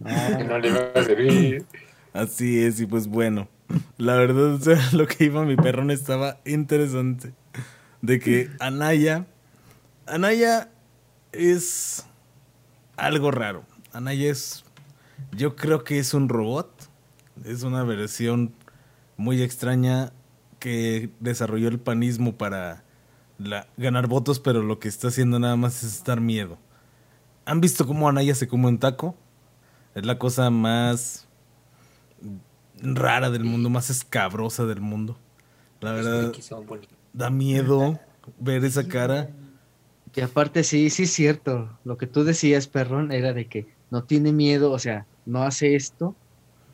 No 0.01 0.59
le 0.59 0.73
va 0.73 0.91
a 0.95 1.05
servir. 1.05 1.65
Así 2.13 2.65
es, 2.65 2.81
y 2.81 2.87
pues 2.87 3.07
bueno. 3.07 3.49
La 3.97 4.15
verdad, 4.15 4.55
o 4.55 4.61
sea, 4.61 4.79
lo 4.93 5.07
que 5.07 5.25
iba 5.25 5.45
mi 5.45 5.57
perrón 5.57 5.91
estaba 5.91 6.39
interesante. 6.45 7.33
De 8.01 8.19
que 8.19 8.51
Anaya. 8.61 9.27
Anaya 10.07 10.71
es 11.33 12.07
algo 12.97 13.31
raro. 13.31 13.65
Anaya 13.93 14.31
es. 14.31 14.65
Yo 15.33 15.57
creo 15.57 15.85
que 15.85 15.99
es 15.99 16.15
un 16.15 16.29
robot. 16.29 16.71
Es 17.45 17.63
una 17.63 17.85
versión 17.85 18.53
muy 19.17 19.43
extraña 19.43 20.13
que 20.59 21.11
desarrolló 21.21 21.69
el 21.69 21.79
panismo 21.79 22.37
para 22.37 22.83
ganar 23.77 24.09
votos, 24.09 24.41
pero 24.41 24.63
lo 24.63 24.81
que 24.81 24.89
está 24.89 25.09
haciendo 25.09 25.39
nada 25.39 25.57
más 25.57 25.85
es 25.85 25.95
estar 25.95 26.21
miedo. 26.21 26.59
¿Han 27.45 27.61
visto 27.61 27.87
cómo 27.87 28.09
Anaya 28.09 28.35
se 28.35 28.49
come 28.49 28.67
un 28.67 28.79
taco? 28.79 29.17
Es 29.99 30.07
la 30.07 30.19
cosa 30.19 30.51
más 30.51 31.27
rara 32.81 33.31
del 33.31 33.45
mundo, 33.45 33.69
más 33.71 33.91
escabrosa 33.91 34.65
del 34.65 34.81
mundo. 34.81 35.19
La 35.81 35.93
verdad, 35.93 36.33
da 37.13 37.31
miedo 37.31 37.99
ver 38.39 38.65
esa 38.65 38.87
cara. 38.87 39.31
Y 40.15 40.21
aparte, 40.21 40.65
sí, 40.65 40.91
sí 40.91 41.05
es 41.05 41.13
cierto. 41.13 41.79
Lo 41.85 41.97
que 41.97 42.07
tú 42.07 42.25
decías, 42.25 42.67
perrón, 42.67 43.13
era 43.13 43.33
de 43.33 43.47
que 43.47 43.69
no 43.91 44.05
tiene 44.05 44.33
miedo, 44.33 44.73
o 44.73 44.79
sea, 44.79 45.07
no 45.27 45.43
hace 45.43 45.77
esto 45.77 46.15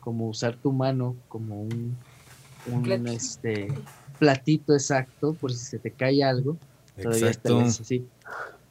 como 0.01 0.29
usar 0.29 0.57
tu 0.57 0.73
mano 0.73 1.17
como 1.29 1.63
un, 1.63 1.97
un 2.67 2.83
platito. 2.83 3.11
este 3.11 3.73
platito 4.19 4.75
exacto 4.75 5.35
por 5.35 5.53
si 5.53 5.65
se 5.65 5.79
te 5.79 5.91
cae 5.91 6.23
algo, 6.23 6.57
Exacto. 6.97 7.69
sí. 7.71 8.07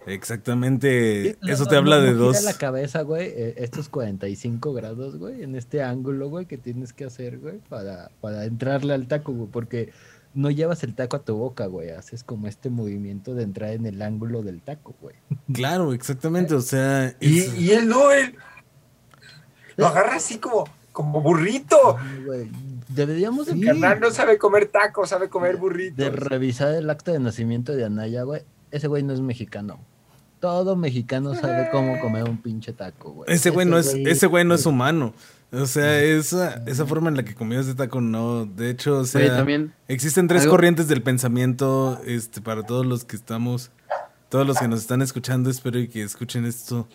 Exactamente. 0.05 1.37
Eso 1.47 1.65
te 1.65 1.75
habla 1.75 1.99
de 1.99 2.13
dos. 2.13 2.43
la 2.43 2.53
cabeza, 2.53 3.01
güey, 3.01 3.27
eh, 3.27 3.55
estos 3.57 3.89
45 3.89 4.73
grados, 4.73 5.17
güey, 5.17 5.43
en 5.43 5.55
este 5.55 5.83
ángulo, 5.83 6.29
güey, 6.29 6.45
que 6.45 6.57
tienes 6.57 6.93
que 6.93 7.05
hacer, 7.05 7.39
güey, 7.39 7.59
para, 7.69 8.09
para 8.21 8.45
entrarle 8.45 8.93
al 8.93 9.07
taco, 9.07 9.33
güey, 9.33 9.49
porque 9.49 9.91
no 10.33 10.49
llevas 10.49 10.83
el 10.83 10.95
taco 10.95 11.15
a 11.15 11.23
tu 11.23 11.35
boca, 11.35 11.67
güey, 11.67 11.91
haces 11.91 12.23
como 12.23 12.47
este 12.47 12.69
movimiento 12.69 13.35
de 13.35 13.43
entrar 13.43 13.71
en 13.71 13.85
el 13.85 14.01
ángulo 14.01 14.41
del 14.41 14.61
taco, 14.61 14.95
güey. 15.01 15.15
Claro, 15.53 15.93
exactamente, 15.93 16.55
o 16.55 16.61
sea... 16.61 17.15
Y, 17.19 17.43
y 17.55 17.71
él 17.71 17.87
no, 17.87 18.11
él 18.11 18.35
lo 19.75 19.87
agarra 19.87 20.15
así 20.15 20.37
como, 20.37 20.65
como 20.91 21.21
burrito. 21.21 21.97
Deberíamos 22.89 23.47
de... 23.47 23.55
no 23.55 24.11
sabe 24.11 24.37
comer 24.37 24.67
tacos, 24.67 25.09
sabe 25.09 25.29
comer 25.29 25.57
burritos. 25.57 25.97
De 25.97 26.09
revisar 26.09 26.73
el 26.73 26.89
acta 26.89 27.11
de 27.11 27.19
nacimiento 27.19 27.73
de 27.73 27.85
Anaya, 27.85 28.23
güey. 28.23 28.43
Ese 28.71 28.87
güey 28.87 29.03
no 29.03 29.13
es 29.13 29.21
mexicano. 29.21 29.79
Todo 30.43 30.75
mexicano 30.75 31.33
sabe 31.35 31.69
cómo 31.71 31.97
comer 32.01 32.25
un 32.25 32.37
pinche 32.37 32.73
taco, 32.73 33.13
güey. 33.13 33.33
Ese 33.33 33.49
güey 33.49 33.65
no 33.65 33.77
es, 33.77 33.93
ese 33.93 34.27
güey 34.27 34.43
no 34.43 34.55
es 34.55 34.65
humano. 34.65 35.13
O 35.53 35.65
sea, 35.65 36.01
esa, 36.01 36.61
esa 36.65 36.85
forma 36.85 37.07
en 37.07 37.15
la 37.15 37.23
que 37.23 37.33
comió 37.33 37.61
ese 37.61 37.75
taco 37.75 38.01
no. 38.01 38.45
De 38.45 38.69
hecho, 38.69 38.97
o 38.97 39.05
sea, 39.05 39.37
también 39.37 39.73
existen 39.87 40.27
tres 40.27 40.45
corrientes 40.45 40.89
del 40.89 41.01
pensamiento, 41.01 41.97
este, 42.05 42.41
para 42.41 42.61
todos 42.63 42.85
los 42.85 43.05
que 43.05 43.15
estamos, 43.15 43.71
todos 44.27 44.45
los 44.45 44.59
que 44.59 44.67
nos 44.67 44.81
están 44.81 45.01
escuchando, 45.01 45.49
espero 45.49 45.79
que 45.89 46.03
escuchen 46.03 46.43
esto 46.43 46.89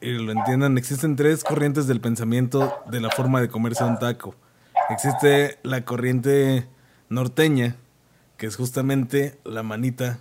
y 0.00 0.12
lo 0.12 0.32
entiendan. 0.32 0.78
Existen 0.78 1.16
tres 1.16 1.44
corrientes 1.44 1.86
del 1.86 2.00
pensamiento 2.00 2.78
de 2.90 3.02
la 3.02 3.10
forma 3.10 3.42
de 3.42 3.50
comerse 3.50 3.84
un 3.84 3.98
taco. 3.98 4.34
Existe 4.88 5.58
la 5.64 5.84
corriente 5.84 6.66
norteña, 7.10 7.76
que 8.38 8.46
es 8.46 8.56
justamente 8.56 9.38
la 9.44 9.62
manita 9.62 10.18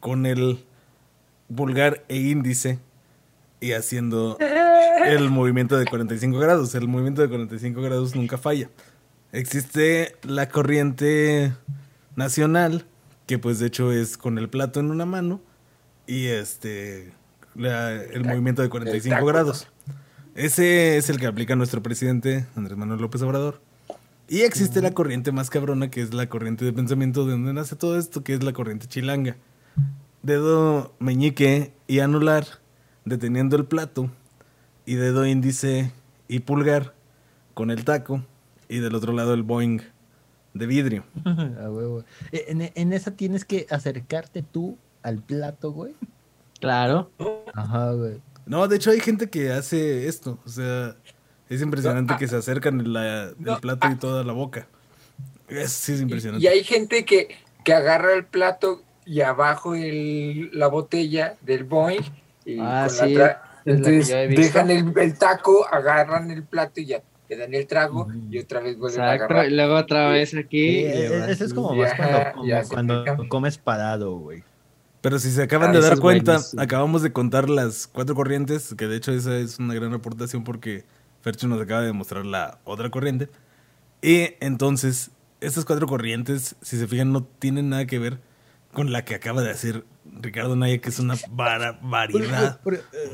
con 0.00 0.26
el 0.26 0.64
pulgar 1.54 2.04
e 2.08 2.16
índice 2.16 2.78
y 3.60 3.72
haciendo 3.72 4.36
el 5.06 5.30
movimiento 5.30 5.76
de 5.76 5.86
45 5.86 6.38
grados. 6.38 6.74
El 6.74 6.88
movimiento 6.88 7.22
de 7.22 7.28
45 7.28 7.80
grados 7.80 8.14
nunca 8.14 8.38
falla. 8.38 8.68
Existe 9.32 10.16
la 10.22 10.48
corriente 10.48 11.52
nacional, 12.16 12.84
que 13.26 13.38
pues 13.38 13.58
de 13.58 13.68
hecho 13.68 13.92
es 13.92 14.18
con 14.18 14.38
el 14.38 14.48
plato 14.48 14.80
en 14.80 14.90
una 14.90 15.06
mano 15.06 15.40
y 16.06 16.26
este 16.26 17.12
el 17.56 18.24
movimiento 18.24 18.62
de 18.62 18.68
45 18.68 19.24
grados. 19.24 19.68
Ese 20.34 20.96
es 20.96 21.10
el 21.10 21.18
que 21.18 21.26
aplica 21.26 21.56
nuestro 21.56 21.82
presidente 21.82 22.46
Andrés 22.56 22.76
Manuel 22.78 23.00
López 23.00 23.20
Obrador. 23.22 23.60
Y 24.28 24.42
existe 24.42 24.80
la 24.80 24.92
corriente 24.92 25.30
más 25.30 25.50
cabrona, 25.50 25.90
que 25.90 26.00
es 26.00 26.14
la 26.14 26.26
corriente 26.28 26.64
de 26.64 26.72
pensamiento 26.72 27.26
de 27.26 27.32
donde 27.32 27.52
nace 27.52 27.76
todo 27.76 27.98
esto, 27.98 28.24
que 28.24 28.32
es 28.32 28.42
la 28.42 28.54
corriente 28.54 28.86
chilanga. 28.86 29.36
Dedo 30.22 30.94
meñique 30.98 31.72
y 31.86 32.00
anular 32.00 32.46
deteniendo 33.04 33.56
el 33.56 33.64
plato 33.64 34.10
y 34.86 34.94
dedo 34.94 35.26
índice 35.26 35.92
y 36.28 36.40
pulgar 36.40 36.94
con 37.54 37.70
el 37.70 37.84
taco 37.84 38.24
y 38.68 38.78
del 38.78 38.94
otro 38.94 39.12
lado 39.12 39.34
el 39.34 39.42
Boeing 39.42 39.80
de 40.54 40.66
vidrio. 40.66 41.04
E, 42.32 42.44
en, 42.48 42.70
en, 42.74 42.92
esa 42.92 43.12
tienes 43.12 43.44
que 43.44 43.66
acercarte 43.70 44.42
tú 44.42 44.78
al 45.02 45.18
plato, 45.18 45.72
güey. 45.72 45.94
Claro. 46.60 47.10
Ajá, 47.54 47.92
güey. 47.92 48.20
No, 48.46 48.66
de 48.68 48.76
hecho 48.76 48.90
hay 48.90 49.00
gente 49.00 49.28
que 49.28 49.52
hace 49.52 50.08
esto. 50.08 50.38
O 50.44 50.48
sea, 50.48 50.96
es 51.48 51.60
impresionante 51.60 52.16
que 52.18 52.28
se 52.28 52.36
acercan 52.36 52.80
el, 52.80 52.92
plato 53.60 53.88
y 53.90 53.96
toda 53.96 54.24
la 54.24 54.32
boca. 54.32 54.66
Es, 55.48 55.72
sí 55.72 55.92
es 55.92 56.00
impresionante. 56.00 56.44
Y, 56.44 56.48
hay 56.48 56.64
gente 56.64 57.04
que, 57.04 57.28
que 57.64 57.74
agarra 57.74 58.14
el 58.14 58.24
plato 58.24 58.82
y 59.04 59.20
abajo 59.20 59.74
el, 59.74 60.50
la 60.52 60.68
botella 60.68 61.36
del 61.40 61.64
Boeing 61.64 62.02
ah, 62.60 62.88
sí, 62.88 63.16
entonces 63.64 64.08
dejan 64.08 64.70
el, 64.70 65.18
taco, 65.18 65.66
agarran 65.70 66.30
el 66.30 66.42
plato 66.42 66.80
y 66.80 66.86
ya 66.86 67.02
te 67.28 67.36
dan 67.36 67.54
el 67.54 67.66
trago 67.66 68.08
y 68.30 68.38
otra 68.38 68.60
vez 68.60 68.76
vuelven 68.76 69.00
a 69.00 69.12
agarrar. 69.12 69.46
Y 69.46 69.54
luego 69.54 69.76
otra 69.76 70.08
vez 70.08 70.34
aquí. 70.34 70.84
E, 70.84 71.30
eso 71.30 71.44
es 71.44 71.54
como 71.54 71.74
más 71.74 71.92
cuando, 72.68 73.04
comes 73.28 73.58
parado, 73.58 74.16
güey. 74.16 74.42
Pero 75.00 75.18
si 75.18 75.30
se 75.30 75.42
acaban 75.42 75.70
ah, 75.70 75.72
de 75.72 75.80
dar 75.80 75.98
cuenta, 75.98 76.40
acabamos 76.58 77.02
de 77.02 77.12
contar 77.12 77.48
las 77.50 77.88
cuatro 77.88 78.14
corrientes, 78.14 78.74
que 78.76 78.86
de 78.86 78.96
hecho 78.96 79.12
esa 79.12 79.36
es 79.36 79.58
una 79.58 79.74
gran 79.74 79.92
aportación 79.92 80.44
porque 80.44 80.84
Fercho 81.22 81.48
nos 81.48 81.60
acaba 81.60 81.82
de 81.82 81.92
mostrar 81.92 82.24
la 82.24 82.58
otra 82.64 82.90
corriente. 82.90 83.28
Y 84.00 84.34
entonces, 84.40 85.10
estas 85.40 85.64
cuatro 85.64 85.86
corrientes, 85.86 86.56
si 86.60 86.78
se 86.78 86.86
fijan, 86.86 87.12
no 87.12 87.24
tienen 87.24 87.68
nada 87.68 87.86
que 87.86 87.98
ver 87.98 88.18
con 88.72 88.92
la 88.92 89.04
que 89.04 89.14
acaba 89.14 89.42
de 89.42 89.50
hacer 89.50 89.84
Ricardo 90.04 90.56
Naya, 90.56 90.78
que 90.78 90.88
es 90.88 90.98
una 90.98 91.14
barbaridad. 91.30 92.60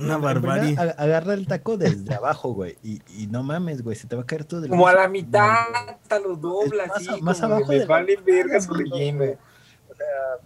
una 0.00 0.16
barbaridad. 0.18 0.94
Agarra 0.98 1.34
el 1.34 1.46
taco 1.46 1.76
desde 1.76 2.14
abajo, 2.14 2.52
güey. 2.52 2.76
Y, 2.82 3.00
y, 3.16 3.26
no 3.26 3.42
mames, 3.42 3.82
güey, 3.82 3.96
se 3.96 4.06
te 4.06 4.16
va 4.16 4.22
a 4.22 4.26
caer 4.26 4.44
todo 4.44 4.66
Como 4.68 4.86
a 4.86 4.94
la 4.94 5.08
mitad, 5.08 5.56
hasta 5.88 6.18
lo 6.18 6.36
dobla, 6.36 6.86
más, 6.86 7.22
Más 7.22 7.42
abajo. 7.42 7.72
Le 7.72 7.86
vale 7.86 8.16
verga 8.24 8.60
su 8.60 8.72
relleno. 8.74 9.24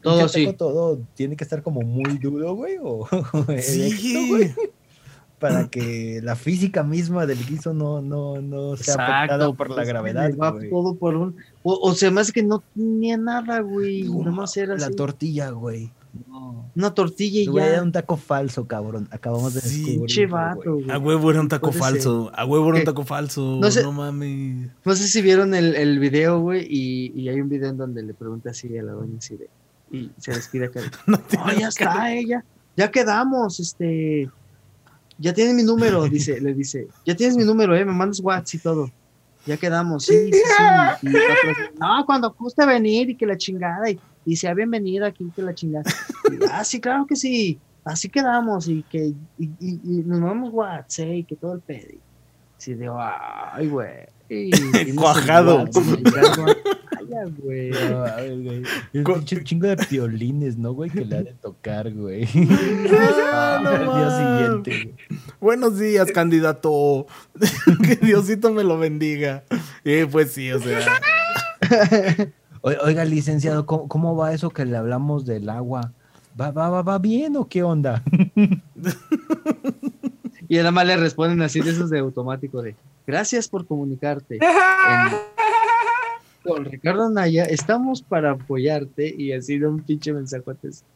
todo 0.01 0.29
sí. 0.29 0.53
Todo 0.55 0.99
tiene 1.15 1.37
que 1.37 1.45
estar 1.45 1.63
como 1.63 1.83
muy 1.83 2.19
duro, 2.19 2.55
güey. 2.55 2.79
O, 2.83 3.07
sí. 3.61 4.29
güey 4.29 4.55
para 5.43 5.67
que 5.71 6.21
la 6.23 6.37
física 6.37 6.85
misma 6.85 7.27
del 7.27 7.45
guiso 7.45 7.75
no, 7.75 8.01
no, 8.01 8.41
no 8.41 8.77
sea 8.77 8.95
afectada 8.95 9.53
por 9.53 9.71
la 9.71 9.85
gravedad. 9.85 10.31
todo 10.71 10.95
por 10.95 11.17
un. 11.17 11.37
O, 11.65 11.93
sea, 11.95 12.11
más 12.11 12.33
que 12.33 12.43
no 12.43 12.63
tenía 12.75 13.17
nada, 13.19 13.61
güey. 13.61 14.05
No, 14.05 14.45
era 14.57 14.77
La 14.77 14.91
tortilla, 14.91 15.51
güey. 15.51 15.91
Una 16.75 16.93
tortilla 16.93 17.41
y 17.41 17.55
ya. 17.55 17.67
Era 17.67 17.83
un 17.83 17.93
taco 17.93 18.17
falso, 18.17 18.67
cabrón. 18.67 19.09
Acabamos 19.11 19.55
de 19.55 19.61
descubrir. 19.61 20.29
vato, 20.29 20.79
A 20.91 20.99
huevo 20.99 21.31
era 21.31 21.41
un 21.41 21.49
taco 21.49 21.73
falso. 21.73 22.31
A 22.35 22.45
huevo 22.45 22.69
era 22.71 22.79
un 22.79 22.85
taco 22.85 23.05
falso. 23.05 23.59
No, 23.61 23.71
sé, 23.71 23.83
no 23.83 23.93
mames. 23.93 24.71
No 24.85 24.95
sé 24.95 25.09
si 25.09 25.23
vieron 25.23 25.55
el, 25.55 25.75
el 25.75 25.99
video, 25.99 26.41
güey. 26.41 26.67
Y, 26.69 27.13
y, 27.15 27.29
hay 27.29 27.41
un 27.41 27.49
video 27.49 27.71
en 27.71 27.77
donde 27.77 28.03
le 28.03 28.15
pregunta 28.15 28.51
así 28.51 28.77
a 28.77 28.83
la 28.83 28.93
doña 28.93 29.19
así 29.19 29.37
de. 29.37 29.49
Y 29.91 30.11
se 30.19 30.33
despide 30.33 30.67
acá. 30.67 30.81
no, 31.07 31.19
ya 31.59 31.69
está, 31.69 32.13
ella. 32.13 32.45
Ya 32.77 32.91
quedamos, 32.91 33.61
este 33.61 34.31
ya 35.19 35.33
tienes 35.33 35.55
mi 35.55 35.63
número, 35.63 36.05
dice, 36.09 36.41
le 36.41 36.55
dice, 36.55 36.89
ya 37.05 37.15
tienes 37.15 37.37
mi 37.37 37.45
número, 37.45 37.77
eh, 37.77 37.85
me 37.85 37.93
mandas 37.93 38.21
WhatsApp 38.21 38.55
y 38.55 38.59
todo. 38.59 38.91
Ya 39.45 39.57
quedamos, 39.57 40.05
sí, 40.05 40.31
sí, 40.33 40.39
sí. 41.01 41.09
no, 41.81 42.07
cuando 42.07 42.33
guste 42.39 42.65
venir 42.65 43.11
y 43.11 43.17
que 43.17 43.27
la 43.27 43.37
chingada, 43.37 43.91
y, 43.91 43.99
y 44.25 44.37
sea 44.37 44.55
bienvenida 44.55 45.09
aquí, 45.09 45.33
que 45.35 45.43
la 45.43 45.53
chingada. 45.53 45.85
ah, 46.53 46.65
sí, 46.65 46.81
claro 46.81 47.07
que 47.07 47.17
sí, 47.17 47.59
así 47.85 48.09
quedamos, 48.09 48.69
y 48.69 48.85
que 48.85 49.13
y, 49.39 49.51
y, 49.59 49.79
nos 50.07 50.21
mandamos 50.21 50.53
WhatsApp, 50.53 51.09
y 51.09 51.25
que 51.25 51.35
todo 51.35 51.55
el 51.55 51.61
pedo. 51.61 51.99
Sí, 52.59 52.75
digo, 52.75 52.97
ay, 53.01 53.67
güey. 53.67 54.07
Cuajado. 54.97 55.65
Güey. 57.39 57.73
un 58.95 59.25
chingo 59.25 59.67
de 59.67 59.77
piolines, 59.77 60.57
¿no, 60.57 60.73
güey? 60.73 60.89
Que 60.91 61.05
le 61.05 61.17
ha 61.17 61.23
de 61.23 61.35
tocar, 61.35 61.93
güey. 61.93 62.27
no, 62.35 63.97
día 63.97 64.19
siguiente, 64.19 64.95
Buenos 65.41 65.79
días, 65.79 66.11
candidato. 66.13 67.07
que 67.85 67.97
Diosito 67.97 68.53
me 68.53 68.65
lo 68.65 68.79
bendiga. 68.79 69.45
Y 69.85 70.05
pues 70.05 70.33
sí, 70.33 70.51
o 70.53 70.59
sea. 70.59 70.81
Oiga, 72.63 73.05
licenciado, 73.05 73.67
¿cómo, 73.67 74.17
va 74.17 74.33
eso 74.33 74.51
que 74.51 74.65
le 74.65 74.77
hablamos 74.77 75.27
del 75.27 75.49
agua? 75.49 75.93
¿Va, 76.41 76.53
va, 76.53 76.71
va, 76.71 76.83
va 76.83 76.99
bien 76.99 77.37
o 77.37 77.49
qué 77.49 77.65
onda? 77.65 78.03
y 80.49 80.57
nada 80.57 80.71
más 80.71 80.87
le 80.87 80.97
responden 80.97 81.43
así 81.43 81.61
de 81.61 81.71
esos 81.71 81.91
de 81.91 81.99
automático 81.99 82.63
de 82.63 82.75
gracias 83.07 83.49
por 83.49 83.67
comunicarte. 83.67 84.39
Con 86.43 86.65
Ricardo 86.65 87.09
Naya, 87.11 87.45
estamos 87.45 88.03
para 88.03 88.33
apoyarte 88.33 89.15
y 89.17 89.33
así 89.33 89.59
de 89.59 89.67
un 89.67 89.83
pinche 89.83 90.13
mensaje. 90.13 90.43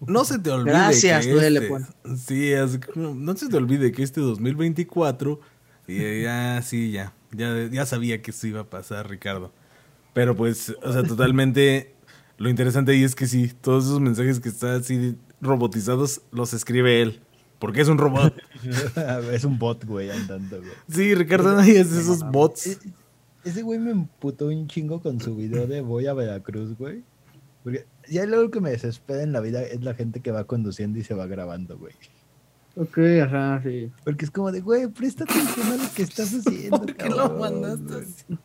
No 0.06 0.24
se 0.24 0.38
te 0.38 0.50
olvide. 0.50 0.72
Gracias, 0.72 1.26
que 1.26 1.46
este, 1.46 1.70
Sí, 2.16 2.52
no 2.96 3.36
se 3.36 3.48
te 3.48 3.56
olvide 3.56 3.92
que 3.92 4.02
este 4.02 4.20
2024, 4.20 5.40
y 5.88 6.22
ya, 6.22 6.60
sí, 6.62 6.90
ya, 6.90 7.14
ya, 7.32 7.68
ya 7.70 7.86
sabía 7.86 8.22
que 8.22 8.30
eso 8.30 8.46
iba 8.46 8.60
a 8.60 8.70
pasar, 8.70 9.08
Ricardo. 9.08 9.52
Pero 10.12 10.34
pues, 10.34 10.74
o 10.82 10.92
sea, 10.92 11.02
totalmente, 11.02 11.94
lo 12.38 12.48
interesante 12.48 12.92
ahí 12.92 13.04
es 13.04 13.14
que 13.14 13.26
sí, 13.26 13.52
todos 13.60 13.84
esos 13.84 14.00
mensajes 14.00 14.40
que 14.40 14.48
están 14.48 14.80
así 14.80 15.16
robotizados 15.40 16.22
los 16.32 16.54
escribe 16.54 17.02
él. 17.02 17.20
Porque 17.58 17.80
es 17.80 17.88
un 17.88 17.96
robot. 17.96 18.34
es 19.32 19.44
un 19.44 19.58
bot, 19.58 19.84
güey, 19.84 20.10
andando, 20.10 20.58
güey. 20.58 20.72
Sí, 20.90 21.14
Ricardo 21.14 21.54
Naya 21.54 21.80
es 21.80 21.90
de 21.90 22.00
esos 22.00 22.30
bots. 22.30 22.78
Ese 23.46 23.62
güey 23.62 23.78
me 23.78 23.92
emputó 23.92 24.48
un 24.48 24.66
chingo 24.66 25.00
con 25.00 25.20
su 25.20 25.36
video 25.36 25.68
de 25.68 25.80
voy 25.80 26.08
a 26.08 26.14
Veracruz, 26.14 26.76
güey. 26.76 27.04
Porque 27.62 27.86
ya 28.08 28.26
lo 28.26 28.50
que 28.50 28.60
me 28.60 28.72
desespera 28.72 29.22
en 29.22 29.30
la 29.30 29.38
vida 29.38 29.62
es 29.62 29.84
la 29.84 29.94
gente 29.94 30.18
que 30.18 30.32
va 30.32 30.48
conduciendo 30.48 30.98
y 30.98 31.04
se 31.04 31.14
va 31.14 31.28
grabando, 31.28 31.78
güey. 31.78 31.94
Ok, 32.78 32.98
ajá, 33.24 33.60
sí. 33.64 33.90
Porque 34.04 34.26
es 34.26 34.30
como 34.30 34.52
de, 34.52 34.60
güey, 34.60 34.86
presta 34.88 35.24
atención 35.24 35.66
a 35.72 35.76
lo 35.82 35.90
que 35.94 36.02
estás 36.02 36.32
haciendo. 36.46 36.78
¿Por 36.78 36.94
qué 36.94 37.08
lo 37.08 37.30
mandaste 37.30 37.94
así? 37.94 38.38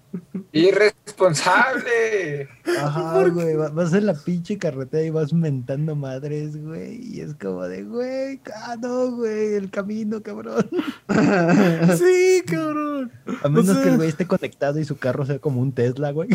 Irresponsable. 0.53 2.47
Ajá, 2.79 3.27
güey, 3.33 3.55
va- 3.55 3.69
vas 3.69 3.93
en 3.93 4.05
la 4.05 4.13
pinche 4.13 4.57
carretera 4.57 5.03
y 5.03 5.09
vas 5.09 5.33
mentando 5.33 5.95
madres, 5.95 6.55
güey. 6.63 6.95
Y 7.13 7.19
es 7.21 7.35
como 7.35 7.63
de, 7.67 7.83
güey, 7.83 8.39
ah, 8.55 8.77
no, 8.81 9.11
güey, 9.11 9.55
el 9.55 9.69
camino, 9.69 10.21
cabrón. 10.21 10.69
Sí, 11.97 12.41
cabrón. 12.47 13.11
A 13.43 13.49
menos 13.49 13.69
O 13.69 13.73
sea- 13.73 13.83
que 13.83 13.89
el 13.89 13.97
güey 13.97 14.09
esté 14.09 14.25
conectado 14.27 14.79
y 14.79 14.85
su 14.85 14.97
carro 14.97 15.25
sea 15.25 15.39
como 15.39 15.61
un 15.61 15.73
Tesla, 15.73 16.11
güey. 16.11 16.29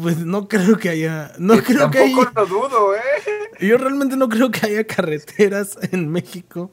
Pues 0.00 0.18
no 0.26 0.48
creo 0.48 0.76
que 0.76 0.88
haya. 0.88 1.30
No 1.38 1.54
creo 1.62 1.88
que 1.90 1.98
haya. 1.98 2.16
Tampoco 2.16 2.40
lo 2.40 2.46
dudo, 2.46 2.94
¿eh? 2.96 3.00
Yo 3.60 3.76
realmente 3.78 4.16
no 4.16 4.28
creo 4.28 4.50
que 4.50 4.66
haya 4.66 4.84
carreteras 4.86 5.78
en 5.92 6.08
México 6.10 6.70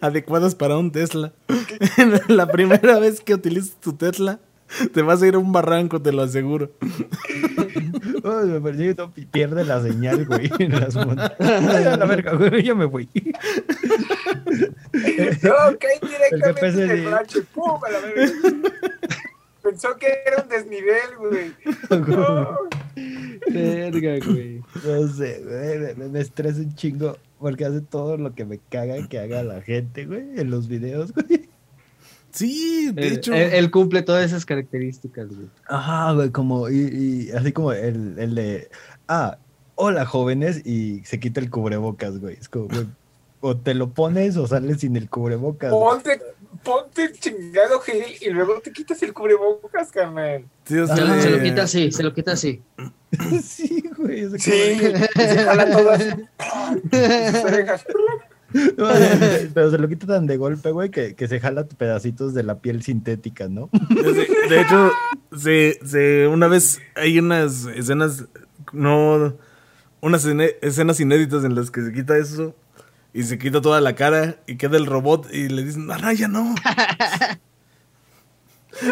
adecuadas 0.00 0.54
para 0.54 0.76
un 0.78 0.90
Tesla. 0.92 1.32
La 2.28 2.46
primera 2.48 2.98
vez 2.98 3.20
que 3.20 3.34
utilices 3.34 3.76
tu 3.80 3.92
Tesla, 3.94 4.40
te 4.92 5.02
vas 5.02 5.22
a 5.22 5.26
ir 5.26 5.34
a 5.34 5.38
un 5.38 5.52
barranco, 5.52 6.00
te 6.02 6.12
lo 6.12 6.22
aseguro. 6.22 6.70
Me 8.44 8.60
pareció 8.60 8.86
que 8.86 8.94
todo 8.94 9.10
pi- 9.12 9.24
pierde 9.26 9.64
la 9.64 9.80
señal, 9.82 10.26
güey, 10.26 10.50
en 10.58 10.78
las 10.78 10.94
montañas. 10.94 11.32
Ay, 11.40 11.84
a 11.84 11.96
la 11.96 12.04
verga, 12.04 12.34
güey, 12.34 12.62
ya 12.62 12.74
me 12.74 12.88
fui. 12.88 13.08
No, 15.42 15.52
caí 15.78 15.98
directamente 16.02 16.82
en 16.84 16.90
el. 16.90 17.44
¡Pum! 17.54 17.80
A 17.84 17.90
la 17.90 17.98
verga. 18.00 18.32
Pensó 19.68 19.96
que 19.96 20.06
era 20.26 20.42
un 20.42 20.48
desnivel, 20.48 21.16
güey. 21.18 21.52
No. 22.08 22.58
Verga, 23.52 24.18
güey. 24.26 24.62
No 24.84 25.08
sé, 25.08 25.42
güey, 25.44 25.78
me- 25.78 25.94
me, 25.94 26.08
me 26.08 26.20
estresa 26.20 26.60
un 26.60 26.74
chingo 26.74 27.16
porque 27.38 27.64
hace 27.64 27.80
todo 27.80 28.16
lo 28.16 28.34
que 28.34 28.44
me 28.44 28.58
caga 28.70 29.06
que 29.08 29.18
haga 29.18 29.42
la 29.42 29.60
gente, 29.62 30.06
güey, 30.06 30.38
en 30.40 30.50
los 30.50 30.68
videos, 30.68 31.12
güey. 31.12 31.48
Sí, 32.30 32.90
de 32.92 33.06
Él, 33.08 33.12
hecho. 33.14 33.32
él- 33.34 33.52
él 33.52 33.70
cumple 33.70 34.02
todas 34.02 34.24
esas 34.24 34.44
características, 34.44 35.28
güey. 35.28 35.48
Ajá, 35.66 36.12
güey, 36.12 36.30
como, 36.30 36.68
y, 36.68 36.76
y 37.28 37.30
así 37.32 37.52
como 37.52 37.72
el, 37.72 38.18
el 38.18 38.34
de, 38.34 38.68
ah, 39.08 39.38
hola 39.76 40.04
jóvenes, 40.04 40.64
y 40.66 41.02
se 41.04 41.20
quita 41.20 41.40
el 41.40 41.50
cubrebocas, 41.50 42.18
güey. 42.18 42.36
Es 42.38 42.48
como, 42.48 42.66
güey, 42.68 42.86
o 43.40 43.56
te 43.56 43.74
lo 43.74 43.90
pones 43.90 44.36
o 44.36 44.46
sales 44.46 44.80
sin 44.80 44.96
el 44.96 45.08
cubrebocas. 45.08 45.70
güey. 45.70 45.82
Ponte, 46.62 47.04
el 47.04 47.12
chingado 47.12 47.80
gel 47.80 48.04
y 48.20 48.30
luego 48.30 48.60
te 48.60 48.72
quitas 48.72 49.02
el 49.02 49.12
cubrebocas, 49.14 49.90
carnal. 49.90 50.44
sí, 50.64 50.78
o 50.78 50.86
sea, 50.86 50.96
Se, 50.96 51.02
lo- 51.04 51.20
se 51.38 51.42
quita 51.42 51.62
así, 51.62 51.92
se 51.92 52.02
lo 52.02 52.12
quita 52.14 52.32
así. 52.32 52.62
sí, 53.42 53.82
güey. 53.96 54.24
como- 54.26 54.38
Sí, 54.38 54.78
se 55.16 55.38
jala 55.44 55.70
todo 55.70 55.90
así. 55.90 56.10
Sus 57.32 57.44
orejas. 57.44 57.84
Pero 59.54 59.70
se 59.70 59.78
lo 59.78 59.88
quita 59.88 60.06
tan 60.06 60.26
de 60.26 60.36
golpe, 60.36 60.70
güey, 60.70 60.90
que, 60.90 61.14
que 61.14 61.28
se 61.28 61.38
jala 61.40 61.66
pedacitos 61.66 62.34
de 62.34 62.42
la 62.42 62.58
piel 62.60 62.82
sintética, 62.82 63.48
¿no? 63.48 63.68
De, 63.90 64.26
de 64.48 64.60
hecho, 64.60 64.90
se, 65.36 65.78
se- 65.84 66.26
una 66.28 66.48
vez 66.48 66.80
hay 66.96 67.18
unas 67.18 67.66
escenas, 67.66 68.24
no, 68.72 69.36
unas 70.00 70.24
escenas 70.62 71.00
inéditas 71.00 71.44
en 71.44 71.54
las 71.54 71.70
que 71.70 71.82
se 71.82 71.92
quita 71.92 72.16
eso 72.16 72.54
y 73.12 73.22
se 73.24 73.38
quita 73.38 73.60
toda 73.60 73.80
la 73.80 73.94
cara 73.94 74.36
y 74.46 74.56
queda 74.56 74.76
el 74.76 74.86
robot 74.86 75.32
y 75.32 75.48
le 75.48 75.64
dicen, 75.64 75.90
Anaya, 75.90 76.28
no. 76.28 76.54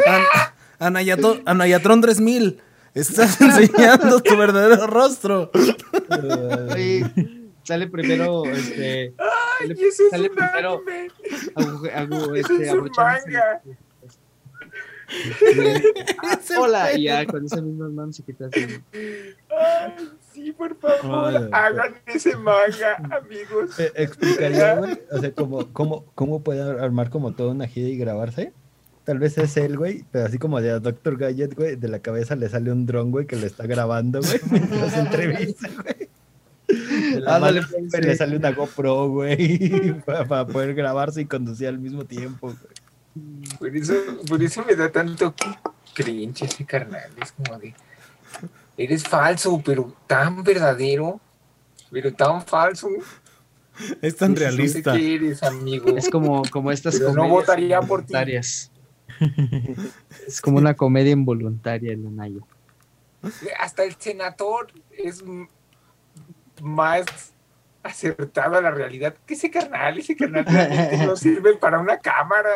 An- 0.06 0.24
Anayato- 0.94 1.42
Anayatron 1.46 2.00
3000, 2.00 2.60
estás 2.94 3.40
enseñando 3.40 4.20
tu 4.20 4.36
verdadero 4.36 4.86
rostro. 4.86 5.50
Sale 7.62 7.88
primero, 7.88 8.44
este, 8.44 9.14
Ay, 9.18 9.68
Sale- 9.68 9.74
es 9.88 10.02
sale 10.10 10.28
un 10.30 10.36
primero- 10.36 10.82
anime. 10.86 11.08
agu- 11.54 11.90
agu- 11.92 12.36
este, 12.36 12.62
es 12.68 12.74
manga. 12.74 13.62
Ese 16.40 16.56
Hola, 16.58 16.92
y 16.94 17.04
ya 17.04 17.24
con 17.26 17.44
esas 17.46 17.62
mismas 17.62 17.90
manos 17.92 18.16
se 18.16 18.22
quita 18.24 18.46
así. 18.46 18.66
Ay, 18.92 20.10
sí, 20.36 20.52
por 20.52 20.76
favor, 20.76 21.34
Ay, 21.34 21.48
hagan 21.52 21.94
ese 22.06 22.36
manga, 22.36 22.96
amigos. 23.10 23.78
Eh, 23.80 23.92
explicaría, 23.96 24.76
güey, 24.76 25.00
o 25.10 25.18
sea, 25.18 25.32
cómo, 25.32 25.72
cómo, 25.72 26.04
cómo 26.14 26.42
puede 26.42 26.62
armar 26.62 27.10
como 27.10 27.32
toda 27.32 27.52
una 27.52 27.66
gira 27.66 27.88
y 27.88 27.96
grabarse. 27.96 28.52
Tal 29.04 29.18
vez 29.18 29.38
es 29.38 29.56
él, 29.56 29.78
güey, 29.78 30.04
pero 30.10 30.26
así 30.26 30.38
como 30.38 30.60
de 30.60 30.72
a 30.72 30.80
Dr. 30.80 31.16
Gadget, 31.16 31.54
güey, 31.54 31.76
de 31.76 31.88
la 31.88 32.00
cabeza 32.00 32.36
le 32.36 32.48
sale 32.48 32.72
un 32.72 32.86
dron, 32.86 33.10
güey, 33.10 33.26
que 33.26 33.36
le 33.36 33.46
está 33.46 33.66
grabando, 33.66 34.20
güey, 34.20 34.40
mientras 34.50 34.96
entrevista, 34.96 35.68
güey. 35.82 36.08
Ándale, 37.26 37.60
mano, 37.62 37.68
pues, 37.70 37.92
sí. 37.92 38.00
le 38.02 38.16
sale 38.16 38.36
una 38.36 38.52
GoPro, 38.52 39.08
güey, 39.08 40.00
para, 40.06 40.26
para 40.26 40.46
poder 40.46 40.74
grabarse 40.74 41.22
y 41.22 41.26
conducir 41.26 41.68
al 41.68 41.78
mismo 41.78 42.04
tiempo, 42.04 42.48
güey. 42.48 42.76
Por 43.58 43.74
eso, 43.74 43.94
por 44.28 44.42
eso 44.42 44.64
me 44.64 44.74
da 44.74 44.92
tanto 44.92 45.34
cringe 45.94 46.42
ese 46.42 46.64
carnal. 46.66 47.10
Es 47.22 47.32
como 47.32 47.58
de. 47.58 47.74
Eres 48.76 49.04
falso, 49.04 49.60
pero 49.64 49.94
tan 50.06 50.42
verdadero. 50.42 51.20
Pero 51.90 52.12
tan 52.12 52.42
falso. 52.44 52.88
Es 54.02 54.16
tan 54.16 54.32
No 54.32 54.38
sé 54.38 54.44
realista. 54.44 54.92
qué 54.94 55.14
eres, 55.14 55.42
amigo. 55.42 55.96
Es 55.96 56.08
como, 56.10 56.42
como 56.50 56.72
estas 56.72 56.96
Pero 56.96 57.08
no 57.10 57.14
comedias 57.22 57.30
votaría 57.32 57.80
por 57.80 58.00
ti. 58.00 58.12
involuntarias. 58.12 58.72
Es 60.26 60.40
como 60.40 60.58
una 60.58 60.74
comedia 60.74 61.12
involuntaria 61.12 61.92
en 61.92 62.06
Anaya. 62.06 62.40
Hasta 63.58 63.84
el 63.84 63.94
senador 63.96 64.72
es 64.90 65.22
más 66.60 67.04
acertado 67.82 68.56
a 68.56 68.60
la 68.60 68.70
realidad 68.72 69.14
que 69.26 69.34
ese 69.34 69.50
carnal. 69.50 69.98
Ese 69.98 70.16
carnal 70.16 70.44
realmente 70.44 71.06
no 71.06 71.16
sirve 71.16 71.54
para 71.56 71.78
una 71.78 71.98
cámara. 71.98 72.50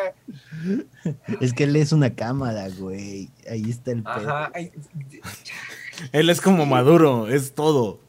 Es 1.41 1.53
que 1.53 1.65
él 1.65 1.77
es 1.77 1.93
una 1.93 2.15
cámara, 2.15 2.69
güey. 2.69 3.31
Ahí 3.49 3.71
está 3.71 3.93
el 3.93 4.03
pedo. 4.03 4.13
Ajá. 4.31 4.53
Él 6.13 6.31
es 6.31 6.41
como 6.41 6.67
Maduro, 6.67 7.29
es 7.29 7.55
todo, 7.55 8.01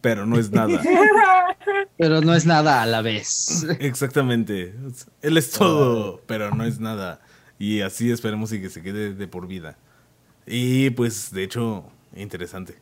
pero 0.00 0.26
no 0.26 0.38
es 0.38 0.50
nada. 0.50 0.80
Pero 1.98 2.20
no 2.20 2.32
es 2.32 2.46
nada 2.46 2.80
a 2.82 2.86
la 2.86 3.02
vez. 3.02 3.66
Exactamente. 3.80 4.72
Él 5.20 5.36
es 5.36 5.50
todo, 5.50 6.22
pero 6.26 6.54
no 6.54 6.64
es 6.64 6.78
nada. 6.78 7.20
Y 7.58 7.80
así 7.80 8.12
esperemos 8.12 8.52
y 8.52 8.60
que 8.60 8.70
se 8.70 8.82
quede 8.82 9.14
de 9.14 9.26
por 9.26 9.48
vida. 9.48 9.76
Y 10.46 10.90
pues, 10.90 11.32
de 11.32 11.42
hecho, 11.42 11.84
interesante. 12.14 12.78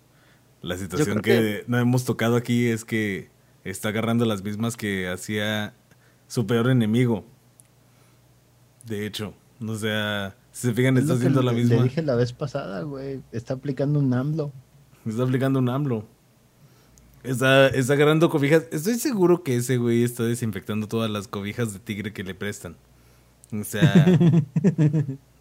La 0.61 0.77
situación 0.77 1.21
que 1.23 1.65
no 1.67 1.79
hemos 1.79 2.05
tocado 2.05 2.37
aquí 2.37 2.69
es 2.69 2.85
que 2.85 3.31
está 3.65 3.89
agarrando 3.89 4.27
las 4.27 4.43
mismas 4.43 4.77
que 4.77 5.09
hacía 5.09 5.75
su 6.29 6.47
peor 6.47 6.69
enemigo. 6.69 7.25
De 8.85 9.07
hecho, 9.07 9.35
o 9.67 9.75
sea, 9.77 10.37
si 10.57 10.69
se 10.69 10.73
fijan, 10.73 10.97
Es 10.97 11.03
está 11.03 11.17
haciendo 11.17 11.43
la 11.43 11.53
misma. 11.53 11.77
Le 11.77 11.83
dije 11.83 12.01
la 12.01 12.15
vez 12.15 12.33
pasada, 12.33 12.81
güey. 12.81 13.21
Está 13.31 13.53
aplicando 13.53 13.99
un 13.99 14.15
AMLO. 14.15 14.51
Está 15.05 15.25
aplicando 15.25 15.59
un 15.59 15.69
AMLO. 15.69 16.07
Está, 17.23 17.69
está 17.69 17.93
agarrando 17.93 18.31
cobijas. 18.31 18.65
Estoy 18.73 18.95
seguro 18.95 19.43
que 19.43 19.57
ese 19.57 19.77
güey 19.77 20.03
está 20.03 20.23
desinfectando 20.23 20.89
todas 20.89 21.11
las 21.11 21.29
cobijas 21.29 21.75
de 21.75 21.79
tigre 21.79 22.15
que 22.15 22.25
le 22.25 22.35
prestan. 22.35 22.75
O 23.53 23.65
sea, 23.65 24.07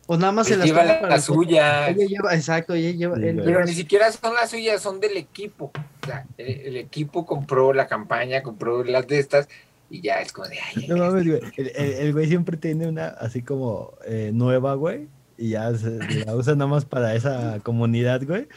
O 0.05 0.17
nada 0.17 0.33
más 0.33 0.47
se 0.47 0.55
Él 0.55 0.59
las 0.59 0.67
lleva 0.67 0.81
toma 0.81 0.93
la, 0.93 0.99
para 0.99 1.15
la 1.15 1.21
suya. 1.21 1.89
Ella 1.91 2.07
lleva, 2.07 2.35
exacto, 2.35 2.73
ella 2.73 2.91
lleva. 2.91 3.15
Sí, 3.15 3.23
él 3.23 3.35
lleva 3.35 3.45
Pero 3.45 3.63
ni 3.63 3.73
siquiera 3.73 4.11
son 4.11 4.33
las 4.33 4.49
suyas, 4.49 4.81
son 4.81 4.99
del 4.99 5.15
equipo. 5.15 5.71
O 6.03 6.05
sea, 6.05 6.25
el, 6.37 6.47
el 6.47 6.75
equipo 6.75 7.25
compró 7.25 7.71
la 7.71 7.87
campaña, 7.87 8.43
compró 8.43 8.83
las 8.83 9.07
de 9.07 9.19
estas 9.19 9.47
y 9.89 10.01
ya 10.01 10.15
es 10.21 10.31
como 10.31 10.47
de, 10.47 10.57
ay, 10.59 10.87
No 10.87 10.97
mames, 10.97 11.25
güey. 11.27 11.39
El, 11.57 11.67
el- 11.75 11.93
el 11.93 12.13
güey 12.13 12.27
siempre 12.27 12.57
tiene 12.57 12.87
una 12.87 13.07
así 13.07 13.41
como 13.41 13.93
eh, 14.05 14.31
nueva, 14.33 14.73
güey. 14.75 15.07
Y 15.37 15.49
ya 15.49 15.75
se, 15.77 15.99
la 16.25 16.35
usa 16.35 16.53
nada 16.55 16.67
más 16.67 16.85
para 16.85 17.13
esa 17.13 17.59
comunidad, 17.61 18.23
güey. 18.25 18.47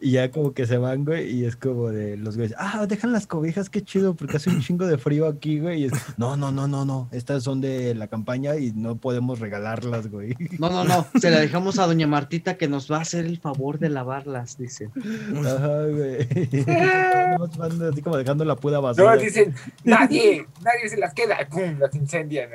Y 0.00 0.12
ya 0.12 0.30
como 0.30 0.52
que 0.52 0.66
se 0.66 0.78
van, 0.78 1.04
güey. 1.04 1.28
Y 1.30 1.44
es 1.44 1.56
como 1.56 1.90
de 1.90 2.16
los 2.16 2.36
güeyes, 2.36 2.54
ah, 2.58 2.86
dejan 2.86 3.12
las 3.12 3.26
cobijas, 3.26 3.68
qué 3.68 3.82
chido, 3.82 4.14
porque 4.14 4.36
hace 4.36 4.48
un 4.48 4.60
chingo 4.60 4.86
de 4.86 4.96
frío 4.96 5.26
aquí, 5.26 5.58
güey. 5.58 5.82
Y 5.82 5.84
es, 5.86 5.92
no, 6.16 6.36
no, 6.36 6.52
no, 6.52 6.68
no, 6.68 6.84
no. 6.84 7.08
Estas 7.10 7.42
son 7.42 7.60
de 7.60 7.94
la 7.94 8.06
campaña 8.06 8.56
y 8.56 8.72
no 8.72 8.96
podemos 8.96 9.40
regalarlas, 9.40 10.08
güey. 10.08 10.36
No, 10.58 10.70
no, 10.70 10.84
no. 10.84 11.06
Se 11.20 11.30
la 11.30 11.40
dejamos 11.40 11.78
a 11.78 11.86
doña 11.86 12.06
Martita 12.06 12.56
que 12.56 12.68
nos 12.68 12.90
va 12.90 12.98
a 12.98 13.00
hacer 13.00 13.26
el 13.26 13.38
favor 13.38 13.78
de 13.78 13.88
lavarlas, 13.88 14.56
dice. 14.56 14.90
Ajá, 15.36 15.84
güey. 15.86 16.28
Van 17.58 17.82
así 17.82 18.02
como 18.02 18.16
dejando 18.16 18.44
la 18.44 18.56
puta 18.56 18.78
basura. 18.78 19.16
no, 19.16 19.20
dicen, 19.20 19.54
nadie, 19.84 20.46
nadie 20.62 20.88
se 20.88 20.96
las 20.96 21.12
queda, 21.12 21.38
¡pum! 21.50 21.76
las 21.80 21.94
incendian. 21.94 22.50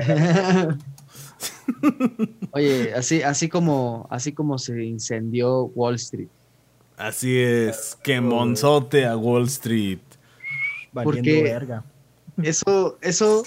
Oye, 2.52 2.94
así, 2.94 3.22
así 3.22 3.50
como, 3.50 4.08
así 4.10 4.32
como 4.32 4.58
se 4.58 4.84
incendió 4.84 5.66
Wall 5.66 5.96
Street. 5.96 6.30
Así 6.98 7.38
es. 7.40 7.98
Que 8.04 8.22
monzote 8.22 9.06
a 9.06 9.18
Wall 9.18 9.46
Street. 9.46 10.00
Valiendo 10.92 11.32
porque- 11.32 11.44
verga. 11.44 11.84
Eso, 12.42 12.98
eso, 13.02 13.44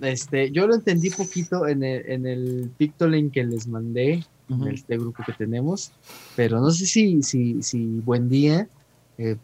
este, 0.00 0.50
yo 0.50 0.66
lo 0.66 0.74
entendí 0.74 1.10
poquito 1.10 1.68
en 1.68 1.84
el, 1.84 2.10
en 2.10 2.26
el 2.26 2.70
Pictoline 2.76 3.30
que 3.30 3.44
les 3.44 3.68
mandé, 3.68 4.24
en 4.48 4.68
este 4.68 4.98
grupo 4.98 5.22
que 5.24 5.32
tenemos, 5.32 5.92
pero 6.36 6.60
no 6.60 6.70
sé 6.70 6.86
si, 6.86 7.22
si, 7.22 7.62
si 7.62 8.00
Buen 8.00 8.28
Día 8.28 8.68
eh, 9.16 9.36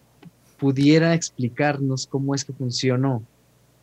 pudiera 0.58 1.14
explicarnos 1.14 2.06
cómo 2.06 2.34
es 2.34 2.44
que 2.44 2.52
funcionó 2.52 3.22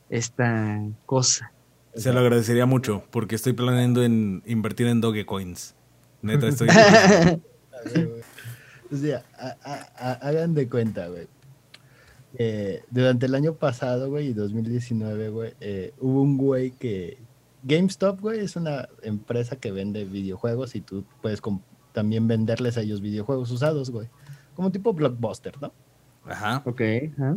esta 0.10 0.82
cosa. 1.06 1.52
Se 1.96 2.14
lo 2.14 2.20
agradecería 2.20 2.66
mucho, 2.66 3.04
porque 3.10 3.36
estoy 3.36 3.54
planeando 3.54 4.04
en 4.04 4.44
invertir 4.46 4.88
en 4.88 5.02
Dogecoins. 5.02 5.76
Neta, 6.22 6.48
estoy... 6.50 6.68
o 8.92 8.96
sea, 8.96 9.24
hagan 10.22 10.54
de 10.54 10.70
cuenta, 10.70 11.08
güey. 11.08 11.28
Eh, 12.40 12.84
durante 12.92 13.26
el 13.26 13.36
año 13.36 13.54
pasado, 13.56 14.10
güey, 14.10 14.28
y 14.28 14.34
2019, 14.34 15.30
güey, 15.30 15.54
eh, 15.60 15.94
hubo 16.00 16.22
un 16.22 16.38
güey 16.38 16.72
que... 16.72 17.18
GameStop, 17.64 18.22
güey, 18.22 18.40
es 18.40 18.56
una 18.56 18.88
empresa 19.02 19.58
que 19.58 19.72
vende 19.72 20.06
videojuegos 20.06 20.76
y 20.76 20.82
tú 20.82 21.04
puedes 21.22 21.42
también 21.92 22.28
venderles 22.28 22.78
a 22.78 22.82
ellos 22.82 23.02
videojuegos 23.02 23.52
usados, 23.52 23.90
güey. 23.90 24.08
Como 24.54 24.72
tipo 24.72 24.94
blockbuster, 24.94 25.60
¿no? 25.60 25.74
Ajá. 26.24 26.62
Ok. 26.66 26.82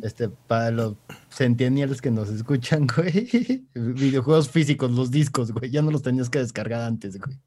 Este, 0.02 0.28
para 0.28 0.70
los 0.70 0.96
centennials 1.30 2.00
que 2.00 2.10
nos 2.10 2.28
escuchan, 2.28 2.86
güey. 2.96 3.66
Videojuegos 3.74 4.50
físicos, 4.50 4.90
los 4.90 5.10
discos, 5.10 5.52
güey. 5.52 5.70
Ya 5.70 5.82
no 5.82 5.90
los 5.90 6.02
tenías 6.02 6.28
que 6.28 6.38
descargar 6.40 6.82
antes, 6.82 7.18
güey. 7.18 7.38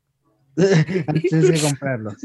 antes 1.08 1.48
de 1.48 1.62
comprarlos. 1.62 2.16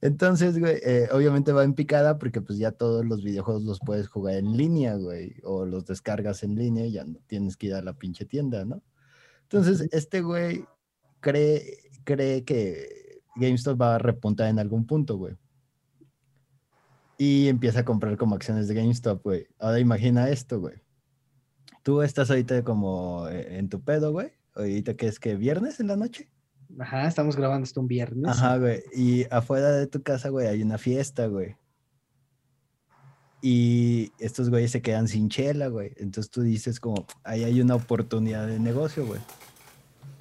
Entonces, 0.00 0.58
güey, 0.58 0.78
eh, 0.82 1.08
obviamente 1.12 1.52
va 1.52 1.64
en 1.64 1.74
picada 1.74 2.18
porque 2.18 2.40
pues 2.40 2.58
ya 2.58 2.72
todos 2.72 3.04
los 3.04 3.22
videojuegos 3.22 3.64
los 3.64 3.80
puedes 3.80 4.08
jugar 4.08 4.36
en 4.36 4.56
línea, 4.56 4.96
güey. 4.96 5.36
O 5.44 5.66
los 5.66 5.86
descargas 5.86 6.42
en 6.42 6.56
línea 6.56 6.86
y 6.86 6.92
ya 6.92 7.04
no 7.04 7.18
tienes 7.26 7.56
que 7.56 7.68
ir 7.68 7.74
a 7.74 7.82
la 7.82 7.92
pinche 7.92 8.24
tienda, 8.24 8.64
¿no? 8.64 8.82
Entonces, 9.42 9.88
este 9.92 10.22
güey 10.22 10.64
cree, 11.20 11.78
cree 12.04 12.44
que 12.44 13.22
GameStop 13.36 13.80
va 13.80 13.96
a 13.96 13.98
repuntar 13.98 14.48
en 14.48 14.58
algún 14.58 14.86
punto, 14.86 15.16
güey 15.16 15.36
y 17.20 17.48
empieza 17.48 17.80
a 17.80 17.84
comprar 17.84 18.16
como 18.16 18.34
acciones 18.34 18.66
de 18.66 18.72
GameStop, 18.72 19.22
güey. 19.22 19.46
Ahora 19.58 19.78
imagina 19.78 20.30
esto, 20.30 20.58
güey. 20.58 20.76
Tú 21.82 22.00
estás 22.00 22.30
ahorita 22.30 22.64
como 22.64 23.28
eh, 23.28 23.58
en 23.58 23.68
tu 23.68 23.82
pedo, 23.82 24.10
güey. 24.10 24.32
Ahorita 24.54 24.96
que 24.96 25.06
es 25.06 25.20
que 25.20 25.36
viernes 25.36 25.80
en 25.80 25.88
la 25.88 25.96
noche. 25.96 26.30
Ajá, 26.78 27.06
estamos 27.06 27.36
grabando 27.36 27.64
esto 27.64 27.80
un 27.80 27.88
viernes. 27.88 28.30
Ajá, 28.30 28.58
güey. 28.58 28.82
Y 28.94 29.26
afuera 29.30 29.70
de 29.72 29.86
tu 29.86 30.02
casa, 30.02 30.28
güey, 30.28 30.46
hay 30.46 30.62
una 30.62 30.78
fiesta, 30.78 31.26
güey. 31.26 31.56
Y 33.42 34.12
estos 34.18 34.50
güeyes 34.50 34.70
se 34.70 34.82
quedan 34.82 35.08
sin 35.08 35.28
chela, 35.28 35.68
güey. 35.68 35.92
Entonces 35.96 36.30
tú 36.30 36.42
dices 36.42 36.78
como, 36.78 37.06
ahí 37.24 37.44
hay 37.44 37.60
una 37.60 37.74
oportunidad 37.74 38.46
de 38.46 38.58
negocio, 38.58 39.06
güey. 39.06 39.20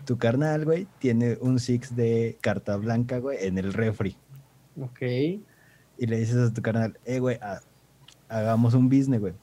Tu 0.06 0.18
carnal, 0.18 0.66
güey, 0.66 0.88
tiene 1.00 1.38
un 1.42 1.60
six 1.60 1.96
de 1.96 2.38
carta 2.42 2.78
blanca, 2.78 3.20
güey, 3.20 3.46
en 3.46 3.58
el 3.58 3.74
refri. 3.74 4.16
Ok 4.82 5.02
y 6.00 6.08
le 6.08 6.18
dices 6.18 6.38
a 6.38 6.54
tu 6.54 6.62
canal, 6.62 6.98
eh, 7.06 7.20
güey, 7.20 7.38
hagamos 8.30 8.74
un 8.74 8.88
business, 8.88 9.20
güey. 9.20 9.34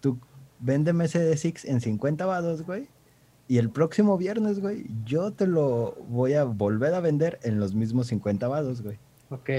Tú 0.00 0.20
véndeme 0.60 1.06
ese 1.06 1.18
de 1.18 1.36
Six 1.36 1.64
en 1.64 1.80
50 1.80 2.26
vados, 2.26 2.62
güey. 2.62 2.88
Y 3.48 3.56
el 3.56 3.70
próximo 3.70 4.18
viernes, 4.18 4.60
güey, 4.60 4.86
yo 5.04 5.32
te 5.32 5.46
lo 5.46 5.96
voy 6.08 6.34
a 6.34 6.44
volver 6.44 6.92
a 6.92 7.00
vender 7.00 7.40
en 7.42 7.58
los 7.58 7.74
mismos 7.74 8.08
50 8.08 8.46
vados, 8.46 8.82
güey. 8.82 8.98
Ok. 9.30 9.50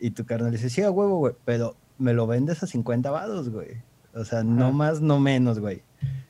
Y 0.00 0.10
tu 0.10 0.26
carnal 0.26 0.50
dice, 0.50 0.68
sí, 0.68 0.82
a 0.82 0.90
huevo, 0.90 1.18
güey, 1.18 1.34
pero 1.44 1.76
me 1.96 2.12
lo 2.12 2.26
vendes 2.26 2.62
a 2.64 2.66
50 2.66 3.10
vados, 3.12 3.50
güey. 3.50 3.82
O 4.14 4.24
sea, 4.24 4.42
no 4.42 4.72
más, 4.72 5.00
no 5.00 5.20
menos, 5.20 5.60
güey. 5.60 5.82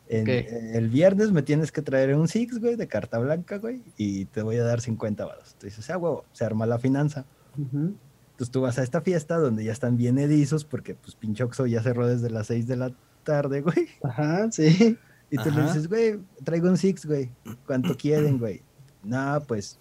El 0.08 0.90
viernes 0.90 1.32
me 1.32 1.42
tienes 1.42 1.72
que 1.72 1.80
traer 1.80 2.14
un 2.14 2.28
Six, 2.28 2.60
güey, 2.60 2.76
de 2.76 2.86
carta 2.86 3.18
blanca, 3.18 3.56
güey, 3.56 3.82
y 3.96 4.26
te 4.26 4.42
voy 4.42 4.56
a 4.56 4.64
dar 4.64 4.82
50 4.82 5.24
vados. 5.24 5.56
Tú 5.58 5.66
dices, 5.66 5.88
ah, 5.88 5.96
huevo, 5.96 6.24
se 6.32 6.44
arma 6.44 6.66
la 6.66 6.78
finanza. 6.78 7.24
Entonces 7.56 8.50
tú 8.50 8.60
vas 8.60 8.78
a 8.78 8.82
esta 8.82 9.00
fiesta 9.00 9.38
donde 9.38 9.64
ya 9.64 9.72
están 9.72 9.96
bien 9.96 10.18
edizos 10.18 10.64
porque 10.64 10.94
pues 10.94 11.14
pinche 11.14 11.44
Oxo 11.44 11.66
ya 11.66 11.82
cerró 11.82 12.06
desde 12.06 12.28
las 12.30 12.48
6 12.48 12.66
de 12.66 12.76
la 12.76 12.92
tarde, 13.22 13.62
güey. 13.62 13.88
Ajá, 14.02 14.50
sí. 14.52 14.98
Y 15.34 15.42
tú 15.42 15.50
le 15.50 15.62
dices, 15.62 15.88
güey, 15.88 16.20
traigo 16.44 16.68
un 16.68 16.76
Six, 16.76 17.06
güey. 17.06 17.28
¿Cuánto 17.66 17.96
quieren, 17.98 18.38
güey? 18.38 18.62
No, 19.02 19.42
pues 19.48 19.80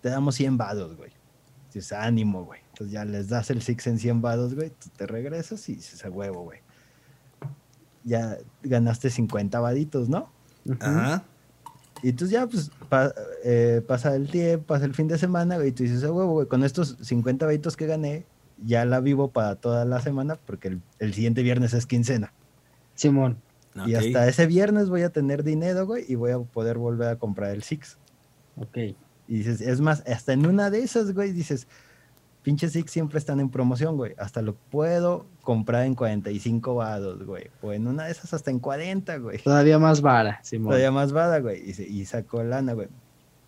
te 0.00 0.08
damos 0.08 0.34
100 0.34 0.56
vados, 0.56 0.96
güey. 0.96 1.12
Dices, 1.72 1.92
ánimo, 1.92 2.44
güey. 2.44 2.60
Entonces 2.70 2.92
ya 2.92 3.04
les 3.04 3.28
das 3.28 3.50
el 3.50 3.62
Six 3.62 3.86
en 3.86 4.00
100 4.00 4.22
vados, 4.22 4.56
güey. 4.56 4.70
Tú 4.70 4.88
te 4.96 5.06
regresas 5.06 5.68
y 5.68 5.76
dices, 5.76 6.04
a 6.04 6.10
huevo, 6.10 6.42
güey. 6.42 6.58
Ya 8.02 8.38
ganaste 8.64 9.08
50 9.08 9.60
vaditos, 9.60 10.08
¿no? 10.08 10.32
Ajá. 10.80 11.22
Y 12.02 12.08
entonces 12.08 12.32
ya, 12.32 12.46
pues, 12.48 12.72
eh, 13.44 13.82
pasa 13.86 14.16
el 14.16 14.28
tiempo, 14.28 14.66
pasa 14.66 14.84
el 14.84 14.94
fin 14.94 15.06
de 15.06 15.16
semana, 15.16 15.64
y 15.64 15.70
tú 15.70 15.84
dices, 15.84 16.02
oh, 16.02 16.12
huevo, 16.12 16.32
güey, 16.32 16.48
con 16.48 16.64
estos 16.64 16.96
50 17.00 17.46
veitos 17.46 17.76
que 17.76 17.86
gané, 17.86 18.26
ya 18.64 18.84
la 18.84 19.00
vivo 19.00 19.28
para 19.28 19.54
toda 19.54 19.84
la 19.84 20.00
semana, 20.00 20.36
porque 20.44 20.78
el, 20.98 21.14
siguiente 21.14 21.42
viernes 21.42 21.72
es 21.72 21.86
quincena. 21.86 22.32
Simón. 22.94 23.38
Y 23.86 23.94
hasta 23.94 24.28
ese 24.28 24.46
viernes 24.46 24.88
voy 24.88 25.02
a 25.02 25.10
tener 25.10 25.42
dinero, 25.42 25.86
güey, 25.86 26.04
y 26.08 26.14
voy 26.14 26.32
a 26.32 26.38
poder 26.38 26.78
volver 26.78 27.08
a 27.08 27.16
comprar 27.16 27.50
el 27.50 27.62
Six. 27.62 27.98
Ok. 28.56 28.76
Y 29.28 29.38
dices, 29.38 29.60
es 29.60 29.80
más, 29.80 30.02
hasta 30.06 30.32
en 30.32 30.46
una 30.46 30.70
de 30.70 30.80
esas, 30.80 31.12
güey, 31.12 31.32
dices, 31.32 31.66
pinches 32.42 32.72
Six 32.72 32.90
siempre 32.90 33.18
están 33.18 33.40
en 33.40 33.50
promoción, 33.50 33.96
güey. 33.96 34.14
Hasta 34.18 34.40
lo 34.40 34.54
puedo 34.54 35.26
comprar 35.42 35.84
en 35.84 35.94
45 35.94 36.74
vados, 36.74 37.24
güey. 37.24 37.50
O 37.60 37.72
en 37.72 37.86
una 37.86 38.04
de 38.04 38.12
esas 38.12 38.32
hasta 38.32 38.50
en 38.50 38.60
40, 38.60 39.18
güey. 39.18 39.38
Todavía 39.38 39.78
más 39.78 40.00
vara, 40.00 40.40
Simón. 40.42 40.68
Todavía 40.68 40.92
más 40.92 41.12
vara, 41.12 41.40
güey. 41.40 41.62
Y, 41.70 41.82
y 41.82 42.04
sacó 42.06 42.42
lana, 42.42 42.72
güey. 42.72 42.88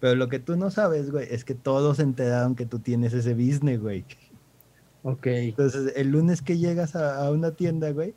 Pero 0.00 0.14
lo 0.14 0.28
que 0.28 0.38
tú 0.38 0.56
no 0.56 0.70
sabes, 0.70 1.10
güey, 1.10 1.26
es 1.30 1.44
que 1.44 1.54
todos 1.54 1.96
se 1.96 2.02
enteraron 2.04 2.54
que 2.54 2.66
tú 2.66 2.78
tienes 2.78 3.12
ese 3.14 3.34
business, 3.34 3.80
güey. 3.80 4.04
Ok. 5.02 5.26
Entonces, 5.26 5.92
el 5.96 6.10
lunes 6.10 6.42
que 6.42 6.58
llegas 6.58 6.94
a, 6.94 7.30
una 7.30 7.52
tienda, 7.52 7.90
güey, 7.90 8.14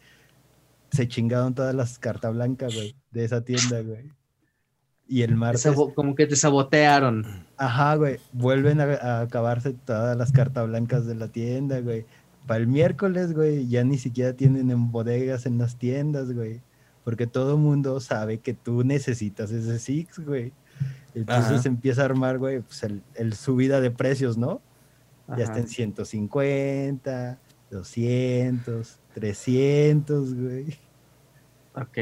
se 0.92 1.08
chingaron 1.08 1.56
todas 1.56 1.74
las 1.74 1.98
cartas 1.98 2.34
blancas, 2.34 2.76
güey, 2.76 2.96
de 3.12 3.24
esa 3.24 3.42
tienda, 3.42 3.82
güey. 3.82 4.12
Y 5.08 5.24
el 5.24 5.36
martes. 5.36 5.74
Como 5.96 6.16
que 6.16 6.28
te 6.28 6.36
sabotearon. 6.36 7.26
Ajá, 7.58 7.96
güey. 7.96 8.18
Vuelven 8.32 8.80
a, 8.80 9.22
acabarse 9.22 9.74
todas 9.74 10.16
las 10.18 10.32
cartas 10.32 10.68
blancas 10.68 11.06
de 11.06 11.16
la 11.16 11.28
tienda, 11.28 11.82
güey. 11.82 12.06
Para 12.48 12.62
el 12.62 12.68
miércoles, 12.68 13.34
güey, 13.34 13.68
ya 13.68 13.84
ni 13.84 13.98
siquiera 13.98 14.34
tienen 14.34 14.72
en 14.72 14.92
bodegas 14.92 15.46
en 15.46 15.58
las 15.58 15.78
tiendas, 15.78 16.32
güey. 16.32 16.62
Porque 17.04 17.28
todo 17.28 17.56
el 17.56 17.60
mundo 17.60 18.00
sabe 18.00 18.40
que 18.40 18.54
tú 18.54 18.84
necesitas 18.84 19.52
ese 19.52 19.80
Six, 19.80 20.20
güey. 20.20 20.54
Entonces 21.14 21.66
empieza 21.66 22.04
a 22.04 22.06
armar, 22.06 22.38
güey, 22.38 22.62
pues 22.62 22.84
el, 22.84 23.34
subida 23.34 23.82
de 23.82 23.92
precios, 23.92 24.38
¿no? 24.38 24.62
Ya 25.38 25.44
está 25.44 25.60
en 25.60 25.68
150, 25.68 27.38
200, 27.72 29.00
300, 29.14 30.34
güey. 30.36 30.78
Ok. 31.74 31.98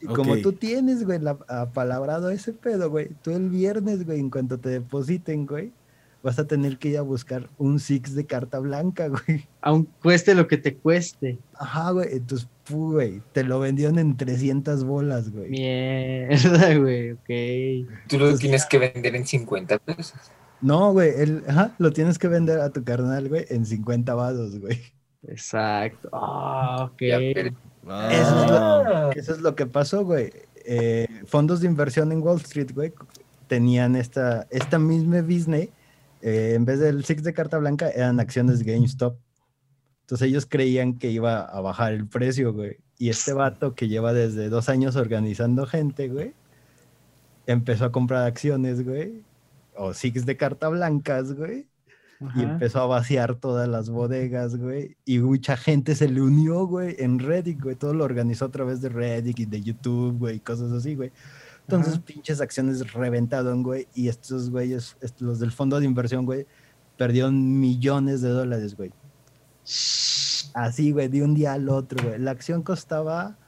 Y 0.00 0.06
como 0.06 0.38
tú 0.38 0.52
tienes, 0.52 1.04
güey, 1.04 1.18
la, 1.18 1.38
apalabrado 1.48 2.30
ese 2.30 2.52
pedo, 2.52 2.90
güey, 2.90 3.10
tú 3.22 3.30
el 3.30 3.50
viernes, 3.50 4.06
güey, 4.06 4.18
en 4.18 4.30
cuanto 4.30 4.58
te 4.58 4.70
depositen, 4.70 5.46
güey, 5.46 5.72
vas 6.22 6.38
a 6.38 6.46
tener 6.46 6.78
que 6.78 6.88
ir 6.88 6.98
a 6.98 7.02
buscar 7.02 7.50
un 7.58 7.78
Six 7.78 8.14
de 8.14 8.24
carta 8.24 8.58
blanca, 8.58 9.08
güey. 9.26 9.46
Aun 9.60 9.86
cueste 10.02 10.34
lo 10.34 10.48
que 10.48 10.56
te 10.56 10.76
cueste. 10.76 11.38
Ajá, 11.54 11.90
güey. 11.90 12.08
Entonces, 12.12 12.48
güey, 12.70 13.20
te 13.32 13.44
lo 13.44 13.60
vendieron 13.60 13.98
en 13.98 14.16
300 14.16 14.84
bolas, 14.84 15.30
güey. 15.30 15.50
Mierda, 15.50 16.74
güey, 16.78 17.12
ok. 17.12 18.08
Tú 18.08 18.18
lo 18.18 18.36
tienes 18.38 18.64
que 18.64 18.78
vender 18.78 19.14
en 19.14 19.26
50 19.26 19.78
pesos. 19.78 20.14
No, 20.62 20.92
güey, 20.92 21.12
ajá, 21.48 21.74
lo 21.78 21.92
tienes 21.92 22.18
que 22.18 22.28
vender 22.28 22.60
a 22.60 22.70
tu 22.70 22.84
carnal, 22.84 23.28
güey, 23.28 23.44
en 23.50 23.66
50 23.66 24.14
vados, 24.14 24.58
güey. 24.58 24.78
Exacto. 25.28 26.08
Ah, 26.12 26.90
ok. 26.90 27.02
Ah. 27.86 29.10
Eso, 29.14 29.32
es 29.34 29.40
lo, 29.40 29.54
que 29.54 29.66
pasó, 29.66 30.04
güey. 30.04 30.32
Eh, 30.64 31.06
fondos 31.26 31.60
de 31.60 31.66
inversión 31.66 32.12
en 32.12 32.22
Wall 32.22 32.38
Street, 32.38 32.72
güey, 32.72 32.92
tenían 33.48 33.96
esta, 33.96 34.46
esta 34.50 34.78
misma 34.78 35.22
business. 35.22 35.68
Eh, 36.20 36.54
en 36.54 36.64
vez 36.64 36.78
del 36.78 37.04
Six 37.04 37.22
de 37.24 37.34
carta 37.34 37.58
blanca, 37.58 37.90
eran 37.90 38.20
acciones 38.20 38.60
de 38.60 38.72
GameStop. 38.72 39.16
Entonces 40.02 40.28
ellos 40.28 40.46
creían 40.46 40.98
que 40.98 41.10
iba 41.10 41.42
a 41.42 41.60
bajar 41.60 41.92
el 41.92 42.06
precio, 42.06 42.52
güey. 42.52 42.78
Y 42.98 43.08
este 43.08 43.32
vato 43.32 43.74
que 43.74 43.88
lleva 43.88 44.12
desde 44.12 44.48
dos 44.48 44.68
años 44.68 44.94
organizando 44.94 45.66
gente, 45.66 46.08
güey, 46.08 46.34
empezó 47.46 47.86
a 47.86 47.92
comprar 47.92 48.26
acciones, 48.26 48.84
güey. 48.84 49.24
O 49.74 49.94
Six 49.94 50.26
de 50.26 50.36
carta 50.36 50.68
blancas, 50.68 51.32
güey 51.32 51.71
y 52.34 52.42
empezó 52.42 52.80
a 52.80 52.86
vaciar 52.86 53.34
todas 53.34 53.68
las 53.68 53.90
bodegas, 53.90 54.56
güey. 54.56 54.96
Y 55.04 55.18
mucha 55.18 55.56
gente 55.56 55.94
se 55.94 56.08
le 56.08 56.20
unió, 56.20 56.66
güey, 56.66 56.96
en 56.98 57.18
Reddit, 57.18 57.60
güey. 57.60 57.76
Todo 57.76 57.94
lo 57.94 58.04
organizó 58.04 58.46
a 58.46 58.50
través 58.50 58.80
de 58.80 58.88
Reddit 58.88 59.40
y 59.40 59.46
de 59.46 59.62
YouTube, 59.62 60.18
güey, 60.18 60.40
cosas 60.40 60.72
así, 60.72 60.94
güey. 60.94 61.12
Entonces, 61.66 61.98
pinches 61.98 62.40
acciones 62.40 62.92
reventaron, 62.92 63.62
güey. 63.62 63.86
Y 63.94 64.08
estos 64.08 64.50
güeyes, 64.50 64.96
los 65.20 65.38
del 65.38 65.52
fondo 65.52 65.78
de 65.78 65.86
inversión, 65.86 66.26
güey, 66.26 66.46
perdieron 66.96 67.60
millones 67.60 68.20
de 68.20 68.30
dólares, 68.30 68.76
güey. 68.76 68.92
Así, 70.54 70.92
güey, 70.92 71.08
de 71.08 71.22
un 71.22 71.34
día 71.34 71.52
al 71.54 71.68
otro, 71.68 72.08
güey. 72.08 72.18
La 72.18 72.32
acción 72.32 72.62
costaba 72.62 73.38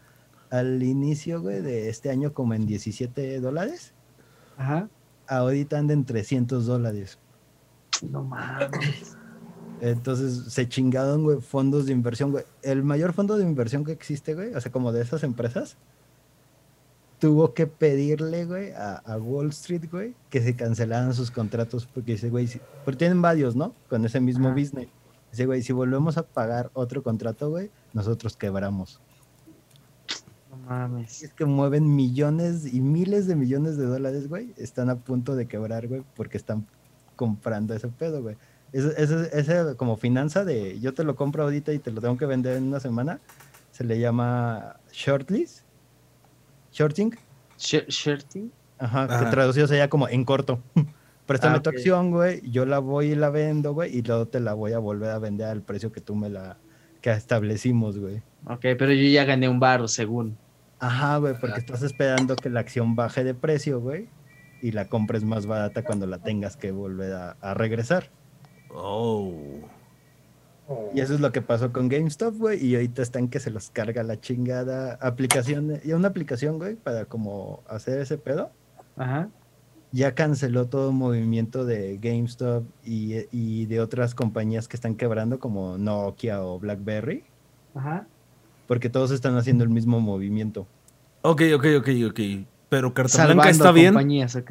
al 0.50 0.82
inicio, 0.82 1.40
güey, 1.42 1.60
de 1.60 1.88
este 1.88 2.10
año 2.10 2.32
como 2.32 2.54
en 2.54 2.66
17 2.66 3.40
dólares. 3.40 3.92
Ajá. 4.56 4.88
Ahorita 5.26 5.78
anda 5.78 5.94
en 5.94 6.04
300 6.04 6.66
dólares. 6.66 7.18
No 8.02 8.22
mames. 8.24 9.16
Entonces 9.80 10.52
se 10.52 10.68
chingaron, 10.68 11.24
güey, 11.24 11.40
fondos 11.40 11.86
de 11.86 11.92
inversión, 11.92 12.30
güey. 12.30 12.44
El 12.62 12.82
mayor 12.82 13.12
fondo 13.12 13.36
de 13.36 13.44
inversión 13.44 13.84
que 13.84 13.92
existe, 13.92 14.34
güey, 14.34 14.54
o 14.54 14.60
sea, 14.60 14.70
como 14.72 14.92
de 14.92 15.02
esas 15.02 15.22
empresas. 15.24 15.76
tuvo 17.20 17.54
que 17.54 17.66
pedirle, 17.66 18.44
güey, 18.44 18.72
a, 18.72 18.96
a 18.96 19.16
Wall 19.16 19.48
Street, 19.48 19.84
güey, 19.90 20.14
que 20.28 20.42
se 20.42 20.54
cancelaran 20.56 21.14
sus 21.14 21.30
contratos 21.30 21.86
porque 21.86 22.12
dice, 22.12 22.28
güey, 22.28 22.46
si- 22.46 22.60
porque 22.84 22.98
tienen 22.98 23.22
varios, 23.22 23.56
¿no? 23.56 23.72
Con 23.88 24.04
ese 24.04 24.20
mismo 24.20 24.48
Ajá. 24.48 24.56
business. 24.58 24.88
Dice, 25.30 25.46
güey, 25.46 25.62
si 25.62 25.72
volvemos 25.72 26.18
a 26.18 26.22
pagar 26.24 26.70
otro 26.74 27.02
contrato, 27.02 27.48
güey, 27.48 27.70
nosotros 27.94 28.36
quebramos. 28.36 29.00
No 30.50 30.56
mames. 30.68 31.22
Es 31.22 31.32
que 31.32 31.46
mueven 31.46 31.94
millones 31.96 32.72
y 32.72 32.80
miles 32.82 33.26
de 33.26 33.36
millones 33.36 33.76
de 33.78 33.86
dólares, 33.86 34.28
güey. 34.28 34.52
Están 34.58 34.90
a 34.90 34.96
punto 34.96 35.34
de 35.34 35.46
quebrar, 35.46 35.88
güey, 35.88 36.02
porque 36.16 36.36
están 36.36 36.66
comprando 37.16 37.74
ese 37.74 37.88
pedo, 37.88 38.22
güey. 38.22 38.36
Ese, 38.72 38.92
ese, 39.02 39.30
ese 39.32 39.76
como 39.76 39.96
finanza 39.96 40.44
de 40.44 40.80
yo 40.80 40.94
te 40.94 41.04
lo 41.04 41.14
compro 41.14 41.44
ahorita 41.44 41.72
y 41.72 41.78
te 41.78 41.90
lo 41.92 42.00
tengo 42.00 42.16
que 42.16 42.26
vender 42.26 42.56
en 42.56 42.64
una 42.64 42.80
semana, 42.80 43.20
se 43.70 43.84
le 43.84 43.98
llama 44.00 44.76
shortlist. 44.92 45.60
Shorting. 46.72 47.12
Sh- 47.58 47.86
Shirting. 47.88 48.50
Ajá, 48.78 49.04
Ajá. 49.04 49.24
que 49.24 49.30
traducido 49.30 49.66
sería 49.66 49.88
como 49.88 50.08
en 50.08 50.24
corto. 50.24 50.60
Préstame 51.26 51.56
Ah, 51.56 51.62
tu 51.62 51.70
acción, 51.70 52.10
güey, 52.10 52.42
yo 52.50 52.66
la 52.66 52.80
voy 52.80 53.12
y 53.12 53.14
la 53.14 53.30
vendo, 53.30 53.72
güey, 53.72 53.96
y 53.96 54.02
luego 54.02 54.26
te 54.26 54.40
la 54.40 54.52
voy 54.52 54.72
a 54.72 54.78
volver 54.78 55.10
a 55.10 55.18
vender 55.18 55.46
al 55.46 55.62
precio 55.62 55.90
que 55.90 56.00
tú 56.02 56.14
me 56.14 56.28
la 56.28 56.58
que 57.00 57.10
establecimos, 57.12 57.98
güey. 57.98 58.16
Ok, 58.46 58.60
pero 58.78 58.92
yo 58.92 59.08
ya 59.08 59.24
gané 59.24 59.48
un 59.48 59.58
barro, 59.60 59.88
según. 59.88 60.36
Ajá, 60.80 61.16
güey, 61.18 61.34
porque 61.40 61.60
estás 61.60 61.82
esperando 61.82 62.36
que 62.36 62.50
la 62.50 62.60
acción 62.60 62.94
baje 62.94 63.24
de 63.24 63.32
precio, 63.34 63.80
güey, 63.80 64.08
y 64.64 64.72
la 64.72 64.88
compres 64.88 65.24
más 65.24 65.44
barata 65.46 65.84
cuando 65.84 66.06
la 66.06 66.18
tengas 66.18 66.56
que 66.56 66.72
volver 66.72 67.12
a, 67.12 67.36
a 67.42 67.52
regresar. 67.52 68.08
Oh. 68.74 69.30
Y 70.94 71.00
eso 71.00 71.12
es 71.12 71.20
lo 71.20 71.30
que 71.32 71.42
pasó 71.42 71.70
con 71.70 71.88
GameStop, 71.90 72.34
güey, 72.38 72.64
y 72.64 72.74
ahorita 72.74 73.02
están 73.02 73.28
que 73.28 73.38
se 73.40 73.50
los 73.50 73.68
carga 73.68 74.02
la 74.02 74.18
chingada 74.18 74.94
aplicación, 75.02 75.80
y 75.84 75.92
una 75.92 76.08
aplicación, 76.08 76.56
güey, 76.56 76.76
para 76.76 77.04
como 77.04 77.62
hacer 77.68 77.98
ese 78.00 78.16
pedo. 78.16 78.50
Ajá. 78.96 79.28
ya 79.92 80.14
canceló 80.14 80.66
todo 80.66 80.92
movimiento 80.92 81.64
de 81.64 81.98
GameStop 81.98 82.64
y, 82.84 83.26
y 83.32 83.66
de 83.66 83.80
otras 83.80 84.14
compañías 84.14 84.66
que 84.68 84.76
están 84.76 84.94
quebrando 84.94 85.38
como 85.38 85.76
Nokia 85.76 86.42
o 86.42 86.58
BlackBerry, 86.58 87.24
Ajá. 87.74 88.06
porque 88.66 88.88
todos 88.88 89.10
están 89.10 89.36
haciendo 89.36 89.62
el 89.64 89.70
mismo 89.70 90.00
movimiento. 90.00 90.66
Ok, 91.22 91.42
ok, 91.54 91.66
ok, 91.80 91.88
ok. 92.08 92.20
Pero 92.68 92.92
Carta 92.94 93.12
Salvando 93.12 93.42
Blanca 93.42 93.50
está 93.50 93.72
bien. 93.72 93.92
compañías, 93.94 94.34
ok. 94.36 94.50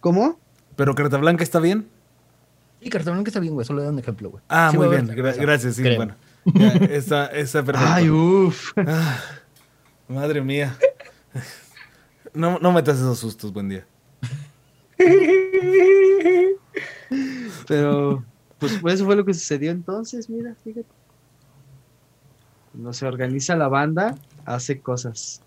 ¿Cómo? 0.00 0.38
Pero 0.76 0.94
Carta 0.94 1.16
Blanca 1.18 1.42
está 1.44 1.60
bien. 1.60 1.88
Y 2.80 2.90
Cartón 2.90 3.24
que 3.24 3.30
está 3.30 3.40
bien, 3.40 3.54
güey, 3.54 3.66
solo 3.66 3.82
da 3.82 3.88
un 3.90 3.98
ejemplo, 3.98 4.30
güey. 4.30 4.42
Ah, 4.48 4.68
Sí 4.70 4.76
muy 4.76 4.88
bien. 4.88 5.08
gra- 5.08 5.36
gracias, 5.38 5.76
sí, 5.76 5.82
creo. 5.82 5.96
bueno. 5.96 6.14
Ya, 6.44 6.68
está, 6.94 7.26
está 7.28 7.62
perfecto. 7.64 7.90
Ay, 7.92 8.10
uff. 8.10 8.72
Ah, 8.76 9.18
madre 10.08 10.42
mía. 10.42 10.76
No, 12.34 12.58
no 12.58 12.72
metas 12.72 12.96
esos 12.98 13.18
sustos, 13.18 13.52
buen 13.52 13.68
día. 13.70 13.86
Pero, 17.66 18.24
pues 18.58 18.80
eso 18.86 19.04
fue 19.06 19.16
lo 19.16 19.24
que 19.24 19.32
sucedió 19.34 19.70
entonces, 19.70 20.28
mira, 20.28 20.54
fíjate. 20.62 20.86
No 22.74 22.92
se 22.92 23.06
organiza 23.06 23.56
la 23.56 23.68
banda, 23.68 24.16
hace 24.44 24.80
cosas. 24.80 25.42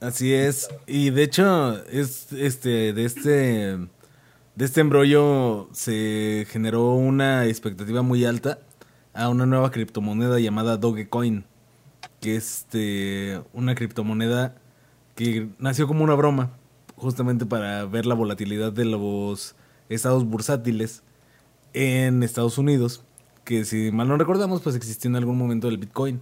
Así 0.00 0.32
es. 0.34 0.68
Y 0.86 1.10
de 1.10 1.22
hecho, 1.22 1.84
es 1.86 2.32
este, 2.32 2.92
de 2.92 3.04
este, 3.04 3.30
de 3.76 4.64
este 4.64 4.80
embrollo 4.80 5.68
se 5.72 6.46
generó 6.50 6.94
una 6.94 7.46
expectativa 7.46 8.02
muy 8.02 8.24
alta 8.24 8.58
a 9.14 9.28
una 9.30 9.46
nueva 9.46 9.70
criptomoneda 9.70 10.38
llamada 10.38 10.76
Dogecoin, 10.76 11.44
que 12.20 12.36
es 12.36 12.58
este, 12.58 13.42
una 13.54 13.74
criptomoneda 13.74 14.54
que 15.14 15.48
nació 15.58 15.86
como 15.88 16.04
una 16.04 16.14
broma, 16.14 16.50
justamente 16.96 17.46
para 17.46 17.86
ver 17.86 18.04
la 18.04 18.14
volatilidad 18.14 18.72
de 18.72 18.84
los 18.84 19.56
estados 19.88 20.24
bursátiles 20.26 21.02
en 21.72 22.22
Estados 22.22 22.58
Unidos, 22.58 23.02
que 23.44 23.64
si 23.64 23.90
mal 23.92 24.08
no 24.08 24.18
recordamos, 24.18 24.60
pues 24.60 24.76
existió 24.76 25.08
en 25.08 25.16
algún 25.16 25.38
momento 25.38 25.68
el 25.68 25.78
Bitcoin. 25.78 26.20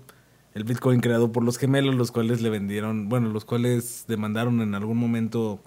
El 0.54 0.64
Bitcoin 0.64 1.00
creado 1.00 1.32
por 1.32 1.42
los 1.44 1.58
gemelos, 1.58 1.94
los 1.96 2.12
cuales 2.12 2.40
le 2.40 2.48
vendieron, 2.48 3.08
bueno, 3.08 3.28
los 3.30 3.44
cuales 3.44 4.04
demandaron 4.06 4.60
en 4.60 4.74
algún 4.74 4.96
momento 4.98 5.60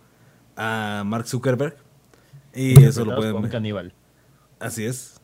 a 0.56 1.04
Mark 1.06 1.28
Zuckerberg. 1.28 1.76
Y 2.56 2.82
eso 2.84 3.04
lo 3.06 3.16
pueden 3.16 3.34
Con 3.34 3.42
ver. 3.44 3.52
caníbal. 3.52 3.94
Así 4.60 4.86
es. 4.86 5.20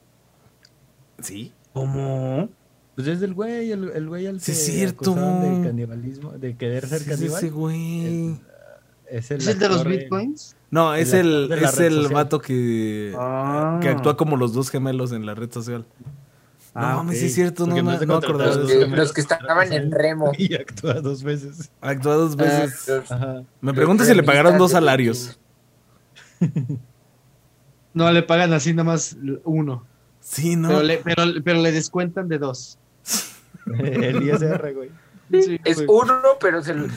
Sí. 1.20 1.54
¿Cómo? 1.74 2.50
Pues 2.96 3.08
es 3.08 3.20
del 3.22 3.34
güey, 3.34 3.72
el, 3.72 3.90
el 3.90 4.08
güey 4.08 4.28
al 4.28 4.40
Sí, 4.40 4.48
que 4.48 4.52
es 4.52 4.66
cierto. 4.66 5.16
de 5.16 5.64
canibalismo, 5.68 6.32
de 6.34 6.56
querer 6.56 6.86
ser 6.86 7.00
Sí, 7.00 7.10
caníbal. 7.10 7.38
ese 7.38 7.50
güey. 7.50 8.40
Es 9.10 9.32
el, 9.32 9.40
¿Es 9.42 9.48
el 9.48 9.60
de 9.60 9.70
los 9.70 9.84
bitcoins? 9.86 10.56
No, 10.72 10.94
es 10.94 11.14
el 11.14 11.52
es 11.52 11.80
el 11.80 11.94
social. 11.94 12.14
vato 12.14 12.40
que, 12.40 13.14
Ah. 13.18 13.80
que 13.82 13.90
actúa 13.90 14.18
como 14.18 14.38
los 14.38 14.54
dos 14.54 14.70
gemelos 14.70 15.12
en 15.12 15.26
la 15.26 15.34
red 15.36 15.52
social. 15.52 15.86
No 16.76 16.82
Ah, 16.82 16.96
mames, 16.98 17.16
ok. 17.16 17.20
sí 17.20 17.26
es 17.28 17.34
cierto, 17.36 17.64
no, 17.68 17.76
Porque 17.76 17.84
no, 17.84 17.92
no 18.00 18.06
no 18.06 18.16
acordaba 18.16 18.52
de 18.56 18.62
Los 18.64 18.72
que, 18.72 18.88
los 18.88 19.14
que 19.14 19.22
estaban 19.22 19.72
en 19.74 19.92
remo. 19.92 20.32
Y 20.38 20.56
actúa 20.56 20.96
dos 20.96 21.22
veces. 21.24 21.72
Actúa 21.82 22.16
dos 22.16 22.36
veces. 22.36 22.88
Los- 22.88 23.12
Ajá. 23.12 23.44
Me 23.62 23.74
pregunto 23.74 24.04
si 24.06 24.14
le 24.16 24.24
pagaron 24.24 24.58
dos 24.58 24.72
salarios. 24.72 25.40
No, 27.94 28.12
le 28.12 28.24
pagan 28.24 28.52
así 28.54 28.74
nada 28.74 28.86
más 28.86 29.16
uno. 29.44 29.86
Sí, 30.20 30.56
no. 30.56 30.70
Pero, 30.70 30.82
le, 30.84 30.98
pero, 30.98 31.24
pero 31.44 31.62
le 31.62 31.72
descuentan 31.72 32.28
de 32.28 32.40
dos. 32.40 32.80
El 33.80 34.24
ISR, 34.24 34.74
güey. 34.74 34.90
Sí, 35.32 35.60
Es 35.64 35.86
güey. 35.86 35.88
uno, 36.04 36.16
pero 36.42 36.64
se 36.64 36.74
lo, 36.74 36.88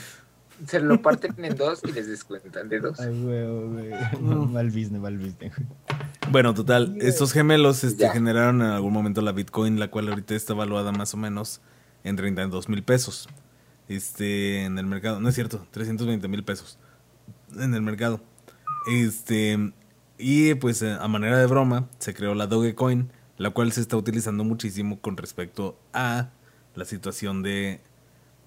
se 0.66 0.81
lo 0.81 1.03
parten 1.03 1.35
en 1.45 1.55
dos 1.55 1.81
y 1.85 1.93
les 1.93 2.07
descuentan 2.09 2.70
de 2.70 2.81
dos. 2.81 2.99
Ay, 2.99 3.09
güey, 3.22 3.91
güey. 3.91 3.91
Mal 4.49 4.66
business, 4.68 5.01
mal 5.03 5.18
business. 5.18 5.53
güey. 5.55 5.68
Bueno, 6.31 6.55
total, 6.55 6.97
estos 7.01 7.33
gemelos 7.33 7.85
este, 7.85 8.05
Ya. 8.05 8.12
generaron 8.12 8.61
en 8.62 8.68
algún 8.68 8.93
momento 8.93 9.20
la 9.22 9.33
Bitcoin, 9.33 9.79
la 9.79 9.89
cual 9.89 10.09
ahorita 10.09 10.35
está 10.35 10.55
valuada 10.55 10.93
más 10.93 11.14
o 11.14 11.16
menos 11.16 11.61
en 12.05 12.16
32 12.16 12.68
mil 12.68 12.83
pesos. 12.83 13.29
Este, 13.89 14.64
en 14.64 14.79
el 14.79 14.87
mercado, 14.87 15.20
no 15.20 15.29
es 15.29 15.35
cierto, 15.35 15.66
320 15.70 16.27
mil 16.29 16.43
pesos 16.45 16.79
en 17.57 17.74
el 17.74 17.83
mercado. 17.83 18.20
Este, 18.91 19.72
y 20.18 20.55
pues 20.55 20.83
eh, 20.83 20.97
a 21.01 21.07
manera 21.09 21.39
de 21.39 21.47
broma, 21.47 21.89
se 21.99 22.12
creó 22.14 22.35
la 22.35 22.47
Dogecoin, 22.47 23.11
la 23.39 23.51
cual 23.51 23.70
se 23.72 23.81
está 23.81 23.97
utilizando 23.97 24.43
muchísimo 24.45 25.01
con 25.01 25.16
respecto 25.16 25.79
a 25.93 26.31
la 26.74 26.85
situación 26.85 27.43
de 27.43 27.81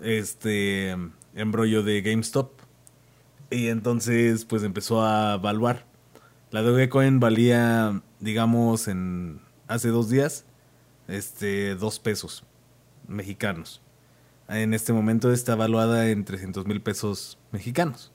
este 0.02 0.96
embrollo 1.34 1.84
de 1.84 2.02
GameStop. 2.02 2.52
Y 3.52 3.68
entonces, 3.68 4.46
pues 4.46 4.64
empezó 4.64 5.04
a 5.04 5.36
evaluar. 5.36 5.89
La 6.52 6.62
Dogecoin 6.62 7.20
valía, 7.20 8.02
digamos, 8.20 8.88
en 8.88 9.42
hace 9.68 9.90
dos 9.90 10.10
días, 10.10 10.46
este, 11.08 11.76
dos 11.76 12.00
pesos 12.00 12.44
mexicanos. 13.08 13.82
En 14.48 14.74
este 14.74 14.94
momento 14.94 15.32
está 15.32 15.56
valuada 15.56 16.10
en 16.10 16.26
300 16.26 16.66
mil 16.66 16.82
pesos 16.82 17.38
mexicanos. 17.52 18.12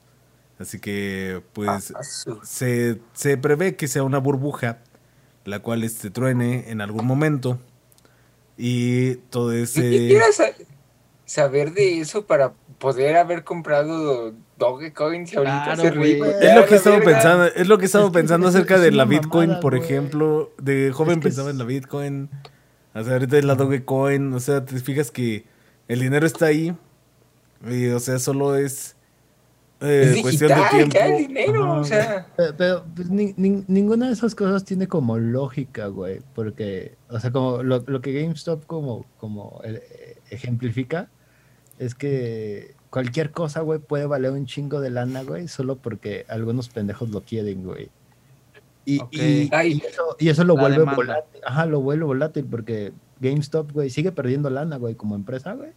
Así 0.59 0.79
que, 0.79 1.41
pues, 1.53 1.93
Ah, 1.95 2.03
se, 2.43 2.99
se 3.13 3.37
prevé 3.37 3.75
que 3.75 3.87
sea 3.87 4.03
una 4.03 4.17
burbuja, 4.17 4.79
la 5.45 5.59
cual 5.59 5.83
este, 5.83 6.09
truene 6.09 6.69
en 6.69 6.81
algún 6.81 7.05
momento. 7.05 7.59
Y 8.57 9.15
todo 9.29 9.51
ese... 9.53 9.81
saber 11.25 11.73
de 11.73 11.99
eso 11.99 12.25
para 12.25 12.53
poder 12.79 13.17
haber 13.17 13.43
comprado 13.43 14.33
Dogecoin 14.57 15.25
y 15.31 15.35
ahorita 15.35 15.73
Claro. 15.75 15.83
Es 15.83 16.55
lo 16.55 16.65
que 16.65 16.73
he 16.73 16.77
estado 16.77 16.99
pensando, 17.01 17.45
es 17.45 17.67
lo 17.67 17.77
que 17.77 17.83
he 17.83 17.87
estado 17.87 18.07
Es 18.07 18.13
pensando 18.13 18.47
acerca 18.47 18.75
es 18.75 18.81
de 18.81 18.91
la 18.91 19.05
Bitcoin, 19.05 19.47
mamada, 19.49 19.59
por 19.61 19.75
ejemplo. 19.75 20.51
De 20.61 20.91
joven 20.93 21.13
Es 21.13 21.17
que 21.19 21.23
pensaba 21.29 21.49
es- 21.49 21.53
en 21.53 21.59
la 21.59 21.65
Bitcoin. 21.65 22.29
O 22.93 23.03
sea, 23.03 23.13
ahorita 23.13 23.37
es 23.37 23.45
la 23.45 23.55
Dogecoin. 23.55 24.33
O 24.33 24.39
sea, 24.39 24.63
te 24.63 24.79
fijas 24.79 25.11
que 25.11 25.45
el 25.87 25.99
dinero 25.99 26.25
está 26.25 26.45
ahí. 26.47 26.75
Y, 27.69 27.87
o 27.87 27.99
sea, 27.99 28.19
solo 28.19 28.55
es 28.55 28.95
eh, 29.81 30.13
Es 30.15 30.21
cuestión 30.21 30.49
de 30.51 30.55
tiempo. 30.71 30.93
ya 30.95 31.05
el 31.07 31.27
dinero, 31.27 31.63
Ajá, 31.65 31.73
o 31.79 31.83
sea. 31.83 32.27
Pero, 32.37 32.53
pero, 32.57 32.85
pues, 32.95 33.09
ni- 33.09 33.33
ni- 33.35 33.65
ninguna 33.67 34.07
de 34.07 34.13
esas 34.13 34.33
cosas 34.33 34.63
tiene 34.63 34.87
como 34.87 35.17
lógica, 35.17 35.87
güey. 35.87 36.21
Porque, 36.33 36.95
o 37.09 37.19
sea, 37.19 37.31
como 37.31 37.61
lo, 37.61 37.83
lo 37.85 37.99
que 38.01 38.13
GameStop 38.13 38.65
como, 38.65 39.05
como 39.17 39.59
eh, 39.65 40.17
ejemplifica 40.29 41.09
es 41.79 41.95
que 41.95 42.75
cualquier 42.89 43.31
cosa, 43.31 43.61
güey, 43.61 43.79
puede 43.79 44.05
valer 44.05 44.31
un 44.31 44.45
chingo 44.45 44.79
de 44.79 44.89
lana, 44.89 45.23
güey, 45.23 45.47
solo 45.47 45.75
porque 45.77 46.25
algunos 46.29 46.69
pendejos 46.69 47.09
lo 47.09 47.21
quieren, 47.21 47.63
güey. 47.63 47.89
Y, 48.85 49.01
y- 49.11 49.49
Ay. 49.51 49.81
y 49.83 49.85
eso, 49.85 50.15
y 50.19 50.29
eso 50.29 50.43
lo 50.43 50.55
La 50.55 50.61
vuelve 50.61 50.79
demanda. 50.79 50.95
volátil. 50.95 51.41
Ajá, 51.45 51.65
lo 51.65 51.81
vuelve 51.81 52.05
volátil 52.05 52.45
porque 52.49 52.93
GameStop, 53.19 53.71
güey, 53.71 53.89
sigue 53.89 54.11
perdiendo 54.11 54.49
lana, 54.49 54.77
güey, 54.77 54.95
como 54.95 55.15
empresa, 55.15 55.53
güey. 55.53 55.71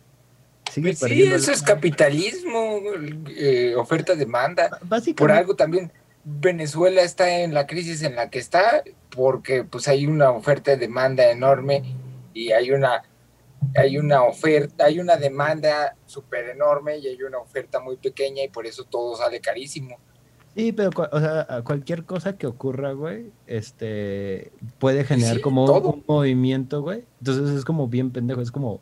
Sigue 0.70 0.94
Pues 0.98 1.10
sí, 1.12 1.22
eso 1.22 1.50
es 1.50 1.62
capitalismo, 1.62 2.80
eh, 3.28 3.74
oferta-demanda. 3.76 4.68
Por 4.68 4.88
Básicamente, 4.88 5.38
algo 5.40 5.56
también 5.56 5.90
Venezuela 6.24 7.00
está 7.00 7.38
en 7.40 7.54
la 7.54 7.66
crisis 7.66 8.02
en 8.02 8.14
la 8.16 8.28
que 8.28 8.38
está, 8.38 8.82
porque 9.08 9.64
pues 9.64 9.88
hay 9.88 10.06
una 10.06 10.30
oferta-demanda 10.30 11.30
enorme 11.30 11.82
y 12.34 12.52
hay 12.52 12.70
una 12.70 13.02
hay 13.74 13.98
una 13.98 14.22
oferta, 14.24 14.84
hay 14.86 15.00
una 15.00 15.16
demanda 15.16 15.96
súper 16.06 16.50
enorme 16.50 16.98
y 16.98 17.08
hay 17.08 17.22
una 17.22 17.38
oferta 17.38 17.80
muy 17.80 17.96
pequeña 17.96 18.42
y 18.44 18.48
por 18.48 18.66
eso 18.66 18.84
todo 18.84 19.16
sale 19.16 19.40
carísimo. 19.40 19.98
Sí, 20.54 20.72
pero 20.72 20.90
o 21.12 21.20
sea, 21.20 21.62
cualquier 21.64 22.04
cosa 22.04 22.36
que 22.36 22.46
ocurra, 22.46 22.92
güey, 22.92 23.30
este 23.46 24.50
puede 24.78 25.04
generar 25.04 25.40
como 25.40 25.64
un, 25.64 26.04
movimiento, 26.06 26.82
güey. 26.82 27.04
Entonces 27.20 27.56
es 27.56 27.64
como 27.64 27.86
bien 27.88 28.10
pendejo, 28.10 28.40
es 28.40 28.50
como 28.50 28.80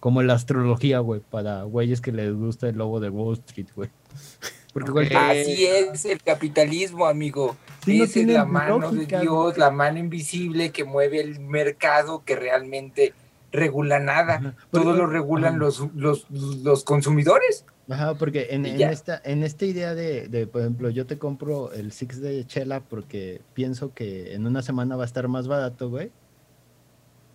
como 0.00 0.22
la 0.22 0.34
astrología, 0.34 0.98
güey, 0.98 1.22
para 1.22 1.62
güeyes 1.62 2.02
que 2.02 2.12
les 2.12 2.34
gusta 2.34 2.68
el 2.68 2.76
lobo 2.76 3.00
de 3.00 3.08
Wall 3.08 3.38
Street, 3.46 3.68
güey. 3.74 3.88
Porque 4.74 5.14
Así 5.16 5.64
es 5.64 6.04
el 6.04 6.20
capitalismo, 6.20 7.06
amigo. 7.06 7.56
es 7.86 8.16
la 8.16 8.44
mano 8.44 8.90
de 8.90 9.06
Dios, 9.06 9.56
la 9.56 9.70
mano 9.70 10.00
invisible 10.00 10.72
que 10.72 10.84
mueve 10.84 11.20
el 11.20 11.38
mercado 11.38 12.24
que 12.24 12.34
realmente 12.34 13.14
regula 13.54 14.00
nada. 14.00 14.54
Todo 14.70 14.92
lo 14.92 15.06
regulan 15.06 15.58
los, 15.58 15.82
los, 15.94 16.84
consumidores. 16.84 17.64
Ajá, 17.88 18.14
porque 18.14 18.48
en, 18.50 18.66
esta, 18.66 19.20
en 19.24 19.42
esta 19.42 19.64
idea 19.64 19.94
de, 19.94 20.28
de, 20.28 20.46
por 20.46 20.62
ejemplo, 20.62 20.90
yo 20.90 21.06
te 21.06 21.18
compro 21.18 21.72
el 21.72 21.92
Six 21.92 22.20
de 22.20 22.46
Chela 22.46 22.80
porque 22.80 23.40
pienso 23.54 23.94
que 23.94 24.34
en 24.34 24.46
una 24.46 24.62
semana 24.62 24.96
va 24.96 25.02
a 25.04 25.06
estar 25.06 25.28
más 25.28 25.48
barato, 25.48 25.88
güey 25.88 26.10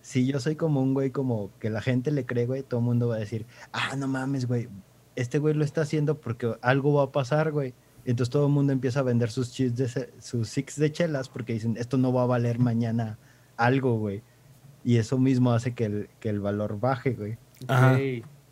si 0.02 0.26
yo 0.26 0.40
soy 0.40 0.56
como 0.56 0.80
un 0.80 0.94
güey 0.94 1.10
como 1.10 1.50
que 1.58 1.70
la 1.70 1.82
gente 1.82 2.10
le 2.10 2.24
cree, 2.24 2.46
güey, 2.46 2.62
todo 2.62 2.80
el 2.80 2.86
mundo 2.86 3.08
va 3.08 3.16
a 3.16 3.18
decir, 3.18 3.46
ah, 3.72 3.94
no 3.96 4.08
mames, 4.08 4.46
güey, 4.46 4.68
este 5.16 5.38
güey 5.38 5.54
lo 5.54 5.64
está 5.64 5.82
haciendo 5.82 6.20
porque 6.20 6.56
algo 6.62 6.94
va 6.94 7.04
a 7.04 7.12
pasar, 7.12 7.52
güey. 7.52 7.74
Entonces 8.04 8.30
todo 8.30 8.46
el 8.46 8.52
mundo 8.52 8.72
empieza 8.72 9.00
a 9.00 9.02
vender 9.02 9.30
sus 9.30 9.54
de 9.56 10.10
sus 10.20 10.48
six 10.48 10.76
de 10.76 10.90
chelas 10.90 11.28
porque 11.28 11.52
dicen, 11.52 11.76
esto 11.76 11.98
no 11.98 12.12
va 12.12 12.22
a 12.22 12.26
valer 12.26 12.58
mañana 12.58 13.18
algo, 13.56 13.98
güey. 13.98 14.22
Y 14.84 14.96
eso 14.96 15.18
mismo 15.18 15.52
hace 15.52 15.74
que 15.74 15.84
el, 15.84 16.08
que 16.20 16.28
el 16.30 16.40
valor 16.40 16.80
baje, 16.80 17.12
güey. 17.12 17.36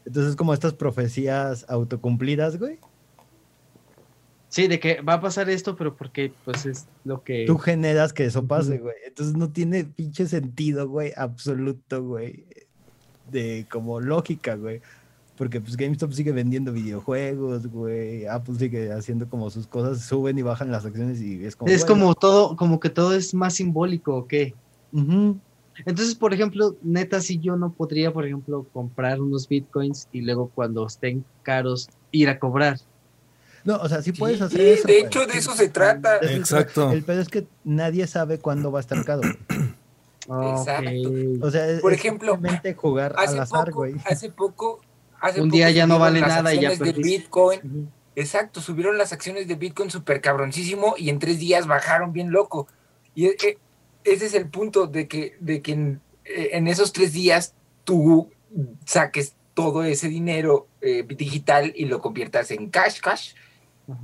Entonces 0.04 0.36
como 0.36 0.54
estas 0.54 0.74
profecías 0.74 1.66
autocumplidas, 1.68 2.58
güey. 2.58 2.78
Sí, 4.48 4.66
de 4.66 4.80
que 4.80 5.02
va 5.02 5.14
a 5.14 5.20
pasar 5.20 5.50
esto, 5.50 5.76
pero 5.76 5.94
porque 5.94 6.32
pues 6.44 6.64
es 6.64 6.86
lo 7.04 7.22
que... 7.22 7.44
Tú 7.46 7.58
generas 7.58 8.14
que 8.14 8.24
eso 8.24 8.46
pase, 8.46 8.78
güey. 8.78 8.96
Entonces 9.06 9.36
no 9.36 9.50
tiene 9.50 9.84
pinche 9.84 10.26
sentido, 10.26 10.88
güey, 10.88 11.12
absoluto, 11.16 12.02
güey. 12.02 12.46
De 13.30 13.66
como 13.70 14.00
lógica, 14.00 14.54
güey. 14.54 14.80
Porque 15.36 15.60
pues 15.60 15.76
GameStop 15.76 16.12
sigue 16.12 16.32
vendiendo 16.32 16.72
videojuegos, 16.72 17.66
güey. 17.66 18.26
Apple 18.26 18.54
sigue 18.54 18.90
haciendo 18.90 19.28
como 19.28 19.50
sus 19.50 19.66
cosas, 19.66 20.00
suben 20.00 20.38
y 20.38 20.42
bajan 20.42 20.72
las 20.72 20.86
acciones 20.86 21.20
y 21.20 21.44
es 21.44 21.54
como... 21.54 21.70
Es 21.70 21.84
como 21.84 22.14
todo, 22.14 22.56
como 22.56 22.80
que 22.80 22.88
todo 22.88 23.14
es 23.14 23.34
más 23.34 23.54
simbólico, 23.54 24.16
¿o 24.16 24.26
qué? 24.26 24.54
Entonces, 25.86 26.14
por 26.14 26.34
ejemplo, 26.34 26.76
neta, 26.82 27.20
si 27.20 27.38
yo 27.38 27.56
no 27.56 27.72
podría, 27.72 28.12
por 28.12 28.26
ejemplo, 28.26 28.66
comprar 28.72 29.20
unos 29.20 29.48
bitcoins 29.48 30.08
y 30.12 30.22
luego 30.22 30.50
cuando 30.54 30.86
estén 30.86 31.24
caros 31.42 31.88
ir 32.10 32.28
a 32.28 32.38
cobrar. 32.38 32.78
No, 33.64 33.76
o 33.76 33.88
sea, 33.88 34.02
sí 34.02 34.12
puedes 34.12 34.40
hacer 34.40 34.60
eso. 34.60 34.86
De 34.86 35.00
hecho, 35.00 35.26
de 35.26 35.38
eso 35.38 35.54
se 35.54 35.68
trata. 35.68 36.18
Exacto. 36.22 36.92
El 36.92 37.02
pedo 37.02 37.20
es 37.20 37.28
que 37.28 37.46
nadie 37.64 38.06
sabe 38.06 38.38
cuándo 38.38 38.72
va 38.72 38.78
a 38.78 38.82
estar 38.82 39.04
caro. 39.04 39.22
Exacto. 40.28 41.10
O 41.42 41.50
sea, 41.50 41.80
por 41.80 41.92
ejemplo, 41.92 42.38
jugar 42.76 43.14
al 43.16 43.38
azar, 43.38 43.70
güey. 43.72 43.94
Hace 44.04 44.30
poco, 44.30 44.80
hace 45.20 45.40
un 45.40 45.50
día 45.50 45.70
ya 45.70 45.86
no 45.86 45.98
vale 45.98 46.20
nada 46.20 46.54
y 46.54 46.60
ya 46.60 46.74
de 46.74 46.92
Bitcoin. 46.92 47.90
Exacto, 48.14 48.60
subieron 48.60 48.98
las 48.98 49.12
acciones 49.12 49.46
de 49.46 49.54
Bitcoin 49.54 49.90
súper 49.90 50.20
cabroncísimo 50.20 50.94
y 50.98 51.08
en 51.08 51.20
tres 51.20 51.38
días 51.38 51.68
bajaron 51.68 52.12
bien 52.12 52.32
loco. 52.32 52.66
Y 53.14 53.26
e, 53.26 53.36
e, 53.42 53.58
ese 54.04 54.26
es 54.26 54.34
el 54.34 54.48
punto 54.48 54.86
de 54.86 55.08
que, 55.08 55.36
de 55.40 55.62
que 55.62 55.72
en, 55.72 56.00
e, 56.24 56.70
esos 56.70 56.92
tres 56.92 57.12
días 57.12 57.54
tú 57.84 58.30
saques 58.84 59.34
todo 59.54 59.82
ese 59.82 60.08
dinero 60.08 60.68
eh, 60.80 61.02
digital 61.02 61.72
y 61.74 61.86
lo 61.86 62.00
conviertas 62.00 62.50
en 62.50 62.70
cash, 62.70 63.00
cash, 63.00 63.32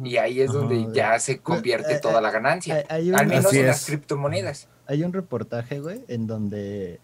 y 0.02 0.16
ahí 0.16 0.40
es 0.40 0.50
donde 0.50 0.88
ya 0.92 1.18
se 1.18 1.38
convierte 1.40 1.94
eh, 1.94 2.00
toda 2.00 2.20
la 2.20 2.30
ganancia. 2.30 2.84
al 2.88 3.26
menos 3.26 3.52
en 3.52 3.66
las 3.66 3.84
criptomonedas. 3.84 4.68
Hay 4.86 5.02
un 5.02 5.12
reportaje, 5.12 5.80
güey, 5.80 6.04
en 6.08 6.26
donde 6.26 7.00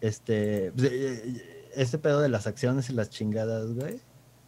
este, 0.00 0.72
eh, 0.78 1.68
este 1.74 1.98
pedo 1.98 2.20
de 2.20 2.28
las 2.28 2.46
acciones 2.46 2.90
y 2.90 2.92
las 2.92 3.10
chingadas, 3.10 3.72
güey. 3.72 4.00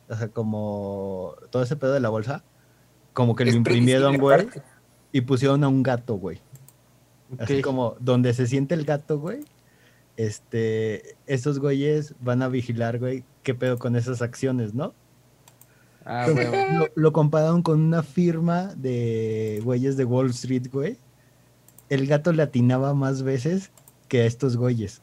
O 0.09 0.17
sea, 0.17 0.29
como 0.29 1.35
todo 1.51 1.63
ese 1.63 1.77
pedo 1.77 1.95
de 1.95 2.01
la 2.01 2.11
bolsa, 2.11 2.45
como 3.15 3.35
que 3.35 3.45
lo 3.45 3.53
imprimieron, 3.53 4.19
güey, 4.19 4.49
y 5.11 5.23
pusieron 5.23 5.65
a 5.65 5.69
un 5.69 5.83
gato, 5.83 6.15
güey. 6.15 6.41
Así 7.39 7.63
como 7.63 7.97
donde 8.01 8.35
se 8.35 8.47
siente 8.47 8.75
el 8.75 8.85
gato, 8.85 9.19
güey. 9.19 9.41
Este, 10.17 11.17
esos 11.27 11.59
güeyes 11.59 12.15
van 12.21 12.43
a 12.43 12.49
vigilar, 12.49 12.99
güey, 12.99 13.25
qué 13.43 13.55
pedo 13.55 13.79
con 13.79 13.97
esas 13.97 14.21
acciones, 14.21 14.75
¿no? 14.75 14.95
Ah, 16.05 16.27
lo, 16.95 17.13
compararon 17.13 17.63
con 17.63 17.81
una 17.81 18.03
firma 18.03 18.75
de 18.75 19.61
güeyes 19.63 19.97
de 19.97 20.05
Wall 20.05 20.31
Street, 20.31 20.67
güey. 20.73 20.99
El 21.89 22.07
gato 22.07 22.33
le 22.33 22.43
atinaba 22.43 22.93
más 22.93 23.23
veces 23.23 23.71
que 24.09 24.23
a 24.23 24.27
estos 24.27 24.57
güeyes. 24.57 25.01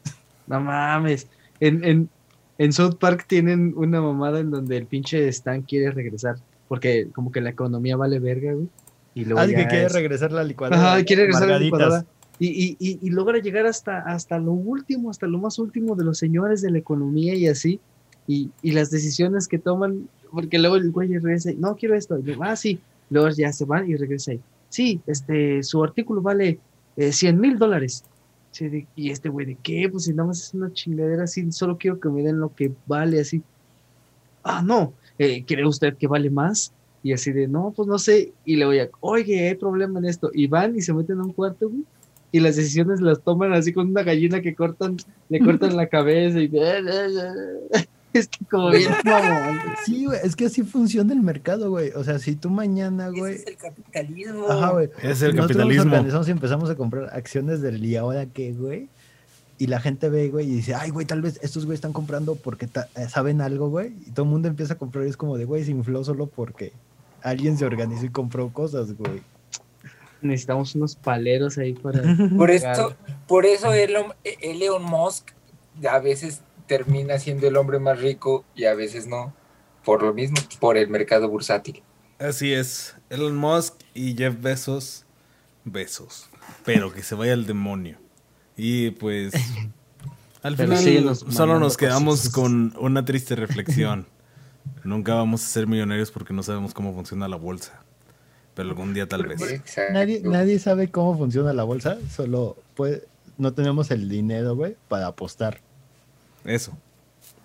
No 0.47 0.59
mames. 0.59 1.27
En, 1.59 2.09
en, 2.57 2.73
South 2.73 2.95
Park 2.99 3.25
tienen 3.27 3.73
una 3.77 4.01
mamada 4.01 4.39
en 4.39 4.51
donde 4.51 4.77
el 4.77 4.87
pinche 4.87 5.27
Stan 5.29 5.61
quiere 5.61 5.91
regresar. 5.91 6.35
Porque 6.67 7.07
como 7.13 7.31
que 7.31 7.39
la 7.39 7.51
economía 7.51 7.95
vale 7.95 8.19
verga, 8.19 8.53
güey. 8.53 8.67
Y 9.15 9.25
luego 9.25 9.39
ah, 9.39 9.47
que 9.47 9.67
quiere 9.67 9.89
regresar 9.89 10.31
la 10.31 10.43
licuadora. 10.43 10.93
Ajá, 10.93 11.03
quiere 11.03 11.23
regresar 11.23 11.47
la 11.47 11.59
licuadora. 11.59 12.05
Y, 12.41 12.77
y, 12.79 12.99
y, 13.01 13.09
logra 13.09 13.39
llegar 13.39 13.65
hasta, 13.65 13.99
hasta 13.99 14.39
lo 14.39 14.53
último, 14.53 15.09
hasta 15.09 15.27
lo 15.27 15.39
más 15.39 15.59
último 15.59 15.95
de 15.95 16.05
los 16.05 16.17
señores 16.17 16.61
de 16.61 16.71
la 16.71 16.77
economía 16.77 17.35
y 17.35 17.47
así. 17.47 17.81
Y, 18.27 18.49
y 18.61 18.71
las 18.71 18.91
decisiones 18.91 19.47
que 19.47 19.59
toman 19.59 20.07
porque 20.31 20.59
luego 20.59 20.75
el 20.75 20.91
güey 20.91 21.09
regresa, 21.09 21.51
no 21.57 21.75
quiero 21.75 21.95
esto, 21.95 22.17
ah, 22.41 22.55
sí, 22.55 22.79
luego 23.09 23.29
ya 23.29 23.51
se 23.51 23.65
van 23.65 23.89
y 23.89 23.95
regresa 23.95 24.33
sí, 24.69 25.01
este, 25.07 25.63
su 25.63 25.83
artículo 25.83 26.21
vale 26.21 26.59
100 26.97 27.35
eh, 27.35 27.37
mil 27.37 27.57
dólares. 27.57 28.03
y 28.95 29.09
este 29.09 29.29
güey, 29.29 29.47
¿de 29.47 29.57
qué? 29.61 29.89
Pues 29.91 30.05
si 30.05 30.13
nada 30.13 30.27
más 30.27 30.41
es 30.41 30.53
una 30.53 30.71
chingadera 30.71 31.23
así, 31.23 31.51
solo 31.51 31.77
quiero 31.77 31.99
que 31.99 32.09
me 32.09 32.21
den 32.21 32.39
lo 32.39 32.53
que 32.53 32.71
vale 32.85 33.19
así. 33.19 33.41
Ah, 34.43 34.61
no, 34.63 34.93
eh, 35.17 35.43
¿cree 35.45 35.65
usted 35.65 35.95
que 35.97 36.07
vale 36.07 36.29
más? 36.29 36.71
Y 37.01 37.13
así 37.13 37.31
de, 37.31 37.47
no, 37.47 37.73
pues 37.75 37.87
no 37.87 37.97
sé. 37.97 38.33
Y 38.45 38.57
le 38.57 38.65
voy 38.65 38.79
a, 38.79 38.89
oye, 38.99 39.49
hay 39.49 39.55
problema 39.55 39.99
en 39.99 40.05
esto. 40.05 40.29
Y 40.33 40.47
van 40.47 40.75
y 40.75 40.81
se 40.81 40.93
meten 40.93 41.19
a 41.19 41.23
un 41.23 41.33
cuarto, 41.33 41.69
güey. 41.69 41.83
Y 42.31 42.39
las 42.39 42.55
decisiones 42.55 43.01
las 43.01 43.21
toman 43.21 43.53
así 43.53 43.73
con 43.73 43.89
una 43.89 44.03
gallina 44.03 44.41
que 44.41 44.53
cortan, 44.53 44.97
le 45.29 45.39
cortan 45.39 45.75
la 45.75 45.87
cabeza 45.87 46.39
y... 46.39 46.51
Es 48.11 48.27
que 48.27 48.43
como 48.45 48.71
bien 48.71 48.91
Sí, 49.85 50.05
güey, 50.05 50.19
es 50.23 50.35
que 50.35 50.45
así 50.45 50.63
funciona 50.63 51.13
el 51.13 51.21
mercado, 51.21 51.69
güey. 51.69 51.91
O 51.91 52.03
sea, 52.03 52.17
si 52.17 52.35
tú 52.35 52.49
mañana, 52.49 53.09
güey. 53.09 53.35
es 53.35 53.45
el 53.45 53.57
capitalismo. 53.57 54.49
Ajá, 54.49 54.71
güey. 54.71 54.89
Es 55.03 55.21
el 55.21 55.35
capitalismo. 55.35 55.95
Nos 55.95 56.27
y 56.27 56.31
empezamos 56.31 56.69
a 56.69 56.75
comprar 56.75 57.09
acciones 57.13 57.61
del 57.61 57.83
y 57.85 57.95
ahora 57.95 58.25
qué, 58.25 58.53
güey. 58.53 58.89
Y 59.59 59.67
la 59.67 59.81
gente 59.81 60.09
ve, 60.09 60.29
güey, 60.29 60.47
y 60.47 60.55
dice, 60.55 60.73
ay, 60.73 60.89
güey, 60.89 61.05
tal 61.05 61.21
vez 61.21 61.37
estos 61.43 61.65
güey 61.65 61.75
están 61.75 61.91
comprando 61.91 62.35
porque 62.35 62.65
eh, 62.95 63.09
saben 63.09 63.41
algo, 63.41 63.69
güey. 63.69 63.93
Y 64.07 64.11
todo 64.11 64.23
el 64.23 64.31
mundo 64.31 64.47
empieza 64.47 64.73
a 64.73 64.77
comprar 64.77 65.05
y 65.05 65.09
es 65.09 65.17
como 65.17 65.37
de, 65.37 65.45
güey, 65.45 65.63
se 65.65 65.71
infló 65.71 66.03
solo 66.03 66.27
porque 66.27 66.71
alguien 67.21 67.57
se 67.57 67.65
organizó 67.65 68.05
y 68.05 68.09
compró 68.09 68.49
cosas, 68.49 68.93
güey. 68.97 69.21
Necesitamos 70.21 70.75
unos 70.75 70.95
paleros 70.95 71.57
ahí 71.57 71.73
para. 71.73 72.01
Por 72.37 72.51
esto, 72.51 72.95
por 73.27 73.45
eso 73.45 73.73
Elon, 73.73 74.13
Elon 74.23 74.83
Musk 74.83 75.31
a 75.89 75.99
veces 75.99 76.41
termina 76.67 77.19
siendo 77.19 77.47
el 77.47 77.57
hombre 77.57 77.79
más 77.79 77.99
rico 77.99 78.45
y 78.55 78.65
a 78.65 78.73
veces 78.73 79.07
no. 79.07 79.33
Por 79.83 80.03
lo 80.03 80.13
mismo, 80.13 80.37
por 80.59 80.77
el 80.77 80.89
mercado 80.89 81.29
bursátil. 81.29 81.81
Así 82.19 82.53
es. 82.53 82.95
Elon 83.09 83.35
Musk 83.35 83.75
y 83.93 84.15
Jeff 84.15 84.35
Bezos, 84.39 85.05
besos. 85.63 86.29
Pero 86.65 86.91
que 86.91 87.01
se 87.01 87.15
vaya 87.15 87.33
al 87.33 87.45
demonio. 87.45 87.97
Y 88.55 88.91
pues. 88.91 89.33
Al 90.41 90.55
final 90.55 91.15
solo 91.15 91.59
nos 91.59 91.75
quedamos 91.75 92.29
con 92.29 92.73
una 92.79 93.03
triste 93.03 93.35
reflexión. 93.35 94.07
Nunca 94.85 95.13
vamos 95.13 95.43
a 95.43 95.47
ser 95.47 95.67
millonarios 95.67 96.11
porque 96.11 96.33
no 96.33 96.43
sabemos 96.43 96.73
cómo 96.73 96.93
funciona 96.93 97.27
la 97.27 97.35
bolsa. 97.35 97.83
Pero 98.53 98.69
algún 98.69 98.93
día 98.93 99.07
tal 99.07 99.25
vez. 99.25 99.39
Nadie, 99.91 100.21
nadie 100.23 100.59
sabe 100.59 100.89
cómo 100.89 101.17
funciona 101.17 101.53
la 101.53 101.63
bolsa, 101.63 101.97
solo 102.09 102.57
pues 102.75 103.01
no 103.37 103.53
tenemos 103.53 103.89
el 103.89 104.09
dinero, 104.09 104.55
güey, 104.55 104.75
para 104.87 105.07
apostar. 105.07 105.59
Eso. 106.43 106.77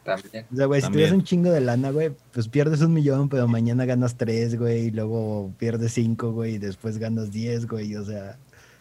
También. 0.04 0.44
O 0.52 0.56
sea, 0.56 0.66
güey, 0.66 0.82
si 0.82 0.90
tienes 0.90 1.12
un 1.12 1.24
chingo 1.24 1.50
de 1.50 1.60
lana, 1.60 1.90
güey, 1.90 2.12
pues 2.32 2.48
pierdes 2.48 2.82
un 2.82 2.92
millón, 2.92 3.28
pero 3.28 3.48
mañana 3.48 3.86
ganas 3.86 4.16
tres, 4.16 4.58
güey, 4.58 4.86
y 4.86 4.90
luego 4.90 5.50
pierdes 5.58 5.92
cinco, 5.92 6.32
güey, 6.32 6.56
y 6.56 6.58
después 6.58 6.98
ganas 6.98 7.30
diez, 7.30 7.66
güey, 7.66 7.96
o 7.96 8.04
sea. 8.04 8.36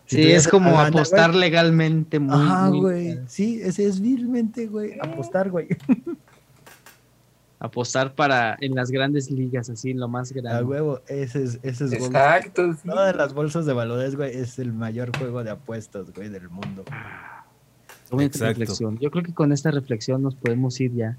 sí, 0.06 0.32
es 0.32 0.48
como 0.48 0.78
apostar 0.80 1.34
legalmente 1.34 2.20
muy. 2.20 2.36
Ajá, 2.36 2.70
güey. 2.70 3.20
Sí, 3.28 3.62
ese 3.64 3.86
es 3.86 4.02
vilmente, 4.02 4.68
güey. 4.68 4.98
Apostar, 5.00 5.50
güey. 5.50 5.68
apostar 7.64 8.14
para 8.14 8.58
en 8.60 8.76
las 8.76 8.92
grandes 8.92 9.32
ligas, 9.32 9.70
así, 9.70 9.92
en 9.92 10.00
lo 10.02 10.10
más 10.10 10.34
grande. 10.34 10.60
A 10.60 10.66
huevo, 10.66 11.00
ese 11.08 11.44
es, 11.44 11.60
ese 11.64 11.86
es 11.86 11.94
Exacto. 11.94 12.76
Todas 12.86 13.16
las 13.16 13.34
bolsas 13.34 13.66
de 13.66 13.72
valores, 13.72 14.18
güey, 14.18 14.36
es 14.36 14.60
el 14.60 14.74
mayor 14.74 15.18
juego 15.18 15.46
de 15.46 15.52
apuestas, 15.52 16.12
güey, 16.14 16.28
del 16.28 16.50
mundo. 16.50 16.84
reflexión. 18.12 19.00
Yo 19.00 19.10
creo 19.10 19.24
que 19.24 19.34
con 19.34 19.54
esta 19.54 19.72
reflexión 19.72 20.22
nos 20.22 20.36
podemos 20.36 20.80
ir 20.82 20.94
ya. 20.94 21.18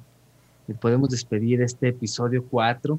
Y 0.69 0.75
podemos 0.75 1.09
despedir 1.09 1.63
este 1.63 1.89
episodio 1.89 2.45
4. 2.45 2.99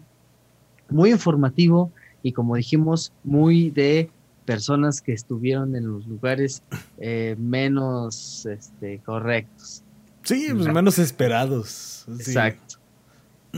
Muy 0.89 1.11
informativo 1.11 1.91
y 2.23 2.31
como 2.31 2.55
dijimos, 2.55 3.13
muy 3.23 3.69
de 3.69 4.09
personas 4.45 5.01
que 5.01 5.13
estuvieron 5.13 5.75
en 5.75 5.87
los 5.87 6.07
lugares 6.07 6.63
eh, 6.97 7.35
menos 7.37 8.47
este, 8.47 8.99
correctos. 9.05 9.83
Sí, 10.23 10.47
pues 10.51 10.67
menos 10.73 10.97
esperados. 10.97 12.05
Exacto. 12.09 12.64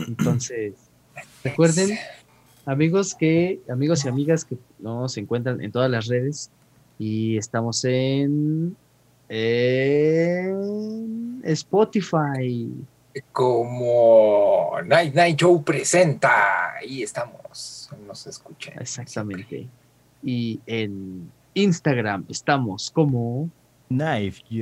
Entonces, 0.06 0.74
recuerden, 1.44 1.98
amigos 2.66 3.14
que, 3.14 3.60
amigos 3.68 4.04
y 4.04 4.08
amigas 4.08 4.44
que 4.44 4.58
nos 4.78 5.16
encuentran 5.16 5.62
en 5.62 5.72
todas 5.72 5.90
las 5.90 6.06
redes 6.06 6.50
y 6.98 7.38
estamos 7.38 7.84
en, 7.84 8.76
en 9.28 10.50
Spotify. 11.44 12.70
Como 13.32 14.72
Night 14.84 15.14
Night 15.14 15.40
Show 15.40 15.64
presenta, 15.64 16.76
ahí 16.76 17.02
estamos, 17.02 17.90
nos 18.06 18.26
escuchan. 18.26 18.74
Exactamente. 18.78 19.66
Y 20.22 20.60
en 20.66 21.30
Instagram 21.54 22.26
estamos 22.28 22.90
como 22.90 23.50
knife-n-c. 23.88 24.52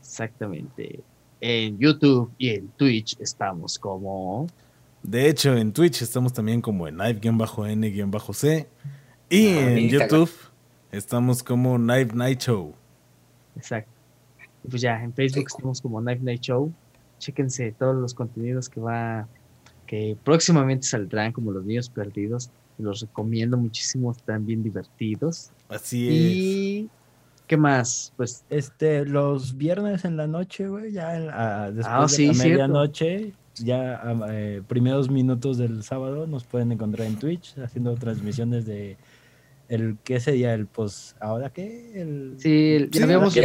Exactamente. 0.00 1.00
En 1.40 1.78
YouTube 1.78 2.32
y 2.38 2.50
en 2.50 2.68
Twitch 2.68 3.16
estamos 3.20 3.78
como. 3.78 4.46
De 5.02 5.28
hecho, 5.28 5.56
en 5.56 5.72
Twitch 5.72 6.02
estamos 6.02 6.32
también 6.32 6.60
como 6.60 6.88
en 6.88 6.96
knife-n-c. 6.96 8.68
Y 9.30 9.46
ah, 9.48 9.72
en 9.72 9.88
YouTube 9.88 10.30
estamos 10.90 11.42
como 11.42 11.76
Knife 11.76 12.14
Night 12.14 12.40
Show. 12.40 12.74
Exacto. 13.56 13.92
Pues 14.68 14.82
ya, 14.82 15.02
en 15.02 15.12
Facebook 15.12 15.46
estamos 15.48 15.80
como 15.80 16.00
Knife 16.00 16.22
Night 16.22 16.40
Show. 16.40 16.72
Chéquense 17.18 17.72
todos 17.72 17.96
los 17.96 18.14
contenidos 18.14 18.68
que 18.68 18.80
va 18.80 19.28
que 19.86 20.16
próximamente 20.22 20.86
saldrán 20.86 21.32
como 21.32 21.50
Los 21.50 21.64
Niños 21.64 21.88
Perdidos. 21.88 22.50
Los 22.78 23.00
recomiendo 23.00 23.56
muchísimo, 23.56 24.12
están 24.12 24.46
bien 24.46 24.62
divertidos. 24.62 25.50
Así 25.68 26.08
es. 26.08 26.14
Y 26.14 26.90
¿qué 27.48 27.56
más? 27.56 28.12
Pues 28.16 28.44
este 28.50 29.04
los 29.04 29.56
viernes 29.56 30.04
en 30.04 30.16
la 30.16 30.28
noche, 30.28 30.68
güey, 30.68 30.92
ya 30.92 31.08
ah, 31.32 31.70
después 31.72 32.14
ah, 32.14 32.16
de 32.16 32.26
la 32.26 32.32
medianoche, 32.34 33.32
ya 33.56 34.00
eh, 34.30 34.62
primeros 34.68 35.10
minutos 35.10 35.58
del 35.58 35.82
sábado 35.82 36.28
nos 36.28 36.44
pueden 36.44 36.70
encontrar 36.70 37.08
en 37.08 37.18
Twitch 37.18 37.58
haciendo 37.58 37.96
transmisiones 37.96 38.66
de 38.66 38.96
el 39.68 39.98
qué 40.02 40.20
sería 40.20 40.54
el 40.54 40.66
pues 40.66 41.14
ahora 41.20 41.50
qué 41.50 42.00
el 42.00 42.36
sí, 42.38 42.88
ya 42.90 43.04
habíamos 43.04 43.36
y 43.36 43.40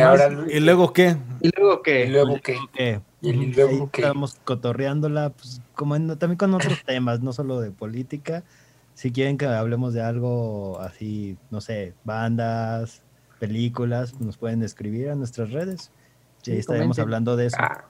luego 0.60 0.94
qué 0.94 1.18
y 1.42 1.50
luego 1.58 1.82
qué 1.82 2.06
y 2.06 2.10
luego 2.10 2.40
qué 2.42 3.02
y 3.22 3.34
luego 3.34 3.90
qué 3.92 4.02
estamos 4.02 4.36
cotorreándola 4.44 5.32
pues 5.32 5.62
como 5.74 5.96
también 6.18 6.38
con 6.38 6.54
otros 6.54 6.82
temas 6.86 7.22
no 7.22 7.34
solo 7.34 7.60
de 7.62 7.72
política. 7.72 8.44
Si 8.96 9.12
quieren 9.12 9.40
que 9.40 9.48
hablemos 9.48 9.96
de 9.96 10.04
algo 10.04 10.80
así 10.80 11.36
no 11.50 11.62
sé 11.62 11.96
bandas 12.04 13.02
películas 13.44 14.20
nos 14.22 14.38
pueden 14.38 14.64
escribir 14.64 15.10
a 15.10 15.16
nuestras 15.16 15.52
redes 15.52 15.92
y 16.46 16.52
ahí 16.52 16.60
estaremos 16.60 16.98
hablando 16.98 17.36
de 17.36 17.48
eso 17.48 17.58
ah. 17.60 17.84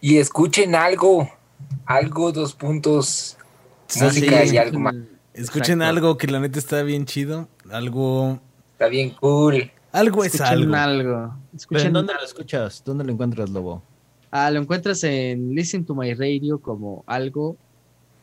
y 0.00 0.16
escuchen 0.16 0.74
algo 0.74 1.28
algo 1.84 2.32
dos 2.32 2.54
puntos 2.54 3.36
música 4.00 4.44
y 4.44 4.56
algo 4.56 4.78
más 4.78 4.94
Escuchen 5.36 5.82
algo 5.82 6.16
que 6.16 6.28
la 6.28 6.40
neta 6.40 6.58
está 6.58 6.82
bien 6.82 7.04
chido. 7.04 7.46
Algo. 7.70 8.40
Está 8.72 8.88
bien 8.88 9.10
cool. 9.20 9.70
Algo 9.92 10.24
es 10.24 10.40
algo. 10.40 10.74
algo. 10.74 11.34
Escuchen 11.54 11.92
¿Dónde 11.92 12.14
lo 12.14 12.24
escuchas? 12.24 12.82
¿Dónde 12.82 13.04
lo 13.04 13.12
encuentras, 13.12 13.50
Lobo? 13.50 13.82
Ah, 14.30 14.50
lo 14.50 14.60
encuentras 14.60 15.04
en 15.04 15.54
Listen 15.54 15.84
to 15.84 15.94
My 15.94 16.14
Radio 16.14 16.58
como 16.58 17.04
algo, 17.06 17.58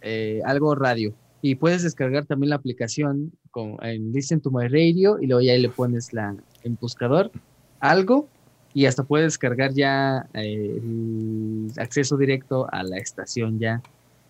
eh, 0.02 0.42
algo 0.44 0.74
radio. 0.74 1.14
Y 1.44 1.54
puedes 1.54 1.84
descargar 1.84 2.26
también 2.26 2.50
la 2.50 2.56
aplicación 2.56 3.32
con, 3.54 3.78
en 3.84 4.12
Listen 4.12 4.42
to 4.42 4.50
My 4.52 4.68
Radio 4.68 5.20
y 5.22 5.28
luego 5.28 5.42
ya 5.42 5.54
ahí 5.54 5.62
le 5.62 5.70
pones 5.70 6.12
la, 6.12 6.36
en 6.64 6.78
buscador 6.82 7.32
algo 7.80 8.28
y 8.74 8.88
hasta 8.88 9.04
puedes 9.04 9.28
descargar 9.28 9.74
ya 9.74 10.28
eh, 10.34 10.82
el 10.82 11.72
acceso 11.78 12.18
directo 12.18 12.68
a 12.72 12.84
la 12.84 12.98
estación 12.98 13.60
ya 13.60 13.82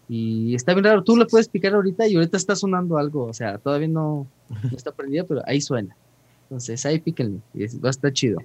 y 0.10 0.54
está 0.54 0.74
bien 0.74 0.84
raro, 0.84 1.04
tú 1.04 1.16
le 1.16 1.26
puedes 1.26 1.48
picar 1.48 1.74
ahorita 1.74 2.08
y 2.08 2.16
ahorita 2.16 2.36
está 2.36 2.56
sonando 2.56 2.98
algo, 2.98 3.26
o 3.26 3.34
sea, 3.34 3.58
todavía 3.58 3.88
no, 3.88 4.28
está 4.76 4.92
prendido, 4.92 5.26
pero 5.26 5.42
ahí 5.46 5.62
suena. 5.62 5.96
Entonces 6.44 6.86
ahí 6.86 7.00
píquenle, 7.00 7.40
y 7.54 7.66
va 7.80 7.88
a 7.88 7.92
estar 7.92 8.12
chido. 8.12 8.40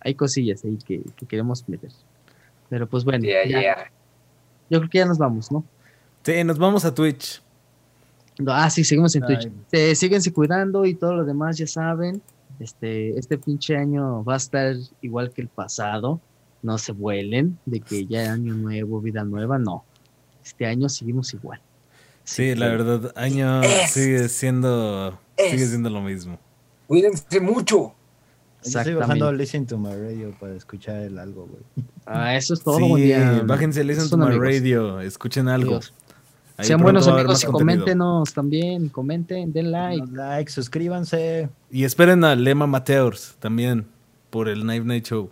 Hay 0.00 0.14
cosillas 0.14 0.64
ahí 0.64 0.76
que, 0.86 1.02
queremos 1.26 1.66
meter. 1.68 1.90
Pero 2.68 2.86
pues 2.86 3.04
bueno, 3.04 3.24
yo 3.24 4.78
creo 4.78 4.90
que 4.90 4.98
ya 4.98 5.06
nos 5.06 5.18
vamos, 5.18 5.50
¿no? 5.50 5.64
Sí, 6.22 6.44
nos 6.44 6.58
vamos 6.58 6.84
a 6.84 6.94
Twitch. 6.94 7.42
Ah, 8.46 8.70
sí, 8.70 8.84
seguimos 8.84 9.14
en 9.16 9.26
Twitch. 9.26 9.48
Eh, 9.72 9.94
síguense 9.94 10.32
cuidando 10.32 10.84
y 10.84 10.94
todo 10.94 11.14
lo 11.14 11.24
demás, 11.24 11.58
ya 11.58 11.66
saben. 11.66 12.22
Este, 12.60 13.18
este 13.18 13.38
pinche 13.38 13.76
año 13.76 14.24
va 14.24 14.34
a 14.34 14.38
estar 14.38 14.74
igual 15.00 15.32
que 15.32 15.42
el 15.42 15.48
pasado. 15.48 16.20
No 16.62 16.76
se 16.78 16.92
vuelen 16.92 17.58
de 17.66 17.80
que 17.80 18.06
ya 18.06 18.32
año 18.32 18.54
nuevo, 18.54 19.00
vida 19.00 19.22
nueva, 19.24 19.58
no 19.58 19.84
este 20.48 20.66
año 20.66 20.88
seguimos 20.88 21.32
igual. 21.34 21.60
Sí, 22.24 22.54
la 22.54 22.68
verdad, 22.68 23.12
año 23.16 23.62
sigue 23.88 24.28
siendo 24.28 25.18
sigue 25.36 25.66
siendo 25.66 25.90
lo 25.90 26.00
mismo. 26.00 26.38
Cuídense 26.86 27.40
mucho. 27.40 27.94
Estoy 28.62 28.94
bajando 28.94 29.32
Listen 29.32 29.66
to 29.66 29.78
My 29.78 29.92
Radio 29.92 30.34
para 30.38 30.54
escuchar 30.54 30.96
el 30.96 31.18
algo, 31.18 31.46
güey. 31.46 31.62
Ah, 32.06 32.34
eso 32.34 32.54
es 32.54 32.62
todo. 32.62 32.78
Sí, 32.96 33.12
bájense 33.44 33.84
Listen 33.84 34.10
to 34.10 34.18
My 34.18 34.36
Radio, 34.36 35.00
escuchen 35.00 35.48
algo. 35.48 35.80
Sean 36.60 36.80
buenos 36.80 37.06
amigos 37.06 37.44
y 37.44 37.46
coméntenos 37.46 38.32
también, 38.32 38.88
comenten, 38.88 39.52
den 39.52 39.70
like. 39.70 40.06
like, 40.10 40.50
suscríbanse. 40.50 41.48
Y 41.70 41.84
esperen 41.84 42.24
a 42.24 42.34
Lema 42.34 42.66
Mateos 42.66 43.36
también 43.38 43.86
por 44.30 44.48
el 44.48 44.66
Night 44.66 44.84
Night 44.84 45.06
Show. 45.06 45.30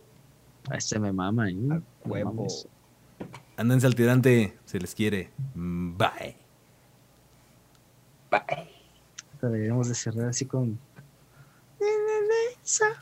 A 0.70 0.76
este 0.76 0.98
me 0.98 1.12
mama, 1.12 1.50
¿eh? 1.50 1.56
huevo. 2.04 2.46
Andense 3.56 3.86
al 3.86 3.94
tirante, 3.94 4.56
se 4.64 4.78
les 4.78 4.94
quiere. 4.94 5.30
Bye. 5.54 6.36
Bye. 8.30 8.68
Deberíamos 9.42 9.88
de 9.88 9.94
cerrar 9.94 10.28
así 10.28 10.44
con. 10.44 10.78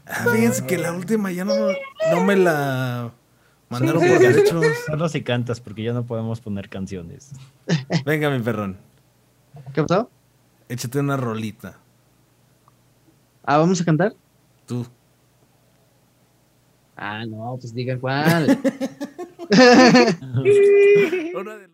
Ah, 0.06 0.26
fíjense 0.32 0.66
que 0.66 0.76
la 0.76 0.92
última 0.92 1.32
ya 1.32 1.44
no, 1.44 1.54
no 1.54 2.24
me 2.24 2.36
la 2.36 3.12
mandaron 3.68 4.00
por 4.00 4.18
derechos. 4.18 4.64
Solo 4.86 5.08
si 5.08 5.22
cantas, 5.22 5.60
porque 5.60 5.82
ya 5.82 5.92
no 5.92 6.04
podemos 6.04 6.40
poner 6.40 6.68
canciones. 6.68 7.32
Venga, 8.04 8.30
mi 8.30 8.40
perrón. 8.40 8.76
¿Qué 9.72 9.82
pasó? 9.82 10.10
Échate 10.68 10.98
una 10.98 11.16
rolita. 11.16 11.78
Ah, 13.44 13.58
¿vamos 13.58 13.80
a 13.80 13.84
cantar? 13.84 14.14
Tú. 14.66 14.86
Ah, 16.96 17.24
no, 17.26 17.56
pues 17.60 17.74
digan 17.74 17.98
cuál. 18.00 18.58
Una 21.34 21.56
de 21.56 21.68